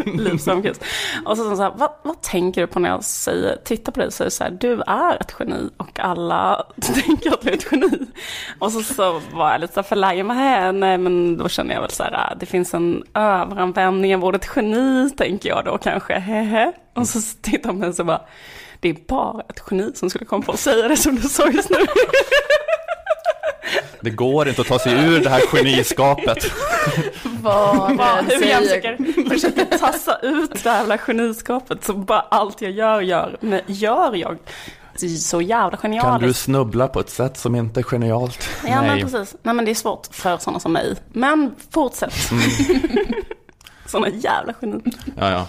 Liv 0.19 0.37
Strömquist. 0.39 0.85
Och 1.25 1.37
så 1.37 1.57
så 1.57 1.63
här, 1.63 1.73
vad, 1.77 1.91
vad 2.03 2.23
tänker 2.23 2.61
du 2.61 2.67
på 2.67 2.79
när 2.79 2.89
jag 2.89 3.05
säger, 3.05 3.57
tittar 3.65 3.93
på 3.93 4.01
dig 4.01 4.07
och 4.07 4.13
säger 4.13 4.31
så 4.31 4.45
här, 4.45 4.51
du 4.51 4.83
är 4.87 5.17
ett 5.21 5.35
geni. 5.39 5.71
Och 5.77 6.01
alla 6.01 6.65
tänker 6.95 7.33
att 7.33 7.41
du 7.41 7.49
är 7.51 7.55
ett 7.55 7.67
geni. 7.73 8.07
Och 8.59 8.73
så, 8.73 8.83
så 8.83 9.21
var 9.33 9.53
jag 9.53 9.61
lite 9.61 9.73
så 9.75 9.81
här 9.81 9.89
förlägen, 9.89 10.27
vad 10.29 10.37
nej 10.73 10.99
men 10.99 11.37
då 11.37 11.49
känner 11.49 11.75
jag 11.75 11.81
väl 11.81 11.91
så 11.91 12.03
här, 12.03 12.37
det 12.41 12.47
finns 12.47 12.75
en 12.75 13.03
överanvändning 13.15 14.15
av 14.15 14.25
ordet 14.25 14.49
geni, 14.57 15.11
tänker 15.11 15.49
jag 15.49 15.65
då 15.65 15.79
kanske, 15.79 16.19
hehe. 16.19 16.73
Och 16.95 17.07
så 17.09 17.19
tittar 17.43 17.69
hon 17.71 17.77
på 17.77 17.81
mig 17.81 17.89
och 17.89 17.95
så 17.95 18.05
bara, 18.05 18.21
det 18.81 18.89
är 18.89 18.97
bara 19.09 19.41
ett 19.49 19.63
geni 19.71 19.93
som 19.95 20.11
skulle 20.11 20.25
komma 20.25 20.43
på 20.45 20.53
att 20.53 20.61
säga 20.61 20.89
det 20.89 20.97
som 20.97 21.17
du 21.17 21.29
sa 21.29 21.51
just 21.51 21.71
nu. 21.71 21.77
Det 24.03 24.11
går 24.11 24.49
inte 24.49 24.61
att 24.61 24.67
ta 24.67 24.79
sig 24.79 24.93
ur 24.93 25.21
det 25.21 25.29
här 25.31 25.41
geniskapet. 25.41 26.39
Vad 27.43 27.99
den 27.99 28.27
hur 28.27 28.47
jag 28.47 28.63
försöker, 28.63 29.29
försöker 29.31 29.79
tassa 29.79 30.19
ut 30.23 30.63
det 30.63 30.71
här 30.71 30.79
jävla 30.79 30.99
geniskapet 30.99 31.85
så 31.85 31.93
bara 31.95 32.21
allt 32.21 32.61
jag 32.63 32.71
gör, 32.71 33.01
gör. 33.01 33.37
Men 33.41 33.61
gör 33.67 34.15
jag 34.17 34.39
så 35.19 35.41
jävla 35.41 35.77
Kan 35.77 35.91
du 35.91 35.97
genialiskt. 35.97 36.43
snubbla 36.43 36.89
på 36.89 37.01
ett 37.01 37.11
sätt 37.11 37.37
som 37.37 37.55
inte 37.57 37.81
är 37.81 37.85
genialt? 37.85 38.49
Ja 38.67 38.83
men 38.83 39.01
precis. 39.01 39.37
Nej 39.43 39.55
men 39.55 39.65
det 39.65 39.71
är 39.71 39.75
svårt 39.75 40.09
för 40.11 40.39
sådana 40.39 40.61
som 40.61 40.73
mig. 40.73 40.97
Men 41.13 41.55
fortsätt. 41.71 42.15
Sådana 43.91 44.09
jävla 44.09 44.55
geni. 44.63 44.81
Ja, 45.17 45.31
ja. 45.31 45.47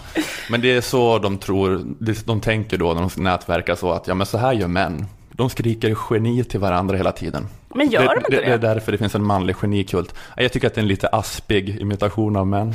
Men 0.49 0.61
det 0.61 0.71
är 0.71 0.81
så 0.81 1.19
de 1.19 1.37
tror, 1.37 1.81
de 2.25 2.41
tänker 2.41 2.77
då 2.77 2.93
när 2.93 3.09
de 3.15 3.23
nätverkar 3.23 3.75
så 3.75 3.91
att 3.91 4.07
ja 4.07 4.13
men 4.13 4.27
så 4.27 4.37
här 4.37 4.53
gör 4.53 4.67
män. 4.67 5.05
De 5.31 5.49
skriker 5.49 5.97
geni 6.09 6.43
till 6.43 6.59
varandra 6.59 6.97
hela 6.97 7.11
tiden. 7.11 7.47
Men 7.75 7.89
gör 7.89 8.05
de 8.05 8.17
inte 8.17 8.29
det? 8.29 8.41
Det 8.41 8.53
är 8.53 8.57
därför 8.57 8.91
det 8.91 8.97
finns 8.97 9.15
en 9.15 9.25
manlig 9.25 9.55
genikult. 9.55 10.15
Jag 10.37 10.51
tycker 10.53 10.67
att 10.67 10.73
det 10.73 10.79
är 10.79 10.83
en 10.83 10.87
lite 10.87 11.07
aspig 11.07 11.81
imitation 11.81 12.35
av 12.35 12.47
män. 12.47 12.73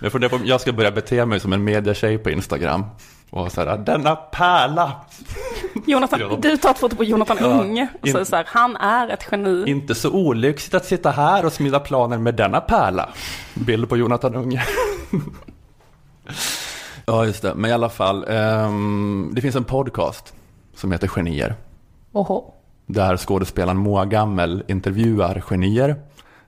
jag, 0.00 0.30
på 0.30 0.40
jag 0.44 0.60
ska 0.60 0.72
börja 0.72 0.90
bete 0.90 1.26
mig 1.26 1.40
som 1.40 1.52
en 1.52 1.64
mediatjej 1.64 2.18
på 2.18 2.30
Instagram. 2.30 2.84
Och 3.34 3.52
så 3.52 3.60
här, 3.64 3.78
denna 3.78 4.16
pärla. 4.16 4.92
Jonathan, 5.86 6.20
Ja. 6.20 6.36
du 6.42 6.56
tar 6.56 6.70
ett 6.70 6.78
foto 6.78 6.96
på 6.96 7.04
Jonathan 7.04 7.36
Ja. 7.40 7.46
Unge 7.46 7.88
och 8.02 8.08
säger 8.08 8.24
så 8.24 8.36
här, 8.36 8.44
han 8.48 8.76
är 8.76 9.08
ett 9.08 9.26
geni. 9.30 9.64
Inte 9.70 9.94
så 9.94 10.10
olyxigt 10.10 10.74
att 10.74 10.84
sitta 10.84 11.10
här 11.10 11.44
och 11.46 11.52
smida 11.52 11.80
planer 11.80 12.18
med 12.18 12.34
denna 12.34 12.60
pärla. 12.60 13.08
Bild 13.54 13.88
på 13.88 13.96
Jonathan 13.96 14.34
Unge. 14.34 14.62
ja, 17.06 17.24
just 17.26 17.42
det. 17.42 17.54
Men 17.54 17.70
i 17.70 17.72
alla 17.74 17.88
fall, 17.88 18.24
ehm, 18.28 19.30
det 19.32 19.40
finns 19.40 19.56
en 19.56 19.64
podcast 19.64 20.34
som 20.74 20.92
heter 20.92 21.08
Genier. 21.08 21.54
Oho. 22.12 22.54
Där 22.86 23.16
skådespelaren 23.16 23.76
Moa 23.76 24.04
Gammel 24.04 24.64
intervjuar 24.68 25.40
genier, 25.40 25.96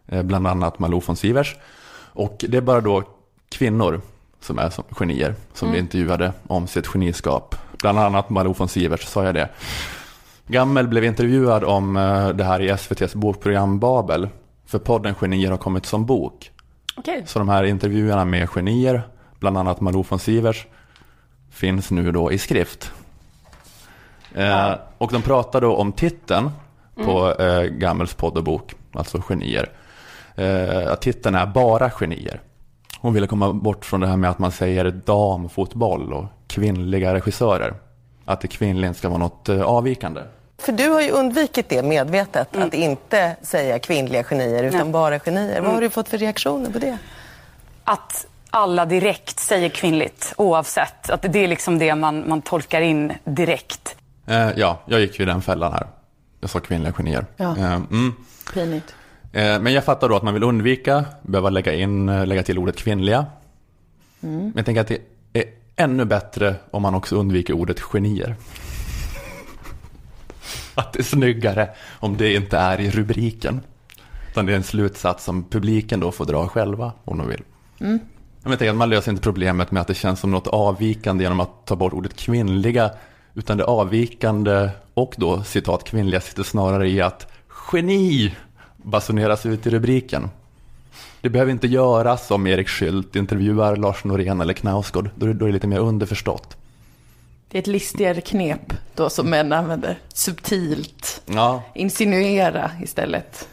eh, 0.07 0.23
bland 0.23 0.47
annat 0.47 0.79
Malou 0.79 1.01
von 1.07 1.17
Sivers. 1.17 1.57
Och 2.13 2.45
det 2.49 2.57
är 2.57 2.61
bara 2.61 2.81
då 2.81 3.03
kvinnor 3.51 4.01
som 4.45 4.59
är 4.59 4.71
som 4.71 4.85
genier 4.91 5.35
som 5.53 5.73
vi 5.73 5.79
intervjuade 5.79 6.33
om 6.47 6.67
sitt 6.67 6.87
geniskap. 6.87 7.55
Bland 7.79 7.99
annat 7.99 8.31
Malou 8.31 8.53
von 8.53 8.69
Sivers, 8.69 9.05
sa 9.05 9.25
jag 9.25 9.35
det. 9.35 9.49
Gammel 10.47 10.89
blev 10.89 11.05
intervjuad 11.05 11.65
om 11.65 11.97
eh, 11.97 12.29
det 12.29 12.45
här 12.45 12.61
i 12.61 12.69
SVTs 12.69 13.15
bokprogram 13.15 13.79
Babel. 13.79 14.29
För 14.67 14.79
podden 14.79 15.15
Genier 15.21 15.51
har 15.51 15.57
kommit 15.57 15.87
som 15.87 16.07
bok. 16.07 16.51
Okej. 16.97 17.23
Så 17.27 17.39
de 17.39 17.49
här 17.49 17.65
intervjuerna 17.65 18.25
med 18.25 18.49
genier, 18.51 19.03
bland 19.39 19.59
annat 19.59 19.81
Malou 19.81 20.05
von 20.09 20.19
Sivers, 20.19 20.67
finns 21.51 21.91
nu 21.91 22.13
då 22.13 22.33
i 22.33 22.39
skrift. 22.39 22.93
Eh, 24.35 24.75
och 24.99 25.13
de 25.13 25.23
pratar 25.23 25.61
då 25.61 25.77
om 25.77 25.93
titeln 25.93 26.51
på 26.95 27.35
eh, 27.43 27.63
Gammels 27.63 28.15
podd 28.15 28.37
och 28.37 28.45
bok, 28.45 28.75
alltså 28.93 29.23
genier. 29.29 29.71
Eh, 30.35 30.95
titeln 30.95 31.35
är 31.35 31.47
bara 31.47 31.91
genier. 31.91 32.41
Hon 33.05 33.15
ville 33.15 33.27
komma 33.27 33.53
bort 33.53 33.85
från 33.85 34.01
det 34.01 34.07
här 34.07 34.17
med 34.17 34.31
att 34.31 34.39
man 34.39 34.53
säger 34.53 34.91
damfotboll 34.91 36.13
och 36.13 36.25
kvinnliga 36.47 37.15
regissörer. 37.15 37.75
Att 38.25 38.41
det 38.41 38.49
kvinnligen 38.49 38.95
ska 38.95 39.09
vara 39.09 39.19
något 39.19 39.49
eh, 39.49 39.63
avvikande. 39.63 40.21
För 40.59 40.73
du 40.73 40.89
har 40.89 41.01
ju 41.01 41.11
undvikit 41.11 41.69
det 41.69 41.83
medvetet, 41.83 42.55
Mm. 42.55 42.69
att 42.69 42.75
inte 42.75 43.37
säga 43.43 43.79
kvinnliga 43.79 44.25
genier 44.25 44.65
utan 44.65 44.93
bara 44.93 45.19
genier. 45.19 45.61
Vad 45.61 45.73
har 45.75 45.81
du 45.81 45.91
fått 45.91 46.09
för 46.09 46.19
reaktioner 46.19 46.71
på 46.71 46.79
det? 46.79 46.99
att 47.85 48.27
alla 48.51 48.85
direkt 48.87 49.41
säger 49.41 49.69
kvinnligt 49.69 50.33
oavsett. 50.37 51.11
Att 51.11 51.23
det 51.23 51.39
är 51.45 51.49
liksom 51.49 51.79
det 51.79 51.95
man, 51.95 52.29
man 52.29 52.43
tolkar 52.43 52.81
in 52.81 53.13
direkt. 53.25 53.97
Eh, 54.27 54.51
ja, 54.57 54.79
jag 54.87 55.01
gick 55.01 55.19
ju 55.19 55.23
i 55.23 55.27
den 55.27 55.43
fällan 55.43 55.73
här. 55.73 55.87
Jag 56.41 56.51
sa 56.51 56.61
kvinnliga 56.61 56.93
genier. 56.93 57.27
Ja. 57.37 57.57
Eh, 57.57 57.75
mm. 57.75 58.15
Pinigt. 58.55 58.95
Eh, 59.35 59.61
Men 59.61 59.73
jag 59.73 59.85
fattar 59.85 60.09
då 60.09 60.17
att 60.17 60.23
man 60.23 60.35
vill 60.35 60.43
undvika, 60.43 61.05
behöva 61.23 61.51
lägga, 61.51 61.75
in, 61.75 62.09
eh, 62.09 62.27
lägga 62.27 62.43
till 62.43 62.59
ordet 62.59 62.77
kvinnliga. 62.77 63.27
Men 64.21 64.53
jag 64.57 64.65
tänker 64.65 64.81
att 64.81 64.89
det 64.89 64.99
är 65.33 65.45
ännu 65.77 66.05
bättre 66.05 66.55
om 66.71 66.83
man 66.83 66.95
också 66.95 67.17
undviker 67.17 67.55
ordet 67.55 67.81
genier. 67.81 68.37
Att 70.75 70.93
det 70.93 70.99
är 70.99 71.05
snyggare 71.05 71.71
om 72.01 72.17
det 72.17 72.35
inte 72.35 72.59
är 72.59 72.81
i 72.81 72.91
rubriken. 72.91 73.61
Utan 74.31 74.47
det 74.47 74.53
är 74.53 74.57
en 74.57 74.63
slutsats 74.63 75.25
som 75.25 75.45
publiken 75.45 76.01
då 76.01 76.13
får 76.13 76.25
dra 76.25 76.49
själva 76.49 76.93
om 77.05 77.19
de 77.19 77.29
vill. 77.29 77.43
Men 78.43 78.53
jag 78.53 78.59
tänker 78.59 78.71
att 78.71 78.77
man 78.77 78.91
löser 78.91 79.11
inte 79.11 79.23
problemet 79.23 79.71
med 79.71 79.81
att 79.81 79.87
det 79.87 79.95
känns 79.95 80.21
som 80.21 80.31
något 80.31 80.47
avvikande 80.47 81.25
genom 81.25 81.41
att 81.41 81.67
ta 81.67 81.77
bort 81.77 81.93
ordet 81.93 82.17
kvinnliga. 82.17 82.91
Utan 83.35 83.57
det 83.57 83.65
avvikande 83.65 84.71
och 84.95 85.15
då 85.17 85.43
citat 85.43 85.85
kvinnliga 85.85 86.21
sitter 86.21 86.43
snarare 86.43 86.89
i 86.89 87.01
att 87.01 87.27
geni 87.73 88.35
basuneras 88.85 89.47
ut 89.47 89.67
i 89.67 89.71
rubriken. 89.71 90.31
Det 91.21 91.31
behöver 91.31 91.53
inte 91.53 91.67
göras 91.67 92.31
om 92.31 92.47
Erik 92.47 92.69
Skylt 92.69 93.17
intervjuar 93.17 93.77
Lars 93.77 94.05
Norén 94.05 94.41
eller 94.41 94.55
Knausgård. 94.55 95.11
Då 95.15 95.27
är 95.27 95.35
det, 95.35 95.53
lite 95.53 95.67
mer 95.67 95.79
underförstått. 95.79 96.57
Det 97.49 97.59
är 97.59 97.63
ett 97.63 97.67
listigare 97.67 98.21
knep 98.21 98.73
då 98.95 99.11
som 99.11 99.31
män 99.31 99.53
använder. 99.53 99.99
Subtilt. 100.15 101.23
Ja, 101.27 101.63
Insinuera 101.75 102.71
istället. 102.83 103.49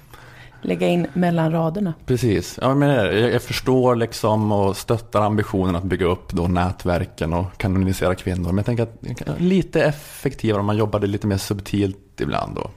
Lägga 0.61 0.87
in 0.87 1.07
mellan 1.13 1.51
raderna. 1.51 1.93
precis. 2.05 2.59
Ja, 2.61 2.75
men 2.75 2.89
jag, 3.31 3.41
förstår 3.41 3.95
liksom 3.95 4.51
och 4.51 4.77
stöttar 4.77 5.21
ambitionen 5.21 5.75
att 5.75 5.83
bygga 5.83 6.05
upp 6.05 6.31
då 6.31 6.47
nätverken 6.47 7.33
och 7.33 7.57
kanonisera 7.57 8.15
kvinnor. 8.15 8.47
Men 8.47 8.57
jag 8.57 8.65
tänker 8.65 8.83
att 8.83 9.41
lite 9.41 9.83
effektivare 9.83 10.59
om 10.59 10.65
man 10.65 10.77
jobbade 10.77 11.07
lite 11.07 11.27
mer 11.27 11.37
subtilt 11.37 12.21
ibland 12.21 12.55
då. 12.55 12.69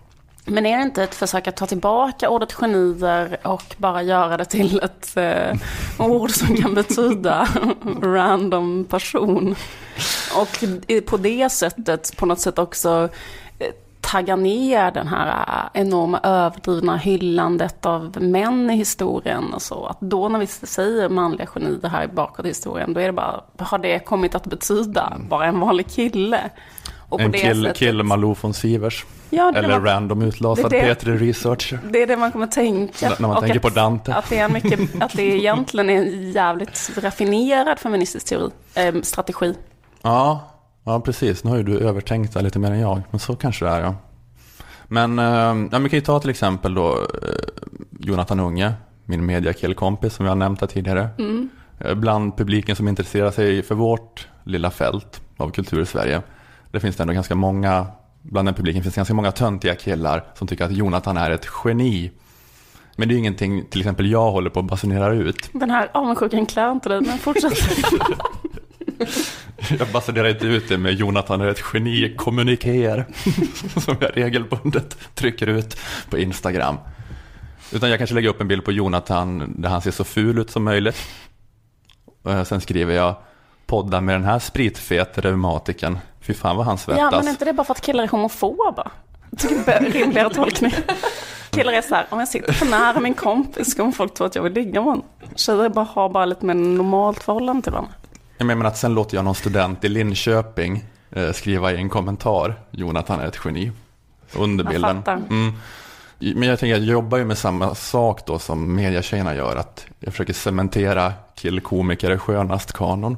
Men 0.47 0.67
är 0.67 0.77
det 0.77 0.83
inte 0.83 1.03
ett 1.03 1.15
försök 1.15 1.49
att 1.49 1.57
ta 1.57 1.67
tillbaka 1.67 2.31
ordet 2.31 2.53
genier 2.53 3.37
och 3.43 3.75
bara 3.77 4.03
göra 4.03 4.37
det 4.37 4.45
till 4.45 4.81
ett 4.83 5.17
eh, 5.17 5.57
ord 5.99 6.31
som 6.31 6.57
kan 6.57 6.75
betyda 6.75 7.49
random 8.03 8.85
person? 8.85 9.57
Och 10.37 10.65
på 11.07 11.17
det 11.17 11.53
sättet 11.53 12.17
på 12.17 12.27
något 12.27 12.41
sätt 12.41 12.59
också 12.59 13.09
eh, 13.59 13.73
tagga 14.01 14.37
ner 14.37 14.91
den 14.91 15.09
här 15.09 15.29
eh, 15.75 15.81
enorma 15.81 16.21
överdrivna 16.23 16.97
hyllandet 16.97 17.87
av 17.87 18.23
män 18.23 18.71
i 18.71 18.77
historien 18.77 19.55
och 19.55 19.63
så. 19.63 19.87
Att 19.87 20.01
då 20.01 20.29
när 20.29 20.39
vi 20.39 20.47
säger 20.47 21.09
manliga 21.09 21.47
genier 21.47 21.89
här 21.89 22.07
bakåt 22.07 22.45
i 22.45 22.49
historien, 22.49 22.95
då 22.95 23.01
är 23.01 23.07
det 23.07 23.13
bara, 23.13 23.45
har 23.59 23.79
det 23.79 23.99
kommit 23.99 24.35
att 24.35 24.47
betyda 24.47 25.13
bara 25.29 25.47
en 25.47 25.61
vanlig 25.61 25.87
kille? 25.91 26.51
Och 27.15 27.21
En 27.21 27.33
kill, 27.33 27.63
sättet- 27.63 27.77
kill 27.77 28.03
Malou 28.03 28.35
von 28.41 28.55
Sivers. 28.55 29.05
Ja, 29.31 29.53
eller 29.55 29.69
var- 29.79 29.81
random 29.81 30.23
utlasad 30.23 30.71
det 30.71 30.81
det- 30.81 30.83
Petri 30.87 31.17
Researcher. 31.29 31.79
Det 31.91 32.03
är 32.03 32.07
det 32.07 32.17
man 32.17 32.33
kommer 32.33 32.47
tänka. 32.47 33.07
N- 33.07 33.13
när 33.19 33.29
man 33.29 33.37
Och 33.37 33.43
tänker 33.43 33.57
att, 33.59 33.63
på 33.63 33.69
Dante. 33.69 34.15
Att 34.15 34.29
det, 34.31 34.39
är 34.39 34.49
mycket, 34.49 34.81
att 35.03 35.13
det 35.13 35.23
egentligen 35.23 35.91
är 35.91 35.95
en 36.03 36.33
jävligt 36.33 36.91
raffinerad 37.03 37.79
feministisk 37.79 38.27
teori, 38.27 38.51
eh, 38.75 38.95
strategi. 39.03 39.55
Ja, 40.03 40.51
ja, 40.85 41.01
precis. 41.01 41.45
Nu 41.45 41.51
har 41.51 41.57
ju 41.57 41.63
du 41.63 41.79
övertänkt 41.79 42.35
det 42.35 42.43
lite 42.43 42.59
mer 42.59 42.71
än 42.71 42.81
jag. 42.81 43.03
Men 43.11 43.21
så 43.21 43.37
kanske 43.37 43.65
det 43.65 43.71
är, 43.71 43.81
ja. 43.81 43.95
Men 44.87 45.19
eh, 45.19 45.69
ja, 45.73 45.79
vi 45.79 45.89
kan 45.89 45.97
ju 45.97 46.01
ta 46.01 46.21
till 46.21 46.31
exempel 46.31 46.75
då 46.75 46.93
eh, 46.93 46.99
Jonathan 48.01 48.41
Unge, 48.41 48.73
min 49.05 49.27
mediakillkompis 49.27 50.15
som 50.15 50.27
jag 50.27 50.31
har 50.31 50.37
nämnt 50.37 50.61
här 50.61 50.69
tidigare. 50.69 51.09
Eh, 51.81 51.95
Bland 51.95 52.37
publiken 52.37 52.77
som 52.77 52.89
intresserar 52.89 53.31
sig 53.31 53.63
för 53.63 53.75
vårt 53.75 54.29
lilla 54.45 54.71
fält 54.71 55.21
av 55.37 55.51
kultur 55.51 55.81
i 55.83 55.87
Sverige. 55.87 56.23
Det 56.75 56.81
finns 56.81 56.97
det 56.97 57.03
ändå 57.03 57.15
ganska 57.15 57.35
många, 57.35 57.87
bland 58.23 58.49
den 58.49 58.55
publiken 58.55 58.83
finns 58.83 58.95
det 58.95 58.99
ganska 58.99 59.15
många 59.15 59.33
töntiga 59.33 59.75
killar 59.75 60.25
som 60.35 60.49
tycker 60.49 60.65
att 60.65 60.73
Jonathan 60.73 61.17
är 61.17 61.31
ett 61.31 61.47
geni. 61.65 62.11
Men 62.97 63.09
det 63.09 63.13
är 63.13 63.15
ju 63.15 63.21
ingenting 63.21 63.65
till 63.71 63.81
exempel 63.81 64.11
jag 64.11 64.31
håller 64.31 64.51
på 64.51 64.61
att 64.61 64.67
basunera 64.67 65.15
ut. 65.15 65.51
Den 65.53 65.71
här 65.71 65.91
avundsjukan 65.95 66.47
klär 66.47 66.73
inte 66.73 66.89
dig, 66.89 67.01
men 67.01 67.19
fortsätt. 67.19 67.59
Jag 69.79 69.89
basunerar 69.89 70.29
inte 70.29 70.47
ut 70.47 70.69
det 70.69 70.79
med 70.79 70.95
Jonathan 70.95 71.41
är 71.41 71.47
ett 71.47 71.63
geni 71.75 72.15
kommunikéer 72.17 73.07
som 73.81 73.97
jag 74.01 74.17
regelbundet 74.17 74.99
trycker 75.15 75.47
ut 75.47 75.81
på 76.11 76.19
Instagram. 76.19 76.77
Utan 77.73 77.91
jag 77.91 77.99
kanske 77.99 78.15
lägger 78.15 78.29
upp 78.29 78.41
en 78.41 78.49
bild 78.49 78.65
på 78.65 78.73
Jonathan 78.73 79.55
där 79.59 79.69
han 79.69 79.83
ser 79.83 79.91
så 79.91 80.05
ful 80.05 80.39
ut 80.39 80.51
som 80.51 80.65
möjligt. 80.65 80.97
Och 82.23 82.47
sen 82.47 82.61
skriver 82.61 82.95
jag 82.95 83.17
podda 83.67 84.01
med 84.01 84.15
den 84.15 84.25
här 84.25 84.39
spritfete 84.39 85.21
reumatiken. 85.21 85.99
Fy 86.27 86.35
fan 86.35 86.57
vad 86.57 86.67
han 86.67 86.73
Ja, 86.75 86.79
svettas. 86.79 87.13
men 87.13 87.27
är 87.27 87.31
inte 87.31 87.45
det 87.45 87.53
bara 87.53 87.65
för 87.65 87.75
att 87.75 87.81
killar 87.81 88.05
är 88.05 88.09
homofoba? 88.09 88.91
Jag 89.31 89.39
tycker 89.41 89.65
det 89.67 89.73
är 89.73 89.81
en 89.87 89.93
rimligare 89.93 90.35
tolkning. 90.35 90.73
Killar 91.51 91.73
är 91.73 91.83
så 91.83 91.95
här, 91.95 92.07
om 92.11 92.19
jag 92.19 92.29
sitter 92.29 92.53
för 92.53 92.67
nära 92.67 93.01
min 93.01 93.15
kompis 93.15 93.75
kommer 93.75 93.93
folk 93.93 94.15
tro 94.15 94.27
att 94.27 94.35
jag 94.35 94.43
vill 94.43 94.53
ligga 94.53 94.81
med 94.81 94.85
honom. 94.85 95.05
Tjejer 95.37 95.69
bara 95.69 95.85
har 95.85 96.09
bara 96.09 96.25
lite 96.25 96.47
mer 96.47 96.55
normalt 96.55 97.23
förhållande 97.23 97.63
till 97.63 97.73
varandra. 97.73 97.93
Jag 98.39 98.47
menar 98.47 98.65
att 98.65 98.79
sen 98.79 98.95
låter 98.95 99.17
jag 99.17 99.25
någon 99.25 99.35
student 99.35 99.85
i 99.85 99.89
Linköping 99.89 100.85
eh, 101.11 101.33
skriva 101.33 101.73
i 101.73 101.77
en 101.77 101.89
kommentar 101.89 102.55
Jonathan 102.71 103.21
är 103.21 103.27
ett 103.27 103.39
geni. 103.45 103.73
Under 104.37 104.73
Jag. 104.73 105.09
Mm. 105.09 105.53
Men 106.19 106.49
jag 106.49 106.59
tänker, 106.59 106.77
jag 106.77 106.85
jobbar 106.87 107.19
ju 107.19 107.25
med 107.25 107.39
samma 107.39 107.75
sak 107.75 108.27
då 108.27 108.39
som 108.39 108.75
mediatjejerna 108.75 109.35
gör. 109.35 109.57
Att 109.57 109.87
jag 109.99 110.13
försöker 110.13 110.33
cementera 110.33 111.13
killkomiker 111.35 112.11
är 112.11 112.19
skönast 112.19 112.73
kanon. 112.73 113.17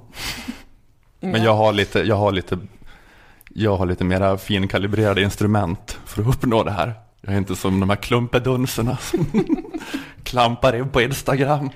Men 1.21 1.43
jag 1.43 1.55
har 1.55 1.73
lite, 1.73 2.01
jag 2.01 2.17
har 2.17 2.33
lite, 2.33 2.59
jag 3.59 3.77
har 3.77 3.87
lite 3.87 4.05
mera 4.05 4.39
finkalibrerade 4.39 5.23
instrument 5.23 5.99
för 6.05 6.23
att 6.23 6.29
uppnå 6.29 6.63
det 6.63 6.71
här. 6.71 6.95
Jag 7.21 7.35
är 7.35 7.39
inte 7.39 7.57
som 7.57 7.81
de 7.81 7.91
här 7.91 7.97
klumpedunserna 7.97 8.97
som 8.97 9.27
klampar 10.23 10.77
in 10.77 10.89
på 10.89 11.03
Instagram. 11.03 11.71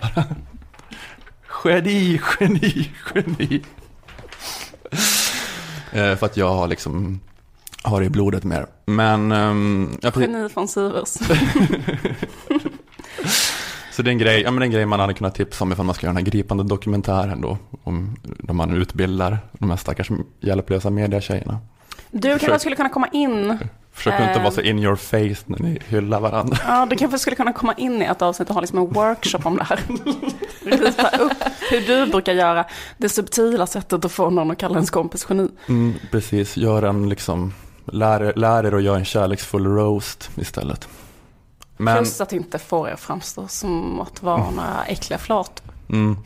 Geni, 1.64 2.20
geni, 2.40 2.90
geni. 3.14 3.62
Eh, 5.92 6.16
För 6.16 6.26
att 6.26 6.36
jag 6.36 6.54
har 6.54 6.68
liksom, 6.68 7.20
har 7.82 8.00
det 8.00 8.06
i 8.06 8.10
blodet 8.10 8.44
mer. 8.44 8.66
Men, 8.86 9.32
ehm, 9.32 9.98
ja, 10.02 10.10
precis. 10.10 10.30
Geni 10.30 10.48
från 10.48 10.68
Sivers. 10.68 11.14
Så 13.90 14.02
det 14.02 14.10
är 14.10 14.12
en 14.12 14.18
grej, 14.18 14.42
ja, 14.42 14.50
men 14.50 14.62
en 14.62 14.70
grej 14.70 14.86
man 14.86 15.00
hade 15.00 15.14
kunnat 15.14 15.34
tipsa 15.34 15.64
om 15.64 15.72
ifall 15.72 15.86
man 15.86 15.94
ska 15.94 16.06
göra 16.06 16.14
den 16.14 16.24
här 16.24 16.30
gripande 16.30 16.64
dokumentären 16.64 17.40
då. 17.40 17.58
Om 17.82 18.16
när 18.38 18.54
man 18.54 18.76
utbildar 18.76 19.38
de 19.52 19.70
här 19.70 19.76
stackars 19.76 20.10
hjälplösa 20.40 20.90
mediatjejerna. 20.90 21.58
Du 22.10 22.28
kanske 22.28 22.46
Försök- 22.46 22.60
skulle 22.60 22.76
kunna 22.76 22.88
komma 22.88 23.08
in. 23.12 23.58
Försök 23.92 24.20
inte 24.20 24.32
eh, 24.32 24.42
vara 24.42 24.50
så 24.50 24.60
in 24.60 24.78
your 24.78 24.96
face 24.96 25.42
när 25.46 25.58
ni 25.58 25.78
hyllar 25.88 26.20
varandra. 26.20 26.56
Ja, 26.66 26.86
du 26.90 26.96
kanske 26.96 27.18
skulle 27.18 27.36
kunna 27.36 27.52
komma 27.52 27.74
in 27.74 28.02
i 28.02 28.04
ett 28.04 28.22
avsnitt 28.22 28.48
och 28.48 28.54
ha 28.54 28.60
liksom 28.60 28.78
en 28.78 28.88
workshop 28.88 29.40
om 29.44 29.56
det 29.56 29.64
här. 29.64 29.80
Rita 30.64 31.08
upp 31.08 31.32
hur 31.70 31.80
du 31.80 32.06
brukar 32.10 32.32
göra 32.32 32.64
det 32.98 33.08
subtila 33.08 33.66
sättet 33.66 34.04
att 34.04 34.12
få 34.12 34.30
någon 34.30 34.50
att 34.50 34.58
kalla 34.58 34.74
ens 34.74 34.90
kompis 34.90 35.26
geni. 35.28 35.48
Mm, 35.68 35.94
precis, 36.10 36.56
gör 36.56 36.82
en 36.82 37.08
liksom, 37.08 37.52
lär, 37.84 38.32
lär 38.36 38.66
er 38.66 38.72
att 38.72 38.82
göra 38.82 38.98
en 38.98 39.04
kärleksfull 39.04 39.66
roast 39.66 40.30
istället. 40.36 40.88
Men, 41.80 41.96
Plus 41.96 42.20
att 42.20 42.32
inte 42.32 42.58
få 42.58 42.88
er 42.88 42.96
framstå 42.96 43.48
som 43.48 44.00
att 44.00 44.22
vara 44.22 44.50
några 44.50 44.84
äckliga 44.86 45.18
flator. 45.18 45.66
mm, 45.88 46.16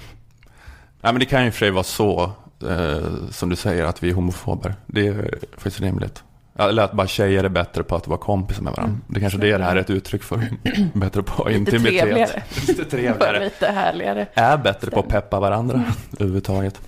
ja, 1.00 1.12
men 1.12 1.18
det 1.18 1.24
kan 1.26 1.44
ju 1.44 1.50
för 1.50 1.59
sig 1.59 1.70
vara 1.70 1.84
så, 1.84 2.30
eh, 2.68 3.30
som 3.30 3.48
du 3.48 3.57
säger, 3.57 3.84
att 3.84 4.02
vi 4.02 4.11
är 4.11 4.14
homofober. 4.14 4.74
Det 4.86 5.07
är 5.07 5.38
faktiskt 5.52 5.80
rimligt. 5.80 6.22
Eller 6.59 6.82
att 6.82 6.92
bara 6.92 7.07
tjejer 7.07 7.44
är 7.44 7.48
bättre 7.48 7.82
på 7.82 7.96
att 7.96 8.07
vara 8.09 8.18
kompisar 8.18 8.62
med 8.62 8.72
varandra. 8.72 8.94
Mm. 8.94 9.05
Det 9.09 9.20
kanske 9.20 9.38
det 9.38 9.50
är 9.50 9.59
det 9.59 9.64
här 9.64 9.76
är 9.76 9.80
ett 9.80 9.90
uttryck 9.90 10.22
för. 10.22 10.48
bättre 10.98 11.22
på 11.22 11.48
Lite 11.48 11.59
intimitet. 11.59 12.00
trevligare. 12.02 12.42
Lite 12.66 12.84
trevligare. 12.84 13.40
Lite 13.44 13.66
härligare. 13.66 14.26
Är 14.34 14.57
bättre 14.57 14.90
på 14.90 15.00
att 15.00 15.09
peppa 15.09 15.40
varandra 15.40 15.82
överhuvudtaget. 16.12 16.80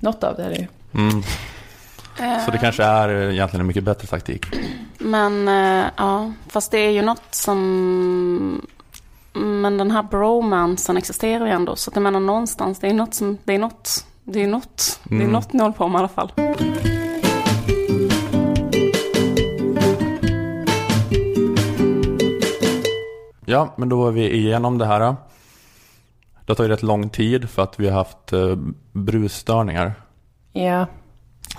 Något 0.00 0.24
av 0.24 0.36
det 0.36 0.42
är 0.44 0.48
det 0.50 0.56
ju. 0.56 0.66
Mm. 0.94 1.22
Så 2.16 2.50
det 2.50 2.58
kanske 2.58 2.84
är 2.84 3.08
eh, 3.08 3.32
egentligen 3.34 3.60
en 3.60 3.66
mycket 3.66 3.84
bättre 3.84 4.06
taktik. 4.06 4.46
Men 4.98 5.48
eh, 5.48 5.84
ja, 5.96 6.32
fast 6.48 6.70
det 6.70 6.78
är 6.78 6.90
ju 6.90 7.02
något 7.02 7.34
som... 7.34 8.66
Men 9.32 9.78
den 9.78 9.90
här 9.90 10.02
bromansen 10.02 10.96
existerar 10.96 11.46
ju 11.46 11.52
ändå. 11.52 11.76
Så 11.76 11.90
att 11.90 11.96
jag 11.96 12.02
menar 12.02 12.20
någonstans, 12.20 12.78
det 12.78 12.88
är 12.88 12.94
något 12.94 13.14
som... 13.14 13.38
Det 13.44 13.54
är 13.54 13.58
något. 13.58 14.06
Det 14.24 14.42
är 14.42 14.46
något. 14.46 15.00
Det 15.04 15.14
är 15.14 15.20
Mm. 15.20 15.32
något 15.32 15.52
ni 15.52 15.60
håller 15.60 15.74
på 15.74 15.88
med 15.88 15.98
i 15.98 15.98
alla 15.98 16.08
fall. 16.08 16.32
Ja, 23.46 23.74
men 23.76 23.88
då 23.88 24.08
är 24.08 24.12
vi 24.12 24.30
igenom 24.36 24.78
det 24.78 24.86
här. 24.86 25.00
Det 25.00 25.16
har 26.46 26.54
tagit 26.54 26.72
rätt 26.72 26.82
lång 26.82 27.08
tid 27.08 27.50
för 27.50 27.62
att 27.62 27.80
vi 27.80 27.88
har 27.88 27.94
haft 27.98 28.32
eh, 28.32 28.56
brusstörningar. 28.92 29.92
Ja. 30.52 30.86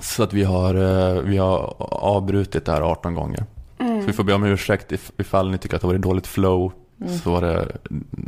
Så 0.02 0.24
att 0.24 0.34
vi 0.34 0.44
har, 0.44 0.76
eh, 0.76 1.22
vi 1.22 1.38
har 1.38 1.76
avbrutit 1.90 2.66
det 2.66 2.72
här 2.72 2.82
18 2.82 3.14
gånger. 3.14 3.46
Mm. 3.80 4.02
Så 4.02 4.08
vi 4.08 4.14
får 4.14 4.24
be 4.24 4.34
om 4.34 4.44
ursäkt 4.44 4.92
if, 4.92 5.12
ifall 5.18 5.52
ni 5.52 5.58
tycker 5.58 5.76
att 5.76 5.82
det 5.82 5.88
var 5.88 5.96
ett 5.96 6.02
dåligt 6.02 6.28
flow. 6.28 6.72
Mm. 7.02 7.18
Så 7.18 7.32
var 7.32 7.42
det, 7.42 7.78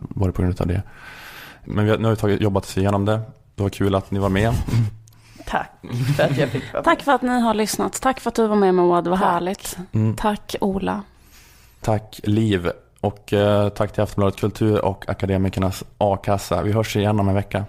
var 0.09 0.27
det 0.27 0.33
på 0.33 0.41
grund 0.41 0.61
av 0.61 0.67
det. 0.67 0.81
Men 1.65 1.85
vi 1.85 1.91
har, 1.91 1.97
nu 1.97 2.03
har 2.03 2.11
vi 2.11 2.17
tagit, 2.17 2.41
jobbat 2.41 2.63
oss 2.63 2.77
igenom 2.77 3.05
det. 3.05 3.21
Det 3.55 3.63
var 3.63 3.69
kul 3.69 3.95
att 3.95 4.11
ni 4.11 4.19
var 4.19 4.29
med. 4.29 4.53
Tack 5.45 5.71
för 6.17 6.23
att 6.23 6.37
jag 6.37 6.49
fick 6.49 6.73
vara 6.73 6.83
Tack 6.83 7.01
för 7.01 7.11
att 7.11 7.21
ni 7.21 7.39
har 7.39 7.53
lyssnat. 7.53 8.01
Tack 8.01 8.19
för 8.19 8.29
att 8.29 8.35
du 8.35 8.47
var 8.47 8.55
med 8.55 8.75
Moa, 8.75 9.01
det 9.01 9.09
var 9.09 9.17
härligt. 9.17 9.77
Mm. 9.91 10.15
Tack 10.15 10.55
Ola. 10.61 11.03
Tack 11.81 12.19
Liv. 12.23 12.71
Och 13.01 13.33
eh, 13.33 13.69
tack 13.69 13.93
till 13.93 14.03
Aftonbladet 14.03 14.39
Kultur 14.39 14.85
och 14.85 15.09
Akademikernas 15.09 15.83
A-kassa. 15.97 16.61
Vi 16.61 16.71
hörs 16.71 16.95
igen 16.95 17.19
om 17.19 17.29
en 17.29 17.35
vecka. 17.35 17.65